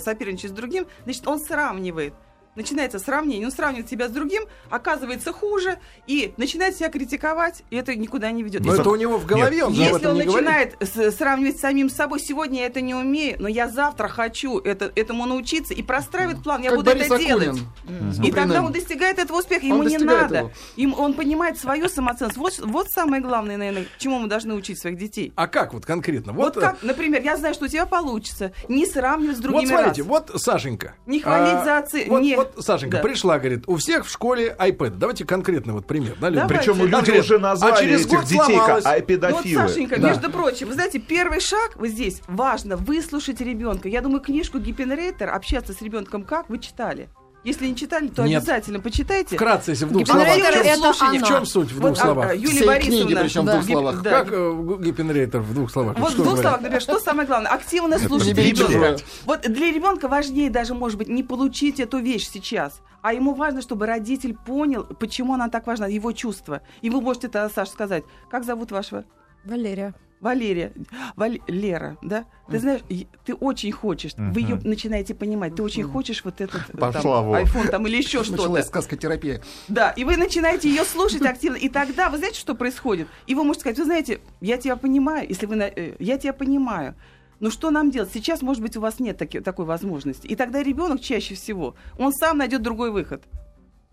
соперничать 0.00 0.50
с 0.50 0.54
другим, 0.54 0.86
значит, 1.04 1.26
он 1.26 1.38
сравнивает. 1.38 2.14
Начинается 2.54 2.98
сравнение, 2.98 3.46
он 3.46 3.52
сравнивает 3.52 3.88
себя 3.88 4.08
с 4.08 4.10
другим, 4.10 4.42
оказывается 4.68 5.32
хуже, 5.32 5.78
и 6.06 6.34
начинает 6.36 6.76
себя 6.76 6.90
критиковать, 6.90 7.62
и 7.70 7.76
это 7.76 7.94
никуда 7.94 8.30
не 8.30 8.42
ведет. 8.42 8.60
Но 8.60 8.68
Если 8.68 8.80
это 8.82 8.90
у 8.90 8.96
него 8.96 9.16
в 9.16 9.24
голове, 9.24 9.64
он 9.64 9.72
же 9.74 9.80
об 9.82 9.88
если 9.88 10.00
этом 10.02 10.10
он 10.12 10.18
не 10.18 10.24
говорит. 10.26 10.44
начинает 10.46 10.76
с- 11.12 11.16
сравнивать 11.16 11.56
с 11.56 11.60
самим 11.60 11.88
собой, 11.88 12.20
сегодня 12.20 12.60
я 12.60 12.66
это 12.66 12.82
не 12.82 12.94
умею, 12.94 13.36
но 13.40 13.48
я 13.48 13.68
завтра 13.68 14.08
хочу 14.08 14.58
это, 14.58 14.92
этому 14.96 15.24
научиться 15.24 15.72
и 15.72 15.82
простраивает 15.82 16.42
план, 16.42 16.60
я 16.62 16.68
Как 16.70 16.78
буду 16.78 16.90
Борис 16.90 17.06
это 17.06 17.18
делать. 17.18 17.48
Акунин. 17.48 17.64
И 18.10 18.16
Куприным. 18.16 18.34
тогда 18.34 18.62
он 18.62 18.72
достигает 18.72 19.18
этого 19.18 19.38
успеха, 19.38 19.64
Он 19.64 19.70
ему 19.70 19.82
не 19.84 19.96
надо. 19.98 20.36
его. 20.36 20.50
Им, 20.76 20.94
он 20.98 21.14
понимает 21.14 21.58
свою 21.58 21.88
самоценность. 21.88 22.36
Вот, 22.36 22.58
вот 22.58 22.90
самое 22.90 23.22
главное, 23.22 23.56
наверное, 23.56 23.86
чему 23.98 24.18
мы 24.18 24.28
должны 24.28 24.52
учить 24.54 24.78
своих 24.78 24.98
детей. 24.98 25.32
А 25.36 25.46
как 25.46 25.72
вот 25.72 25.86
конкретно? 25.86 26.34
Вот, 26.34 26.58
э, 26.58 26.60
как, 26.60 26.82
например, 26.82 27.22
я 27.22 27.38
знаю, 27.38 27.54
что 27.54 27.64
у 27.64 27.68
тебя 27.68 27.86
получится. 27.86 28.52
Не 28.68 28.84
сравнивать 28.84 29.36
с 29.36 29.40
Вот 29.40 29.48
другими 29.50 29.66
смотрите, 29.70 30.02
раз. 30.02 30.08
вот 30.08 30.30
Сашенька. 30.42 30.94
Не 31.06 31.20
хвалить 31.20 31.54
А, 31.54 31.64
за 31.64 31.70
отцы- 31.78 32.08
Вот, 32.08 32.20
не- 32.20 32.41
вот 32.54 32.64
Сашенька 32.64 32.98
Да. 32.98 33.02
пришла, 33.02 33.38
говорит, 33.38 33.64
у 33.66 33.76
всех 33.76 34.06
в 34.06 34.10
школе 34.10 34.54
iPad. 34.58 34.90
Давайте 34.98 35.24
конкретный 35.24 35.72
вот 35.74 35.86
пример. 35.86 36.16
Да? 36.20 36.30
Давайте. 36.30 36.54
Причем 36.54 36.78
люди 36.78 36.90
Конкретно. 36.92 37.20
уже 37.22 37.38
назвали 37.38 37.72
А 37.72 37.76
через 37.80 38.00
этих 38.00 38.10
год 38.10 38.24
детей 38.24 38.36
сломалась. 38.36 38.68
Ну 38.68 38.74
вот, 38.74 38.86
айпедофилы. 38.86 39.68
Сашенька, 39.68 40.00
Да. 40.00 40.08
между 40.08 40.30
прочим, 40.30 40.68
вы 40.68 40.74
знаете, 40.74 40.98
первый 40.98 41.40
шаг 41.40 41.72
вот 41.76 41.88
здесь 41.88 42.20
важно 42.26 42.76
выслушать 42.76 43.40
ребенка. 43.40 43.88
Я 43.88 44.00
думаю, 44.00 44.20
книжку 44.20 44.58
Гиппенрейтер 44.58 45.30
«Общаться 45.30 45.72
с 45.72 45.82
ребенком 45.82 46.22
как» 46.24 46.48
вы 46.48 46.58
читали. 46.58 47.08
Если 47.44 47.66
не 47.66 47.74
читали, 47.74 48.06
то 48.08 48.22
Нет. 48.24 48.38
обязательно 48.42 48.78
почитайте. 48.78 49.34
Вкратце, 49.34 49.72
если 49.72 49.84
в 49.86 49.90
двух 49.90 50.06
словах. 50.06 50.28
В 50.28 50.38
это 50.38 50.76
слушание. 50.76 51.20
В 51.20 51.26
чем 51.26 51.44
суть 51.44 51.72
в 51.72 51.80
Вот, 51.80 51.94
двух 51.94 51.98
а, 51.98 52.02
словах? 52.02 52.30
а, 52.30 52.34
Юлия 52.34 52.48
Всей 52.48 52.66
Борисовна. 52.66 53.04
книги, 53.04 53.18
причем 53.20 53.42
в 53.42 53.44
Да. 53.46 53.52
двух 53.54 53.64
Гип- 53.66 53.72
словах. 53.72 54.02
да. 54.02 54.10
Как 54.10 54.28
э, 54.32 54.76
Гиппенрейтер 54.80 55.40
в 55.40 55.54
двух 55.54 55.70
словах? 55.72 55.98
Вот 55.98 56.10
в 56.10 56.12
Что 56.12 56.16
двух 56.22 56.26
говорит? 56.26 56.42
словах, 56.42 56.60
например, 56.60 56.80
что 56.82 56.98
самое 57.00 57.26
главное? 57.26 57.50
Активно 57.50 57.98
слушать 57.98 58.36
ребенка. 58.38 58.96
Вот 59.24 59.40
для 59.42 59.72
ребенка 59.72 60.06
важнее 60.08 60.50
даже, 60.50 60.74
может 60.74 60.98
быть, 60.98 61.08
не 61.08 61.24
получить 61.24 61.80
эту 61.80 61.98
вещь 61.98 62.28
сейчас, 62.28 62.80
а 63.02 63.12
ему 63.12 63.34
важно, 63.34 63.60
чтобы 63.60 63.86
родитель 63.86 64.36
понял, 64.36 64.84
почему 64.84 65.34
она 65.34 65.48
так 65.48 65.66
важна, 65.66 65.88
его 65.88 66.12
чувства. 66.12 66.60
И 66.80 66.90
вы 66.90 67.00
можете 67.00 67.26
это, 67.26 67.50
Саша, 67.52 67.72
сказать, 67.72 68.04
как 68.30 68.44
зовут 68.44 68.70
вашего? 68.70 69.04
Валерия. 69.44 69.94
Валерия, 70.22 70.72
Валь- 71.16 71.40
Лера, 71.48 71.98
да, 72.00 72.24
ты 72.48 72.60
знаешь, 72.60 72.80
ты 73.24 73.34
очень 73.34 73.72
хочешь, 73.72 74.12
вы 74.16 74.40
ее 74.40 74.58
начинаете 74.62 75.14
понимать, 75.14 75.56
ты 75.56 75.62
очень 75.64 75.82
хочешь 75.82 76.24
вот 76.24 76.40
этот 76.40 76.62
э, 76.68 76.78
там, 76.78 76.92
Пошла 76.92 77.20
вон. 77.22 77.38
iPhone 77.42 77.68
там 77.68 77.86
или 77.88 77.96
еще 77.96 78.22
что-то. 78.24 78.42
Началась 78.42 78.66
сказкотерапия. 78.68 79.42
Да, 79.66 79.90
и 79.90 80.04
вы 80.04 80.16
начинаете 80.16 80.68
ее 80.70 80.84
слушать 80.84 81.22
активно, 81.26 81.56
и 81.56 81.68
тогда 81.68 82.08
вы 82.08 82.18
знаете, 82.18 82.38
что 82.38 82.54
происходит? 82.54 83.08
И 83.26 83.34
вы 83.34 83.42
можете 83.42 83.60
сказать, 83.62 83.78
вы 83.78 83.84
знаете, 83.84 84.20
я 84.40 84.58
тебя 84.58 84.76
понимаю, 84.76 85.26
если 85.28 85.46
вы, 85.46 85.56
на- 85.56 85.64
э, 85.64 85.96
я 85.98 86.16
тебя 86.18 86.32
понимаю. 86.32 86.94
Но 87.40 87.50
что 87.50 87.72
нам 87.72 87.90
делать? 87.90 88.10
Сейчас, 88.14 88.40
может 88.42 88.62
быть, 88.62 88.76
у 88.76 88.80
вас 88.80 89.00
нет 89.00 89.18
таки- 89.18 89.40
такой 89.40 89.64
возможности. 89.64 90.28
И 90.28 90.36
тогда 90.36 90.62
ребенок 90.62 91.00
чаще 91.00 91.34
всего, 91.34 91.74
он 91.98 92.12
сам 92.12 92.38
найдет 92.38 92.62
другой 92.62 92.92
выход. 92.92 93.24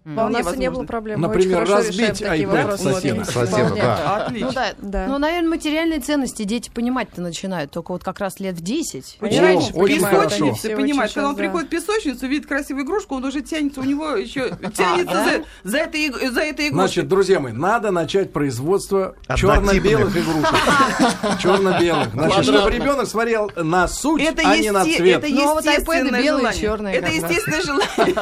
А 0.05 0.25
у 0.25 0.29
нас 0.29 0.41
и 0.53 0.57
не 0.57 0.67
было 0.69 0.79
возможно. 0.79 0.87
проблем. 0.87 1.19
Мы 1.21 1.27
Например, 1.27 1.67
разбить 1.69 2.21
iPad 2.21 2.45
вопросы. 2.61 2.83
соседа. 2.83 3.25
Соседа, 3.25 3.75
да. 3.75 4.15
Отлично. 4.25 4.47
Ну 4.47 4.53
да, 4.53 4.73
Да. 4.79 5.05
Ну, 5.07 5.17
наверное, 5.17 5.49
материальные 5.49 5.99
ценности 5.99 6.43
дети 6.43 6.71
понимать-то 6.73 7.21
начинают 7.21 7.71
только 7.71 7.91
вот 7.91 8.03
как 8.03 8.19
раз 8.19 8.39
лет 8.39 8.55
в 8.55 8.61
10. 8.61 9.17
Они 9.21 9.37
О, 9.37 9.41
раньше 9.41 9.73
очень 9.73 9.95
понимают, 9.95 10.17
хорошо. 10.17 10.35
они 10.35 10.49
Песочницы, 10.53 10.67
все 10.67 10.75
понимаешь, 10.75 11.11
когда 11.13 11.29
он 11.29 11.35
да. 11.35 11.39
приходит 11.39 11.67
в 11.67 11.71
песочницу, 11.71 12.27
видит 12.27 12.47
красивую 12.47 12.85
игрушку, 12.85 13.15
он 13.15 13.25
уже 13.25 13.41
тянется, 13.41 13.81
у 13.81 13.83
него 13.83 14.11
еще 14.11 14.49
тянется 14.75 15.13
да? 15.13 15.25
за, 15.63 15.69
за 15.69 15.77
этой, 15.77 16.09
за 16.09 16.41
этой 16.41 16.67
игрушкой. 16.69 16.71
Значит, 16.71 17.07
друзья 17.07 17.39
мои, 17.39 17.51
надо 17.51 17.91
начать 17.91 18.33
производство 18.33 19.15
черно-белых 19.35 20.15
игрушек. 20.15 20.49
Черно-белых. 21.39 22.11
Значит, 22.13 22.43
чтобы 22.45 22.71
ребенок 22.71 23.07
смотрел 23.07 23.51
на 23.55 23.87
суть, 23.87 24.21
это, 24.23 24.41
а 24.45 24.57
не 24.57 24.71
на 24.71 24.83
цвет. 24.83 25.23
это 25.23 25.27
Ну, 25.33 25.57
а 25.57 25.61
естественное 25.61 26.23
желание. 26.23 26.95
это 26.95 27.11
естественное 27.11 27.61
желание. 27.61 28.15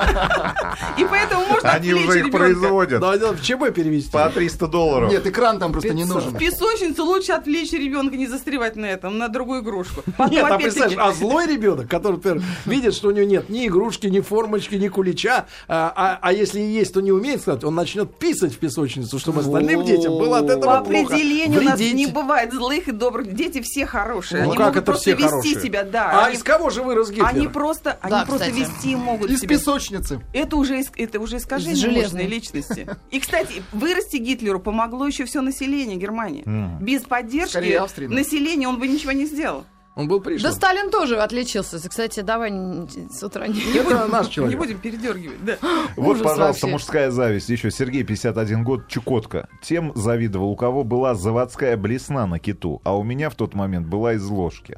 И 0.98 1.06
поэтому 1.06 1.46
можно 1.48 1.67
Они 1.68 1.94
уже 1.94 2.20
их 2.20 2.32
производят 2.32 3.00
Давай 3.02 3.20
дело 3.20 3.34
в 3.34 3.42
ЧБ 3.42 3.74
перевести. 3.74 4.12
по 4.12 4.30
300 4.30 4.68
долларов. 4.68 5.12
Нет, 5.12 5.26
экран 5.28 5.60
там 5.60 5.72
просто 5.72 5.94
не 5.94 6.06
нужен. 6.06 6.32
В 6.32 6.38
песочницу 6.38 7.04
лучше 7.06 7.32
отвлечь 7.34 7.72
ребенка, 7.72 8.16
не 8.18 8.28
застревать 8.28 8.76
на 8.76 8.86
этом, 8.86 9.18
на 9.18 9.28
другую 9.30 9.62
игрушку. 9.62 10.04
Нет, 10.32 10.46
а 10.50 10.58
представляешь, 10.58 10.98
а 11.00 11.12
злой 11.14 11.48
ребенок, 11.48 11.88
который, 11.90 12.14
например, 12.14 12.42
видит, 12.66 12.94
что 12.94 13.10
у 13.10 13.12
него 13.12 13.26
нет 13.28 13.50
ни 13.50 13.68
игрушки, 13.68 14.08
ни 14.08 14.20
формочки, 14.20 14.76
ни 14.76 14.88
кулича, 14.88 15.46
а, 15.68 15.92
а- 15.96 16.20
а 16.22 16.34
если 16.34 16.60
и 16.60 16.72
есть, 16.72 16.94
то 16.94 17.02
не 17.02 17.12
умеет 17.12 17.42
сказать, 17.42 17.64
он 17.64 17.76
начнет 17.76 18.18
писать 18.18 18.54
в 18.54 18.58
песочницу, 18.58 19.20
чтобы 19.20 19.42
остальным 19.42 19.84
детям 19.86 20.18
было 20.18 20.40
от 20.40 20.50
этого 20.50 20.78
По 20.80 20.84
плохо. 20.84 21.06
определению 21.14 21.62
у 21.62 21.64
нас 21.64 21.80
не 21.80 22.08
бывает 22.08 22.54
злых 22.54 22.88
и 22.88 22.92
добрых. 22.92 23.34
Дети 23.34 23.62
все 23.62 23.86
хорошие. 23.86 24.44
Ну 24.44 24.50
они 24.50 24.58
как 24.58 24.68
могут 24.68 24.78
это 24.84 24.86
просто 24.92 25.02
все 25.04 25.12
вести 25.14 25.30
хорошие? 25.30 25.62
себя, 25.62 25.84
да. 25.84 26.26
А 26.26 26.30
из 26.32 26.44
кого 26.44 26.70
же 26.70 26.82
вырос 26.84 27.10
Гитлер? 27.10 27.26
они 27.28 27.48
просто, 27.48 27.98
они 28.02 28.12
Да, 28.12 28.26
просто 28.26 28.50
вести 28.50 28.96
могут 28.96 29.30
Из 29.30 29.42
песочницы. 29.42 30.22
Это 30.34 30.56
уже, 30.56 30.80
иск- 30.80 30.94
это 30.98 31.20
уже 31.20 31.40
искажение 31.63 32.02
железной. 32.04 32.28
личности. 32.28 32.88
И, 33.12 33.20
кстати, 33.20 33.63
вырасти 33.72 34.17
Гитлеру 34.17 34.60
помогло 34.60 35.08
еще 35.08 35.26
все 35.26 35.41
население 35.41 35.98
Германии. 35.98 36.43
Без 36.82 37.04
поддержки 37.04 37.72
Австрии, 37.74 38.08
да. 38.08 38.15
населения 38.15 38.67
он 38.67 38.80
бы 38.80 38.88
ничего 38.88 39.12
не 39.12 39.26
сделал. 39.26 39.65
Он 39.96 40.08
был 40.08 40.20
Да 40.20 40.26
пришлым. 40.26 40.52
Сталин 40.54 40.91
тоже 40.91 41.17
отличился. 41.17 41.80
Кстати, 41.89 42.20
давай 42.20 42.52
с 42.52 43.24
утра 43.24 43.48
не... 43.48 43.60
Это 43.76 44.06
наш 44.06 44.28
Не 44.28 44.32
человек. 44.34 44.60
будем 44.60 44.78
передергивать. 44.78 45.43
Да. 45.43 45.58
Вот, 45.98 46.12
Ужас 46.12 46.22
пожалуйста, 46.22 46.43
вообще. 46.43 46.67
мужская 46.67 47.10
зависть. 47.10 47.50
Еще 47.50 47.72
Сергей, 47.72 48.04
51 48.04 48.63
год, 48.63 48.88
Чукотка. 48.88 49.50
Тем 49.63 49.91
завидовал, 49.96 50.52
у 50.52 50.56
кого 50.56 50.84
была 50.84 51.15
заводская 51.15 51.76
блесна 51.78 52.28
на 52.28 52.38
киту, 52.38 52.80
а 52.84 52.96
у 52.96 53.02
меня 53.04 53.32
в 53.32 53.36
тот 53.36 53.56
момент 53.56 53.88
была 53.88 54.13
из 54.13 54.24
ложки. 54.28 54.78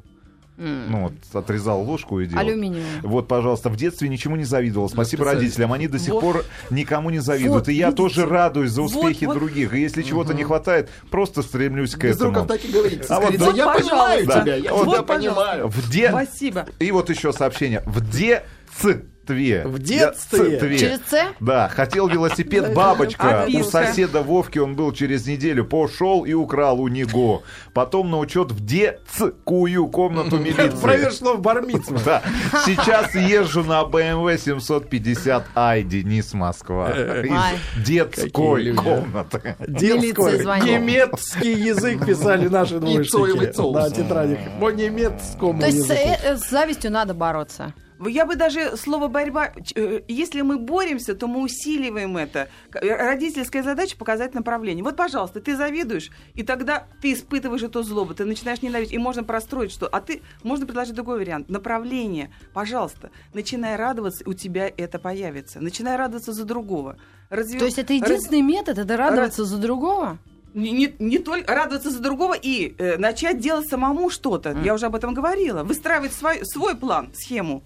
Ну, 0.60 1.04
вот, 1.04 1.14
отрезал 1.34 1.82
ложку 1.82 2.20
и 2.20 2.26
делал. 2.26 2.42
Алюминиевую. 2.42 2.86
Вот, 3.04 3.28
пожалуйста, 3.28 3.70
в 3.70 3.78
детстве 3.78 4.10
ничему 4.10 4.36
не 4.36 4.44
завидовал. 4.44 4.90
Спасибо 4.90 5.24
родителям. 5.26 5.72
Они 5.72 5.88
до 5.88 5.98
сих 6.00 6.14
Вот. 6.14 6.22
пор 6.22 6.46
никому 6.70 7.10
не 7.10 7.20
завидуют. 7.20 7.54
Вот, 7.54 7.70
и 7.70 7.74
я 7.74 7.88
видите? 7.88 7.98
тоже 8.04 8.26
радуюсь 8.26 8.72
за 8.72 8.82
Вот, 8.82 8.94
успехи 8.94 9.26
вот. 9.26 9.36
других. 9.36 9.74
И 9.74 9.80
если 9.80 10.02
чего-то 10.02 10.34
не 10.34 10.44
хватает, 10.44 10.90
просто 11.10 11.44
стремлюсь 11.44 11.96
к 11.96 12.00
Безруков 12.00 12.44
этому. 12.44 12.48
так 12.48 12.66
и 12.66 12.72
говорит. 12.72 13.06
А 13.10 13.20
вот 13.22 13.38
да, 13.38 13.52
я 13.52 13.66
вот, 13.66 13.78
понимаю 13.78 14.26
пожалуйста. 14.26 14.42
тебя, 14.42 14.56
я 14.56 14.74
Вот, 14.74 14.84
тебя 14.88 14.98
да, 14.98 15.04
понимаю. 15.04 15.68
В 15.70 15.90
де... 15.90 16.10
Спасибо. 16.10 16.66
И 16.80 16.92
вот 16.92 17.10
еще 17.10 17.32
сообщение. 17.32 17.82
В 17.86 18.02
детстве. 18.12 19.06
В 19.30 19.78
детстве? 19.78 20.60
Через 20.80 21.02
С? 21.08 21.24
Да, 21.40 21.70
хотел 21.70 22.08
велосипед 22.08 22.74
бабочка. 22.74 23.46
У 23.48 23.52
Описка. 23.52 23.86
соседа 23.86 24.24
Вовки 24.24 24.58
он 24.58 24.76
был 24.76 24.92
через 24.92 25.28
неделю. 25.28 25.66
Пошел 25.66 26.26
и 26.26 26.34
украл 26.34 26.82
у 26.82 26.88
него. 26.88 27.44
Потом 27.80 28.12
на 28.12 28.18
учет 28.18 28.52
в 28.52 28.66
детскую 28.66 29.88
комнату 29.88 30.38
милиции. 30.38 30.78
Произошло 30.82 31.36
в 31.36 31.40
Бармицу. 31.40 31.96
Да. 32.04 32.22
Сейчас 32.66 33.16
езжу 33.16 33.64
на 33.64 33.84
BMW 33.84 34.36
750i, 34.36 35.84
Денис 35.84 36.34
Москва. 36.34 36.90
Из 36.92 37.32
Ай. 37.32 37.56
детской 37.78 38.30
Какие 38.30 38.64
люди. 38.64 38.82
комнаты. 38.82 39.56
Детской. 39.66 40.40
Немецкий 40.60 41.54
язык 41.54 42.06
писали 42.06 42.50
наши 42.50 42.80
двоечники 42.80 43.74
на 43.74 43.90
тетрадях. 43.90 44.40
По 44.60 44.72
немецкому 44.72 45.62
То 45.62 45.68
есть 45.68 45.88
с, 45.88 45.90
э, 45.90 46.36
с 46.36 46.50
завистью 46.50 46.92
надо 46.92 47.14
бороться. 47.14 47.74
Я 48.08 48.26
бы 48.26 48.36
даже 48.36 48.78
слово 48.78 49.10
борьба, 49.10 49.52
э, 49.76 50.02
если 50.08 50.42
мы 50.42 50.58
боремся, 50.58 51.16
то 51.16 51.28
мы 51.28 51.42
усиливаем 51.42 52.16
это. 52.16 52.48
Э, 52.74 52.96
Родительская 52.96 53.62
задача 53.62 53.98
показать 53.98 54.34
направление. 54.34 54.84
Вот, 54.84 54.96
пожалуйста, 54.96 55.42
ты 55.42 55.58
завидуешь, 55.58 56.10
и 56.34 56.44
тогда 56.44 56.88
ты 57.02 57.12
испытываешь 57.12 57.64
эту 57.70 57.84
злобу, 57.84 58.14
ты 58.14 58.26
начинаешь 58.26 58.62
ненавидеть, 58.62 58.94
и 58.94 58.98
можно 58.98 59.24
простроить 59.24 59.72
что. 59.72 59.88
А 59.88 60.02
ты 60.02 60.22
можно 60.44 60.66
предложить 60.66 60.96
другой 60.96 61.20
вариант. 61.20 61.50
Направление, 61.50 62.32
пожалуйста, 62.54 63.10
начинай 63.34 63.76
радоваться, 63.76 64.24
у 64.28 64.34
тебя 64.34 64.70
это 64.76 65.00
появится. 65.00 65.62
Начинай 65.62 65.96
радоваться 65.98 66.34
за 66.34 66.44
другого. 66.46 66.98
Разве- 67.30 67.60
То 67.60 67.66
есть 67.66 67.78
это 67.78 67.94
раз- 67.94 68.02
единственный 68.02 68.42
метод, 68.42 68.78
это 68.78 68.98
радоваться 68.98 69.46
за 69.46 69.58
другого? 69.58 70.18
не, 70.54 70.72
не- 70.72 70.96
не 70.98 71.20
только 71.20 71.54
радоваться 71.54 71.92
за 71.92 72.00
другого 72.00 72.34
и 72.34 72.74
э, 72.80 72.98
начать 72.98 73.40
делать 73.40 73.70
самому 73.70 74.10
что-то. 74.10 74.58
Я 74.64 74.74
уже 74.74 74.88
об 74.88 74.96
этом 74.96 75.14
говорила. 75.14 75.64
Выстраивать 75.64 76.12
свой, 76.12 76.40
свой 76.44 76.76
план, 76.76 77.12
схему. 77.14 77.62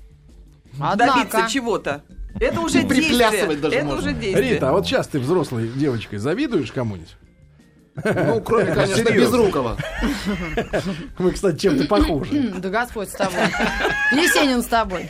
Однако. 0.80 1.14
добиться 1.20 1.48
чего-то. 1.50 2.04
Это 2.40 2.60
уже 2.62 2.82
действие. 2.84 3.56
даже 3.56 3.76
Это 3.76 3.86
можно. 3.86 4.00
уже 4.00 4.14
действие. 4.14 4.54
Рита, 4.56 4.70
а 4.70 4.74
вот 4.74 4.86
сейчас 4.86 5.08
ты 5.08 5.20
взрослой 5.20 5.70
девочкой 5.70 6.20
завидуешь 6.20 6.72
кому-нибудь? 6.72 7.16
Ну, 7.96 8.42
кроме, 8.42 8.74
конечно. 8.74 9.10
Безрукова. 9.12 9.78
Мы, 11.20 11.32
кстати, 11.32 11.60
чем-то 11.60 11.86
похожи. 11.86 12.52
Да 12.58 12.70
Господь 12.70 13.10
с 13.10 13.14
тобой. 13.14 13.42
Есенин 14.12 14.64
с 14.64 14.68
тобой. 14.68 15.10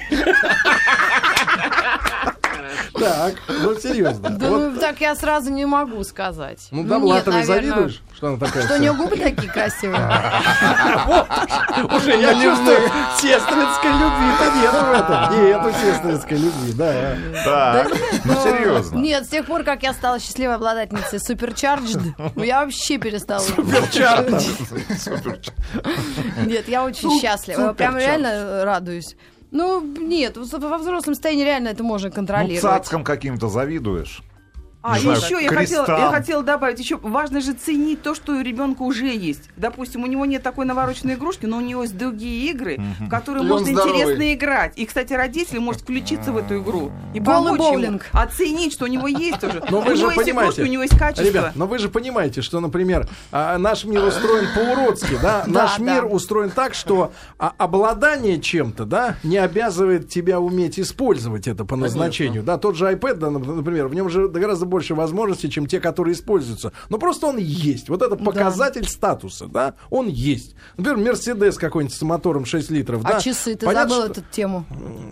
Так, 3.04 3.36
ну 3.48 3.76
серьезно. 3.80 4.30
Да 4.30 4.50
Вот, 4.50 4.74
ну, 4.74 4.80
так 4.80 5.02
я 5.02 5.16
сразу 5.16 5.52
не 5.52 5.66
могу 5.66 6.04
сказать. 6.04 6.68
Ну, 6.72 6.84
Довлатовой 6.84 7.40
наверное, 7.42 7.72
завидуешь, 7.72 8.02
что 8.16 8.28
она 8.28 8.38
такая? 8.38 8.64
Что 8.64 8.76
у 8.76 8.78
нее 8.80 8.94
губы 8.94 9.18
такие 9.18 9.52
красивые? 9.52 10.00
Уже 11.96 12.12
я 12.20 12.34
чувствую, 12.34 12.78
сестринской 13.18 13.92
любви-то 13.92 14.52
нету 14.56 14.86
в 14.86 14.92
этом. 14.92 15.46
Нету 15.46 15.72
сестринской 15.82 16.38
любви, 16.38 16.74
да. 16.74 17.16
Так, 17.46 17.92
ну 18.26 18.34
Ну, 18.34 18.44
серьезно. 18.44 18.98
Нет, 18.98 19.26
с 19.26 19.30
тех 19.30 19.46
пор, 19.46 19.64
как 19.64 19.84
я 19.84 19.94
стала 19.94 20.20
счастливой 20.20 20.56
обладательницей 20.56 21.20
Supercharged, 21.20 22.14
ну, 22.36 22.44
я 22.44 22.64
вообще 22.64 22.98
перестала. 22.98 23.44
Перчатка. 23.46 24.40
Нет, 26.46 26.68
я 26.68 26.84
очень 26.84 27.20
счастлива. 27.20 27.62
Я 27.68 27.74
прям 27.74 27.98
реально 27.98 28.64
радуюсь. 28.66 29.16
Ну, 29.54 29.82
нет, 29.82 30.36
во 30.36 30.78
взрослом 30.80 31.14
состоянии 31.14 31.44
реально 31.44 31.70
это 31.70 31.84
можно 31.84 32.10
Ну, 32.10 32.16
контролировать. 32.16 32.60
цацкам 32.62 33.04
каким-то 33.04 33.48
завидуешь. 33.50 34.22
А, 34.84 34.98
Не 34.98 35.04
знаю, 35.04 35.18
еще 35.18 35.42
я 35.42 35.50
хотела, 35.50 35.86
я 35.88 36.12
хотела 36.12 36.44
добавить, 36.44 36.78
еще 36.78 36.98
важно 36.98 37.40
же 37.40 37.54
ценить 37.54 38.02
то, 38.02 38.14
что 38.14 38.34
у 38.34 38.42
ребенка 38.42 38.82
уже 38.82 39.06
есть. 39.06 39.50
Допустим, 39.56 40.04
у 40.04 40.08
него 40.08 40.26
нет 40.26 40.44
такой 40.44 40.66
навороченной 40.66 41.14
игрушки, 41.14 41.46
но 41.46 41.58
у 41.58 41.62
него 41.62 41.84
есть 41.84 41.98
другие 41.98 42.52
игры, 42.52 42.78
в 43.00 43.08
которые 43.08 43.46
И 43.46 43.48
можно 43.48 43.70
интересно 43.70 44.34
играть. 44.34 44.74
И, 44.76 44.86
кстати, 44.86 45.14
родитель 45.14 45.62
может 45.62 45.84
включиться 45.84 46.34
в 46.34 46.38
эту 46.38 46.60
игру 46.60 46.92
и 47.14 47.22
Голый 47.22 47.58
помочь 47.58 47.82
ему 47.82 48.00
оценить, 48.12 48.74
что 48.74 48.84
у 48.84 48.88
него 48.90 49.08
есть 49.08 49.42
уже. 49.42 49.64
Но 49.70 49.80
у 49.80 49.82
вы 49.82 49.96
же 49.96 50.02
него 50.02 50.12
есть 50.12 50.24
понимаете, 50.26 50.52
игрушки, 50.52 50.62
у 50.62 50.72
него 50.74 50.84
есть 50.84 50.98
качество. 50.98 51.24
Ребят, 51.24 51.52
но 51.56 51.66
вы 51.66 51.80
же 51.80 51.88
понимаете, 51.88 52.42
что, 52.42 52.60
например, 52.60 53.08
а, 53.32 53.58
наш 53.58 53.86
мир 53.86 54.04
устроен 54.04 54.48
по-уродски, 54.54 55.18
да? 55.22 55.46
Наш 55.48 55.80
мир 55.80 56.06
устроен 56.06 56.52
так, 56.52 56.74
что 56.74 57.14
а, 57.40 57.54
обладание 57.58 58.42
чем-то, 58.42 58.84
да, 58.84 59.16
не 59.24 59.38
обязывает 59.38 60.10
тебя 60.10 60.42
уметь 60.42 60.78
использовать 60.78 61.48
это 61.48 61.64
по 61.64 61.78
назначению, 61.78 62.44
да? 62.44 62.58
Тот 62.58 62.76
же 62.76 62.92
iPad, 62.92 63.30
например, 63.30 63.88
в 63.88 63.96
нем 63.96 64.10
же 64.10 64.28
гораздо 64.28 64.66
больше 64.74 64.96
возможностей, 64.96 65.50
чем 65.52 65.68
те, 65.68 65.80
которые 65.80 66.14
используются. 66.16 66.74
Но 66.90 66.98
просто 66.98 67.28
он 67.28 67.38
есть. 67.38 67.90
Вот 67.90 68.02
это 68.02 68.16
показатель 68.16 68.88
статуса, 68.88 69.46
да? 69.46 69.76
Он 69.92 70.08
есть. 70.08 70.56
Например, 70.78 70.98
Мерседес 71.12 71.58
какой-нибудь 71.58 71.96
с 71.96 72.02
мотором 72.02 72.46
6 72.46 72.72
литров, 72.72 73.02
А 73.06 73.14
да? 73.14 73.20
часы, 73.22 73.56
ты 73.56 73.66
Понятно, 73.68 73.96
забыл 73.96 74.12
что- 74.14 74.22
эту 74.22 74.32
тему. 74.32 74.66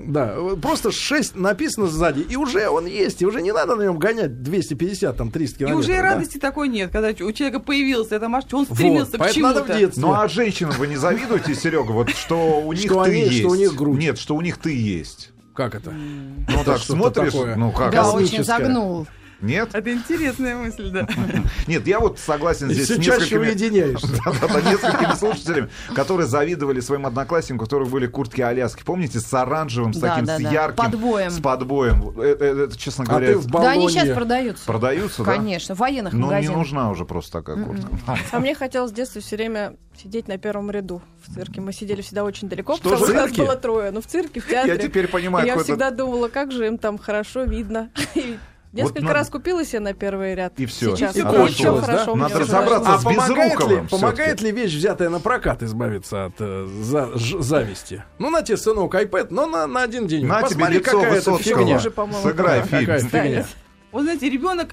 Да, 0.07 0.35
вот 0.39 0.59
просто 0.61 0.91
6 0.91 1.35
написано 1.35 1.87
сзади, 1.87 2.21
и 2.21 2.35
уже 2.35 2.67
он 2.69 2.87
есть, 2.87 3.21
и 3.21 3.25
уже 3.27 3.41
не 3.43 3.51
надо 3.53 3.75
на 3.75 3.83
нем 3.83 3.99
гонять 3.99 4.41
250, 4.41 5.15
там, 5.15 5.29
300 5.29 5.55
И 5.55 5.59
километров. 5.59 5.83
уже 5.85 5.93
и 5.93 5.97
да. 5.97 6.01
радости 6.01 6.37
такой 6.39 6.67
нет, 6.67 6.91
когда 6.91 7.09
у 7.09 7.31
человека 7.31 7.59
появилась 7.59 8.11
эта 8.11 8.27
машина, 8.27 8.57
он 8.59 8.65
Вот, 8.67 8.75
стремился 8.77 9.11
к 9.11 9.17
поэтому 9.19 9.45
надо 9.45 9.59
чему-то. 9.59 9.73
в 9.73 9.77
детстве. 9.77 10.01
Ну 10.01 10.13
а 10.13 10.27
женщинам 10.27 10.73
вы 10.79 10.87
не 10.87 10.95
завидуете, 10.97 11.53
Серега, 11.53 11.91
вот 11.91 12.09
что 12.09 12.61
у 12.61 12.73
них 12.73 12.85
Что 12.85 13.03
ты 13.03 13.11
они- 13.11 13.21
есть. 13.21 13.39
что 13.39 13.49
у 13.49 13.55
них 13.55 13.75
грудь. 13.75 13.99
Нет, 13.99 14.17
что 14.17 14.35
у 14.35 14.41
них 14.41 14.57
ты 14.57 14.75
есть. 14.75 15.29
Как 15.53 15.75
это? 15.75 15.91
Ну 15.91 16.45
Это 16.47 16.63
так 16.63 16.79
смотришь, 16.79 17.33
такое. 17.33 17.55
ну 17.57 17.71
как? 17.73 17.91
Да, 17.91 18.09
очень 18.11 18.43
загнул. 18.43 19.05
Нет? 19.41 19.69
Это 19.73 19.91
интересная 19.91 20.55
мысль, 20.55 20.89
да. 20.91 21.07
Нет, 21.67 21.87
я 21.87 21.99
вот 21.99 22.19
согласен 22.19 22.69
здесь 22.69 22.87
с 22.87 22.97
несколькими... 22.97 23.47
несколькими 24.71 25.15
слушателями, 25.15 25.69
которые 25.95 26.27
завидовали 26.27 26.79
своим 26.79 27.05
одноклассникам, 27.05 27.57
у 27.57 27.59
которых 27.59 27.89
были 27.89 28.07
куртки 28.07 28.41
Аляски. 28.41 28.83
Помните, 28.83 29.19
с 29.19 29.33
оранжевым, 29.33 29.93
с 29.93 29.99
таким, 29.99 30.25
с 30.25 30.39
ярким. 30.39 30.75
Подбоем. 30.75 31.29
С 31.31 31.39
подбоем. 31.39 32.01
Вот 32.01 32.17
Это, 32.23 32.45
это, 32.45 32.59
это, 32.61 32.77
честно 32.77 33.03
А 33.05 33.07
говоря, 33.07 33.27
ты 33.27 33.37
в 33.37 33.47
Да, 33.47 33.71
они 33.71 33.89
сейчас 33.89 34.09
продаются. 34.15 34.65
продаются, 34.65 35.23
да? 35.23 35.35
Конечно, 35.35 35.75
в 35.75 35.79
военных 35.79 36.13
Но 36.13 36.19
не 36.19 36.25
магазинах. 36.25 36.57
нужна 36.57 36.89
уже 36.89 37.05
просто 37.05 37.31
такая 37.39 37.63
куртка. 37.63 37.89
А 38.31 38.39
мне 38.39 38.55
хотелось 38.55 38.91
с 38.91 38.93
детства 38.93 39.21
все 39.21 39.35
время 39.35 39.75
сидеть 40.01 40.27
на 40.27 40.37
первом 40.37 40.71
ряду 40.71 41.01
в 41.25 41.33
цирке. 41.33 41.61
Мы 41.61 41.73
сидели 41.73 42.01
всегда 42.01 42.23
очень 42.23 42.49
далеко, 42.49 42.75
Что, 42.75 42.83
потому 42.83 43.05
что 43.05 43.13
нас 43.13 43.31
было 43.31 43.55
трое. 43.55 43.91
Ну, 43.91 44.01
в 44.01 44.05
цирке, 44.07 44.39
в 44.39 44.49
Я 44.49 44.65
театре. 44.65 44.87
теперь 44.87 45.05
И 45.05 45.07
понимаю, 45.07 45.45
я 45.45 45.57
всегда 45.59 45.91
думала, 45.91 46.27
как 46.27 46.51
же 46.51 46.67
им 46.67 46.77
там 46.77 46.97
хорошо 46.97 47.43
видно. 47.43 47.89
И 48.15 48.37
Несколько 48.73 49.01
надо- 49.01 49.13
раз 49.15 49.29
купила 49.29 49.65
себе 49.65 49.81
на 49.81 49.93
первый 49.93 50.33
ряд. 50.33 50.53
И 50.57 50.65
всё. 50.65 50.95
Сейчас. 50.95 51.15
И 51.15 51.21
кончилось, 51.21 51.81
да? 51.85 51.93
хорошо. 51.93 52.15
Надо 52.15 52.39
разобраться. 52.39 52.93
А 52.93 52.99
с 52.99 53.03
помогает 53.03 53.29
ли, 53.29 53.45
Безруковым 53.45 53.87
помогает 53.89 54.41
ли 54.41 54.51
вещь, 54.51 54.73
взятая 54.75 55.09
на 55.09 55.19
прокат, 55.19 55.61
избавиться 55.63 56.25
от 56.25 56.33
э, 56.39 56.67
за- 56.81 57.17
ж- 57.17 57.41
зависти? 57.41 58.03
Ну, 58.17 58.29
на 58.29 58.41
тебе, 58.43 58.57
сынок, 58.57 58.95
iPad, 58.95 59.27
но 59.29 59.45
на, 59.45 59.67
на 59.67 59.81
один 59.83 60.07
день. 60.07 60.25
На 60.25 60.37
тебе 60.43 60.49
Посмотри, 60.49 60.77
лицо 60.77 60.91
какая 60.91 61.15
это 61.17 61.31
Высоцкого. 61.31 61.59
фигня. 61.59 61.79
Сыграй 61.79 62.61
Какая 62.61 62.99
фильм. 62.99 63.09
фигня. 63.09 63.45
Вот 63.91 64.03
знаете, 64.03 64.29
ребенок 64.29 64.69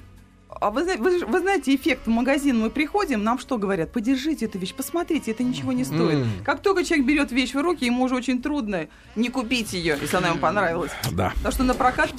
а 0.49 0.71
вы, 0.71 0.83
вы 0.97 1.25
вы 1.25 1.39
знаете, 1.39 1.75
эффект 1.75 2.07
в 2.07 2.09
магазин 2.09 2.59
мы 2.59 2.69
приходим, 2.69 3.23
нам 3.23 3.37
что 3.39 3.57
говорят? 3.57 3.91
Подержите 3.91 4.45
эту 4.45 4.57
вещь, 4.57 4.73
посмотрите, 4.73 5.31
это 5.31 5.43
ничего 5.43 5.71
не 5.71 5.83
стоит. 5.83 6.15
М. 6.15 6.27
Как 6.43 6.61
только 6.61 6.83
человек 6.83 7.05
берет 7.05 7.31
вещь 7.31 7.53
в 7.53 7.61
руки, 7.61 7.85
ему 7.85 8.03
уже 8.05 8.15
очень 8.15 8.41
трудно 8.41 8.87
не 9.15 9.29
купить 9.29 9.73
ее, 9.73 9.97
если 10.01 10.17
она 10.17 10.29
ему 10.29 10.39
понравилась. 10.39 10.91
Да. 11.11 11.31
Потому 11.35 11.51
что 11.53 11.63
на 11.63 11.73
прокат 11.75 12.09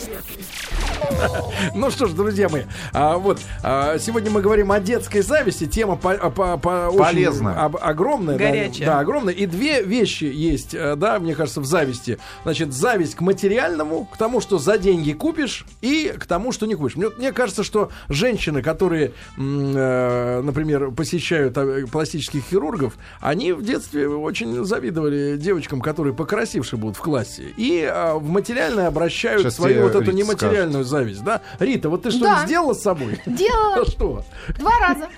Ну 1.74 1.91
что 1.91 2.07
ж, 2.07 2.12
друзья 2.12 2.49
мои, 2.49 2.64
а, 2.93 3.16
вот 3.16 3.41
а, 3.62 3.99
сегодня 3.99 4.31
мы 4.31 4.43
говорим 4.43 4.70
о 4.72 4.81
детской 4.81 5.22
зависти. 5.22 5.66
Тема 5.66 5.97
по, 5.97 6.14
по- 6.31 6.57
по- 6.59 6.89
очень 6.89 6.99
Полезная. 6.99 7.64
об- 7.64 7.76
огромная. 7.81 8.39
да, 8.39 8.45
Горячая. 8.49 8.87
Да, 8.87 8.99
огромная. 9.01 9.35
И 9.35 9.47
две 9.47 9.83
вещи 9.83 10.24
есть, 10.24 10.74
э, 10.74 10.97
да, 10.97 11.18
мне 11.18 11.35
кажется, 11.35 11.61
в 11.61 11.64
зависти. 11.64 12.18
Значит, 12.43 12.72
зависть 12.72 13.14
к 13.14 13.20
материальному, 13.20 14.05
к 14.07 14.16
тому, 14.16 14.41
что 14.41 14.59
за 14.59 14.78
деньги 14.78 15.12
купишь, 15.12 15.64
и 15.81 16.12
к 16.18 16.26
тому, 16.26 16.53
что 16.53 16.66
не 16.66 16.74
купишь. 16.74 16.97
Мне, 16.97 17.09
мне 17.16 17.33
кажется, 17.33 17.64
что 17.64 17.91
женщины, 18.21 18.62
которые, 18.62 19.12
э, 19.37 20.41
например, 20.43 20.91
посещают 20.93 21.57
э, 21.57 21.87
пластических 21.91 22.43
хирургов, 22.45 22.95
они 23.21 23.53
в 23.53 23.62
детстве 23.64 24.09
очень 24.09 24.64
завидовали 24.64 25.37
девочкам, 25.37 25.81
которые 25.81 26.14
покрасивше 26.14 26.77
будут 26.77 26.97
в 26.97 27.01
классе. 27.01 27.45
И 27.57 27.81
э, 27.81 28.14
в 28.14 28.29
материальное 28.29 28.87
обращают 28.89 29.43
Сейчас 29.43 29.57
свою 29.57 29.83
вот 29.85 29.93
эту 29.95 30.01
Рита 30.03 30.12
нематериальную 30.12 30.85
зависть, 30.85 31.25
да? 31.25 31.41
Рита, 31.59 31.89
вот 31.89 32.03
ты 32.03 32.11
что-нибудь 32.11 32.41
Да. 32.41 32.47
сделала 32.47 32.75
с 32.75 32.83
собой? 32.83 33.18
Делала 33.27 33.85
что? 33.91 34.25
два 34.59 34.73
раза. 34.81 35.09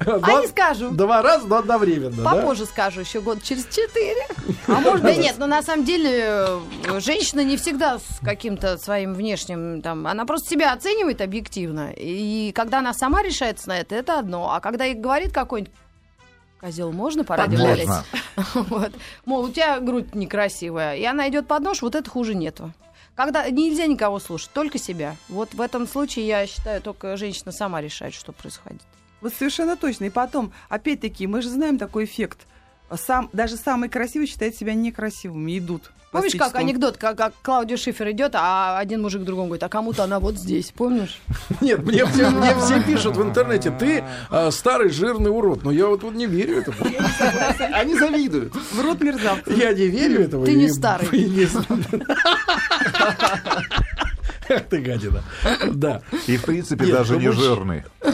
А 0.00 0.40
не 0.40 0.46
скажу. 0.48 0.90
Два 0.90 1.22
раза, 1.22 1.46
но 1.46 1.56
одновременно? 1.56 2.22
Попозже 2.22 2.66
скажу, 2.66 3.00
еще 3.00 3.20
год 3.20 3.42
через 3.42 3.66
четыре. 3.66 4.26
А 4.66 4.80
может 4.80 5.02
быть 5.02 5.18
нет, 5.18 5.36
но 5.38 5.46
на 5.46 5.62
самом 5.62 5.84
деле 5.84 6.24
э, 6.24 7.00
женщина 7.00 7.42
не 7.44 7.56
всегда 7.56 7.98
с 7.98 8.20
каким-то 8.22 8.78
своим 8.78 9.14
внешним 9.14 9.82
там, 9.82 10.06
она 10.06 10.24
просто 10.24 10.50
себя 10.50 10.72
оценивает 10.72 11.20
объективно. 11.20 11.92
И 11.96 12.52
когда 12.52 12.78
она 12.78 12.94
сама 12.94 13.22
решается 13.22 13.68
на 13.68 13.78
это, 13.78 13.94
это 13.94 14.18
одно. 14.18 14.52
А 14.52 14.60
когда 14.60 14.84
ей 14.84 14.94
говорит 14.94 15.32
какой-нибудь 15.32 15.72
козел, 16.60 16.92
можно 16.92 17.24
по 17.24 17.36
радио. 17.36 17.58
Вот. 18.54 18.92
Мол, 19.24 19.44
у 19.44 19.50
тебя 19.50 19.78
грудь 19.80 20.14
некрасивая, 20.14 20.96
и 20.96 21.04
она 21.04 21.28
идет 21.28 21.46
под 21.46 21.62
нож, 21.62 21.82
вот 21.82 21.94
это 21.94 22.08
хуже 22.08 22.34
нету. 22.34 22.72
Когда 23.14 23.48
нельзя 23.50 23.86
никого 23.86 24.18
слушать, 24.18 24.50
только 24.54 24.78
себя. 24.78 25.16
Вот 25.28 25.52
в 25.52 25.60
этом 25.60 25.86
случае, 25.86 26.26
я 26.26 26.46
считаю, 26.46 26.80
только 26.80 27.16
женщина 27.16 27.52
сама 27.52 27.82
решает, 27.82 28.14
что 28.14 28.32
происходит. 28.32 28.80
Вот 29.22 29.32
совершенно 29.32 29.76
точно. 29.76 30.06
И 30.06 30.10
потом, 30.10 30.52
опять-таки, 30.68 31.26
мы 31.26 31.40
же 31.40 31.48
знаем 31.48 31.78
такой 31.78 32.04
эффект. 32.04 32.40
Сам, 32.94 33.30
даже 33.32 33.56
самый 33.56 33.88
красивый 33.88 34.26
считает 34.26 34.54
себя 34.54 34.74
некрасивыми, 34.74 35.58
идут. 35.58 35.92
Помнишь, 36.10 36.34
как 36.34 36.54
анекдот, 36.56 36.98
как, 36.98 37.16
как 37.16 37.32
Клаудия 37.40 37.78
Шифер 37.78 38.10
идет, 38.10 38.32
а 38.34 38.78
один 38.78 39.00
мужик 39.00 39.22
другому 39.22 39.46
говорит, 39.46 39.62
а 39.62 39.70
кому-то 39.70 40.04
она 40.04 40.20
вот 40.20 40.36
здесь, 40.36 40.70
помнишь? 40.70 41.18
Нет, 41.62 41.82
мне 41.84 42.04
все, 42.12 42.28
мне 42.28 42.54
все 42.56 42.82
пишут 42.82 43.16
в 43.16 43.22
интернете, 43.22 43.70
ты 43.70 44.04
э, 44.30 44.50
старый 44.50 44.90
жирный 44.90 45.30
урод. 45.30 45.64
Но 45.64 45.70
я 45.70 45.86
вот, 45.86 46.02
вот 46.02 46.12
не 46.12 46.26
верю 46.26 46.58
этому. 46.58 46.76
Они 47.72 47.94
завидуют. 47.94 48.54
Врут 48.72 49.00
мерзавцы. 49.00 49.54
Я 49.54 49.72
не 49.72 49.86
верю 49.86 50.20
этому. 50.20 50.44
Ты 50.44 50.52
не 50.52 50.68
старый. 50.68 51.08
ты 54.70 54.78
гадина. 54.78 55.22
Да. 55.72 56.02
И, 56.26 56.36
в 56.36 56.44
принципе, 56.44 56.84
Нет, 56.86 56.94
даже 56.94 57.14
ну, 57.14 57.20
не 57.20 57.32
жирный. 57.32 57.84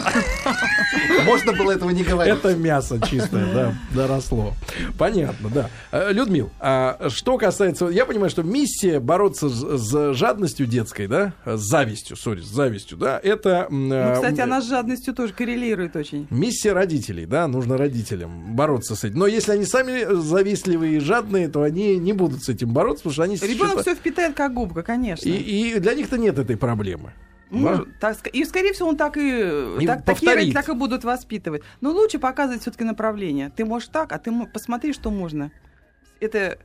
Можно 1.25 1.53
было 1.53 1.71
этого 1.71 1.89
не 1.89 2.03
говорить. 2.03 2.33
Это 2.33 2.55
мясо 2.55 2.99
чистое, 3.09 3.53
да, 3.53 3.75
доросло. 3.91 4.53
Понятно, 4.97 5.49
да. 5.49 5.69
Э, 5.91 6.11
Людмил, 6.11 6.51
а 6.59 7.09
что 7.09 7.37
касается... 7.37 7.87
Я 7.87 8.05
понимаю, 8.05 8.29
что 8.29 8.43
миссия 8.43 8.99
бороться 8.99 9.49
с, 9.49 9.77
с 9.77 10.13
жадностью 10.13 10.65
детской, 10.65 11.07
да, 11.07 11.33
с 11.45 11.59
завистью, 11.59 12.15
сори, 12.15 12.41
с 12.41 12.47
завистью, 12.47 12.97
да, 12.97 13.19
это... 13.21 13.67
Ну, 13.69 13.93
э, 13.93 14.13
кстати, 14.15 14.41
она 14.41 14.61
с 14.61 14.67
жадностью 14.67 15.13
тоже 15.13 15.33
коррелирует 15.33 15.95
очень. 15.95 16.27
Миссия 16.29 16.73
родителей, 16.73 17.25
да, 17.25 17.47
нужно 17.47 17.77
родителям 17.77 18.55
бороться 18.55 18.95
с 18.95 19.03
этим. 19.03 19.19
Но 19.19 19.27
если 19.27 19.53
они 19.53 19.65
сами 19.65 20.05
завистливые 20.21 20.97
и 20.97 20.99
жадные, 20.99 21.47
то 21.47 21.63
они 21.63 21.97
не 21.97 22.13
будут 22.13 22.43
с 22.43 22.49
этим 22.49 22.69
бороться, 22.69 23.03
потому 23.03 23.13
что 23.13 23.23
они 23.23 23.35
Ребенок 23.35 23.53
считают- 23.53 23.81
все 23.81 23.95
впитает 23.95 24.35
как 24.35 24.53
губка, 24.53 24.83
конечно. 24.83 25.27
И, 25.27 25.31
и 25.31 25.79
для 25.79 25.93
них-то 25.93 26.17
нет 26.19 26.37
этой 26.39 26.57
проблемы. 26.57 27.13
Может, 27.49 27.99
так 27.99 28.27
и, 28.27 28.45
скорее 28.45 28.73
всего, 28.73 28.89
он 28.89 28.95
так 28.97 29.17
и, 29.17 29.21
И 29.79 29.87
так, 29.87 29.99
такие 29.99 30.05
повторит. 30.05 30.35
родители 30.35 30.53
так 30.53 30.69
и 30.69 30.73
будут 30.73 31.03
воспитывать. 31.03 31.63
Но 31.81 31.89
лучше 31.91 32.19
показывать 32.19 32.61
все-таки 32.61 32.83
направление. 32.83 33.49
Ты 33.55 33.65
можешь 33.65 33.87
так, 33.89 34.11
а 34.11 34.19
ты 34.19 34.29
мо- 34.29 34.45
посмотри, 34.45 34.93
что 34.93 35.09
можно. 35.09 35.51
Это 36.19 36.59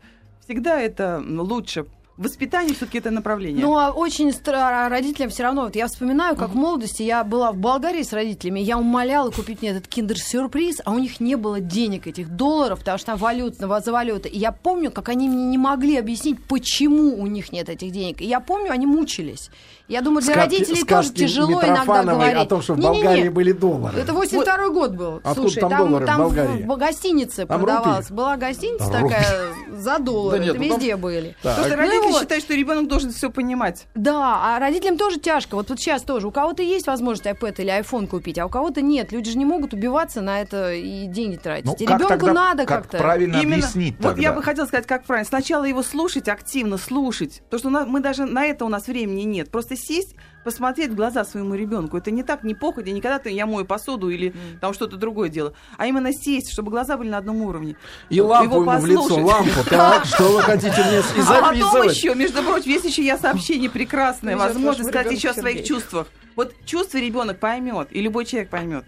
всегда 0.45 0.81
это 0.81 1.23
лучше. 1.27 1.87
Воспитание 2.17 2.75
все-таки 2.75 2.99
это 2.99 3.11
направление. 3.11 3.61
Ну, 3.65 3.77
а 3.77 3.91
очень 3.91 4.29
стра- 4.29 4.89
родителям 4.89 5.31
все 5.31 5.43
равно. 5.43 5.63
Вот 5.63 5.75
я 5.75 5.89
вспоминаю, 5.89 6.37
как 6.37 6.51
в 6.51 6.55
молодости 6.55 7.03
я 7.03 7.25
была 7.25 7.51
в 7.51 7.57
Болгарии 7.57 8.03
с 8.05 8.13
родителями, 8.13 8.61
я 8.61 8.79
умоляла 8.79 9.31
купить 9.33 9.63
мне 9.63 9.71
этот 9.73 9.89
киндер-сюрприз, 9.89 10.81
а 10.85 10.93
у 10.93 10.99
них 10.99 11.19
не 11.19 11.35
было 11.35 11.59
денег, 11.59 12.07
этих 12.07 12.29
долларов, 12.29 12.79
потому 12.79 12.99
что 12.99 13.07
там 13.09 13.19
валютного 13.19 13.81
за 13.81 13.91
валюта. 13.91 14.29
И 14.29 14.39
я 14.39 14.53
помню, 14.53 14.93
как 14.93 15.09
они 15.09 15.29
мне 15.29 15.45
не 15.47 15.59
могли 15.59 15.97
объяснить, 15.97 16.41
почему 16.45 17.21
у 17.21 17.27
них 17.27 17.51
нет 17.51 17.69
этих 17.69 17.91
денег. 17.91 18.21
И 18.21 18.27
я 18.27 18.39
помню, 18.39 18.71
они 18.71 18.87
мучились. 18.87 19.51
Я 19.87 20.01
думаю, 20.01 20.23
для 20.23 20.33
Сказки- 20.35 20.55
родителей 20.57 20.83
тоже 20.85 21.11
тяжело 21.13 21.61
иногда 21.63 22.03
говорить. 22.03 22.37
о 22.37 22.47
том, 22.47 22.63
что 22.63 22.73
в. 22.75 22.79
Болгарии 22.81 23.29
были 23.29 23.53
доллары. 23.53 24.01
Это 24.01 24.15
82 24.15 24.69
год 24.71 24.93
был. 24.93 25.17
Откуда 25.17 25.35
Слушай, 25.35 25.61
там 25.61 25.71
там, 25.71 25.79
доллары 25.89 26.05
в 26.05 26.09
там 26.09 26.19
Болгарии? 26.21 26.63
в 26.63 26.77
гостинице 26.77 27.47
Там 27.47 27.61
продавалась. 27.61 28.07
рупии? 28.09 28.15
Была 28.15 28.37
гостиница 28.39 28.85
Рупии. 28.87 29.03
такая 29.15 29.37
за 29.77 29.99
доллар. 29.99 30.39
Да 30.39 30.45
нет, 30.45 30.55
Это 30.55 30.63
ну 30.63 30.69
там- 30.71 30.79
везде 30.79 30.97
были. 30.97 31.37
Потому 31.43 31.55
что 31.61 31.69
Так. 31.71 31.79
родители 31.79 32.01
Ну 32.03 32.11
вот. 32.13 32.21
считают, 32.23 32.45
что 32.45 32.55
ребенок 32.55 32.89
должен 32.89 33.11
все 33.13 33.31
понимать. 33.31 33.85
Да, 33.95 34.41
а 34.43 34.59
родителям 34.59 34.97
тоже 34.97 35.19
тяжко. 35.21 35.55
Вот, 35.57 35.69
вот 35.69 35.79
сейчас 35.79 36.03
тоже. 36.03 36.29
У 36.29 36.31
кого-то 36.31 36.63
есть 36.63 36.87
возможность 36.87 37.27
iPad 37.27 37.55
или 37.59 37.79
iPhone 37.81 38.07
купить, 38.07 38.39
а 38.39 38.47
у 38.47 38.49
кого-то 38.49 38.81
нет. 38.81 39.13
Люди 39.13 39.31
же 39.31 39.37
не 39.37 39.45
могут 39.45 39.75
убиваться 39.75 40.23
на 40.23 40.41
это 40.41 40.73
и 40.73 41.07
деньги 41.07 41.37
тратить. 41.37 41.67
Ну, 41.67 41.75
и 41.79 41.85
как 41.85 42.01
ребенку 42.01 42.27
тогда, 42.27 42.33
надо 42.33 42.65
как 42.65 42.83
как-то. 42.85 42.99
правильно 42.99 43.37
Именно. 43.37 43.57
объяснить 43.57 43.97
Вот 43.99 44.03
тогда? 44.09 44.23
я 44.23 44.33
бы 44.33 44.43
хотела 44.43 44.65
сказать, 44.67 44.87
как 44.87 45.05
правильно. 45.05 45.29
Сначала 45.29 45.65
его 45.65 45.83
слушать, 45.83 46.29
активно 46.29 46.79
слушать. 46.79 47.43
Потому 47.51 47.59
что 47.83 47.87
мы 47.91 48.01
даже 48.01 48.25
на 48.25 48.47
это 48.47 48.65
у 48.65 48.69
нас 48.71 48.87
времени 48.87 49.23
нет. 49.23 49.51
Просто 49.51 49.74
сесть, 49.77 50.15
посмотреть 50.45 50.91
в 50.91 50.95
глаза 50.95 51.25
своему 51.25 51.55
ребенку. 51.55 51.97
Это 51.97 52.11
не 52.11 52.23
так, 52.23 52.45
не 52.45 52.55
походя, 52.55 52.93
не 52.93 53.01
когда 53.01 53.19
ты 53.19 53.31
я 53.31 53.47
мою 53.47 53.65
посуду 53.65 54.11
или 54.11 54.35
там 54.61 54.75
что-то 54.75 54.97
другое 54.97 55.29
делаю. 55.29 55.55
А 55.79 55.87
именно 55.87 56.13
сесть, 56.13 56.53
чтобы 56.53 56.71
глаза 56.71 56.97
были 56.97 57.09
на 57.09 57.19
одном 57.19 57.43
уровне. 57.43 57.77
И 58.11 58.21
лампу 58.21 58.61
Его 58.61 58.73
ему 58.73 58.81
в 58.81 58.87
лицо, 58.87 59.15
лампу. 59.25 59.51
Так, 59.71 60.05
что 60.05 60.25
вы 60.25 60.43
хотите 60.43 60.73
мне 60.73 60.99
и 60.99 61.27
А 61.27 61.41
потом 61.41 61.57
записывать? 61.57 61.97
еще, 61.97 62.15
между 62.15 62.43
прочим, 62.43 62.71
есть 62.71 62.85
еще 62.85 63.03
я 63.05 63.19
сообщение 63.19 63.71
прекрасное, 63.71 64.37
возможность 64.37 64.91
сказать 64.91 65.13
еще 65.13 65.31
о 65.31 65.35
своих 65.35 65.65
чувствах. 65.65 66.07
Вот 66.37 66.55
чувства 66.67 66.99
ребенок 66.99 67.39
поймет, 67.39 67.89
и 67.91 68.01
любой 68.01 68.25
человек 68.25 68.51
поймет. 68.51 68.85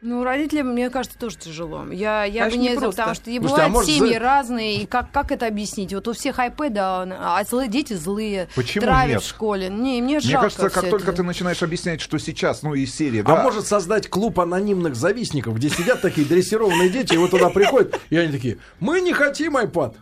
Ну, 0.00 0.22
родителям, 0.22 0.68
мне 0.68 0.90
кажется, 0.90 1.18
тоже 1.18 1.36
тяжело. 1.38 1.84
Я, 1.90 2.22
я 2.24 2.44
бы 2.44 2.50
Конечно, 2.52 2.60
не... 2.60 2.76
непросто. 2.76 3.02
Потому 3.02 3.14
что 3.16 3.30
и 3.30 3.38
Слушайте, 3.38 3.46
а 3.46 3.50
бывают 3.50 3.72
может, 3.72 3.90
семьи 3.90 4.12
за- 4.14 4.18
разные, 4.20 4.76
и 4.82 4.86
как, 4.86 5.10
как 5.10 5.32
это 5.32 5.46
объяснить? 5.48 5.92
Вот 5.92 6.06
у 6.06 6.12
всех 6.12 6.38
iPad, 6.38 7.16
а 7.18 7.42
злые 7.44 7.68
дети 7.68 7.94
злые, 7.94 8.48
Почему 8.54 8.84
травят 8.84 9.14
нет? 9.14 9.22
в 9.22 9.26
школе. 9.28 9.68
Не, 9.68 10.00
мне 10.00 10.02
Мне 10.02 10.20
жалко 10.20 10.42
кажется, 10.42 10.70
как 10.70 10.82
всё 10.84 10.90
только 10.90 11.08
это. 11.08 11.16
ты 11.16 11.22
начинаешь 11.24 11.60
объяснять, 11.64 12.00
что 12.00 12.18
сейчас, 12.18 12.62
ну, 12.62 12.74
из 12.74 12.94
серии, 12.94 13.20
А 13.22 13.24
да, 13.24 13.42
может 13.42 13.66
создать 13.66 14.08
клуб 14.08 14.38
анонимных 14.38 14.94
завистников, 14.94 15.56
где 15.56 15.68
сидят 15.68 16.00
такие 16.00 16.24
дрессированные 16.26 16.90
дети, 16.90 17.14
и 17.14 17.16
вот 17.16 17.32
туда 17.32 17.50
приходят, 17.50 17.98
и 18.10 18.16
они 18.16 18.30
такие, 18.30 18.58
мы 18.78 19.00
не 19.00 19.12
хотим 19.12 19.56
iPad. 19.56 19.96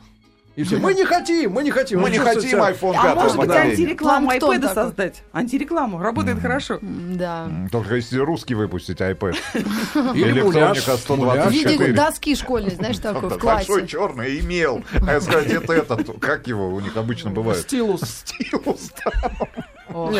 И 0.57 0.62
все, 0.62 0.78
мы 0.78 0.94
не 0.94 1.04
хотим, 1.04 1.52
мы 1.52 1.62
не 1.62 1.70
хотим. 1.70 2.00
мы 2.00 2.09
не 2.09 2.18
хотим 2.18 2.59
iPhone 2.62 2.94
А 2.96 3.14
5 3.14 3.14
может 3.16 3.36
быть, 3.36 3.50
антирекламу 3.50 4.32
iPad 4.32 4.74
создать? 4.74 5.22
Антирекламу. 5.32 6.00
Работает 6.00 6.40
хорошо. 6.40 6.78
Да. 6.80 7.48
Только 7.70 7.96
если 7.96 8.18
русский 8.18 8.54
выпустить 8.54 8.98
iPad. 9.00 9.36
Или 10.14 10.30
Электроника 10.30 10.68
муляж. 10.68 10.78
124. 10.78 11.48
В 11.48 11.52
виде 11.52 11.92
доски 11.92 12.34
школьной, 12.34 12.70
знаешь, 12.70 12.98
такой 12.98 13.28
в 13.28 13.38
Большой 13.38 13.80
классе. 13.80 13.86
черный 13.86 14.40
имел. 14.40 14.82
А 15.07 15.12
я 15.12 15.20
сказал, 15.20 15.42
где-то 15.42 15.72
этот, 15.74 16.18
как 16.20 16.46
его 16.46 16.70
у 16.74 16.80
них 16.80 16.96
обычно 16.96 17.30
бывает? 17.30 17.61
Стилус. 17.61 18.00
Стилус. 18.00 18.92
Ох, 19.97 20.12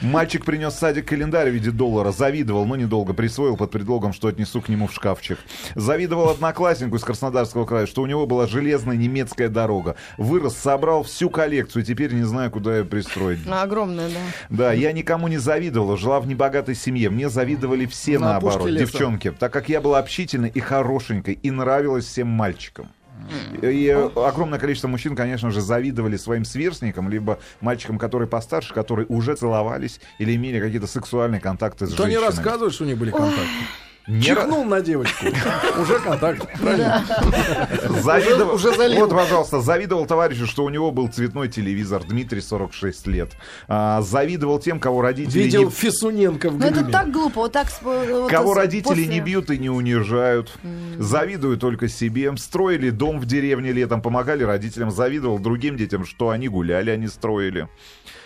Не. 0.00 0.08
Мальчик 0.08 0.44
принес 0.46 0.72
в 0.72 0.78
садик 0.78 1.06
календарь 1.06 1.50
в 1.50 1.52
виде 1.52 1.70
доллара, 1.70 2.10
завидовал, 2.10 2.64
но 2.64 2.76
недолго 2.76 3.12
присвоил 3.12 3.58
под 3.58 3.70
предлогом, 3.70 4.14
что 4.14 4.28
отнесу 4.28 4.62
к 4.62 4.70
нему 4.70 4.86
в 4.86 4.94
шкафчик. 4.94 5.38
Завидовал 5.74 6.30
однокласснику 6.30 6.96
из 6.96 7.04
Краснодарского 7.04 7.66
края, 7.66 7.86
что 7.86 8.00
у 8.00 8.06
него 8.06 8.26
была 8.26 8.46
железная 8.46 8.96
немецкая 8.96 9.50
дорога. 9.50 9.96
Вырос, 10.16 10.56
собрал 10.56 11.02
всю 11.02 11.28
коллекцию, 11.28 11.84
теперь 11.84 12.14
не 12.14 12.24
знаю, 12.24 12.50
куда 12.50 12.78
ее 12.78 12.84
пристроить. 12.84 13.40
Ну, 13.44 13.60
Огромная, 13.60 14.08
да. 14.08 14.20
Да, 14.48 14.72
я 14.72 14.92
никому 14.92 15.28
не 15.28 15.38
завидовала, 15.38 15.98
жила 15.98 16.20
в 16.20 16.26
небогатой 16.26 16.74
семье. 16.74 17.10
Мне 17.10 17.28
завидовали 17.28 17.84
все 17.84 18.18
На 18.18 18.32
наоборот, 18.32 18.70
девчонки, 18.70 19.32
так 19.32 19.52
как 19.52 19.68
я 19.68 19.82
была 19.82 19.98
общительной 19.98 20.48
и 20.48 20.60
хорошенькой, 20.60 21.34
и 21.34 21.50
нравилась 21.50 22.06
всем 22.06 22.28
мальчикам. 22.28 22.88
И 23.62 23.88
огромное 24.16 24.58
количество 24.58 24.88
мужчин, 24.88 25.14
конечно 25.16 25.50
же, 25.50 25.60
завидовали 25.60 26.16
своим 26.16 26.44
сверстникам, 26.44 27.08
либо 27.08 27.38
мальчикам, 27.60 27.98
которые 27.98 28.28
постарше, 28.28 28.74
которые 28.74 29.06
уже 29.06 29.34
целовались 29.36 30.00
или 30.18 30.34
имели 30.34 30.60
какие-то 30.60 30.86
сексуальные 30.86 31.40
контакты 31.40 31.86
с 31.86 31.94
Кто 31.94 32.04
не 32.06 32.12
женщинами. 32.14 32.26
рассказывает, 32.36 32.74
что 32.74 32.84
у 32.84 32.86
них 32.86 32.98
были 32.98 33.10
контакты. 33.10 33.42
Не 34.08 34.22
Чихнул 34.22 34.64
на 34.64 34.80
девочку. 34.80 35.26
Уже 35.80 35.98
контакт. 36.00 36.46
Правильно? 36.60 37.04
Завидовал, 38.00 38.54
Уже- 38.54 38.68
уже 38.70 38.76
залил. 38.76 39.00
Вот, 39.00 39.10
пожалуйста, 39.10 39.60
завидовал 39.60 40.06
товарищу, 40.06 40.46
что 40.46 40.64
у 40.64 40.68
него 40.70 40.90
был 40.90 41.08
цветной 41.08 41.48
телевизор, 41.48 42.02
Дмитрий, 42.04 42.40
46 42.40 43.06
лет. 43.06 43.30
А, 43.68 44.02
завидовал 44.02 44.58
тем, 44.58 44.80
кого 44.80 45.02
родители 45.02 45.42
Видел 45.44 45.64
не... 45.64 45.70
Фисуненко 45.70 46.50
в 46.50 46.58
Ну, 46.58 46.66
это 46.66 46.84
так 46.84 47.12
глупо. 47.12 47.42
Вот 47.42 47.52
так... 47.52 47.70
с- 47.70 47.80
вот 47.82 48.28
Кого 48.30 48.54
родители 48.54 48.82
после- 48.88 49.06
не 49.06 49.20
бьют 49.20 49.50
и 49.50 49.58
не 49.58 49.70
унижают. 49.70 50.52
Завидую 50.98 51.56
только 51.56 51.88
себе. 51.88 52.36
Строили 52.36 52.90
дом 52.90 53.20
в 53.20 53.26
деревне 53.26 53.72
летом, 53.72 54.02
помогали 54.02 54.42
родителям. 54.42 54.90
Завидовал 54.90 55.38
другим 55.38 55.76
детям, 55.76 56.04
что 56.04 56.30
они 56.30 56.48
гуляли, 56.48 56.90
они 56.90 57.06
строили. 57.08 57.68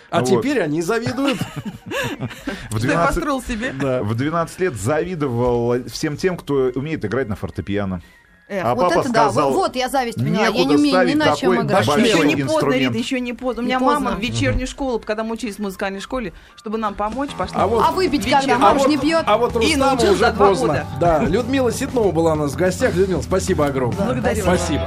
А 0.09 0.21
Вот. 0.21 0.29
теперь 0.41 0.61
они 0.61 0.81
завидуют. 0.81 1.37
В 2.71 2.77
Что 2.77 2.87
я 2.87 2.93
12, 2.93 3.07
построил 3.07 3.41
себе? 3.41 3.73
Да. 3.73 4.03
в 4.03 4.15
12 4.15 4.59
лет 4.59 4.75
завидовал 4.75 5.75
всем 5.91 6.15
тем, 6.17 6.37
кто 6.37 6.71
умеет 6.75 7.03
играть 7.05 7.27
на 7.27 7.35
фортепиано. 7.35 8.01
Эх, 8.49 8.63
А 8.65 8.75
вот 8.75 8.83
папа 8.87 8.99
это 9.01 9.09
да, 9.11 9.23
сказал, 9.25 9.51
вот, 9.51 9.57
вот 9.57 9.75
я 9.75 9.89
зависть 9.89 10.17
поняла. 10.19 10.45
Я 10.47 10.51
не 10.51 10.75
умею 10.77 11.05
ни 11.09 11.13
на 11.15 11.35
чем 11.35 11.61
играть. 11.61 11.85
Еще 11.85 12.25
не 12.25 12.43
поздно. 12.45 12.71
Рита, 12.71 12.97
еще 12.97 13.19
не 13.19 13.33
поздно. 13.33 13.61
У 13.61 13.65
Не 13.65 13.71
меня 13.71 13.79
поздно. 13.79 13.99
мама 13.99 14.15
в 14.15 14.21
вечернюю 14.21 14.67
школу, 14.67 14.99
когда 14.99 15.25
мы 15.25 15.33
учились 15.33 15.55
в 15.55 15.59
музыкальной 15.59 15.99
школе, 15.99 16.31
чтобы 16.55 16.77
нам 16.77 16.95
помочь, 16.95 17.31
пошла. 17.37 17.63
А 17.63 17.67
вот- 17.67 17.83
А 17.85 17.91
выпить 17.91 18.25
Вечер- 18.25 18.37
когда? 18.39 18.55
А 18.55 18.59
Мама 18.59 18.75
а 18.75 18.79
вот, 18.79 18.87
не 18.87 18.97
пьет. 18.97 19.23
а 19.25 19.37
вот 19.37 19.51
И 19.51 19.57
Рустаму 19.57 19.77
научился 19.85 20.11
уже 20.11 20.19
за 20.19 20.31
два 20.31 20.47
поздно. 20.47 20.67
года. 20.67 20.85
Да, 21.01 21.23
Людмила 21.25 21.73
Ситнова 21.73 22.11
была 22.13 22.31
у 22.31 22.35
нас 22.35 22.53
в 22.53 22.55
гостях. 22.55 22.95
Людмила, 22.95 23.21
спасибо 23.21 23.65
огромное. 23.65 23.97
Благодарю. 24.05 24.41
Спасибо. 24.41 24.53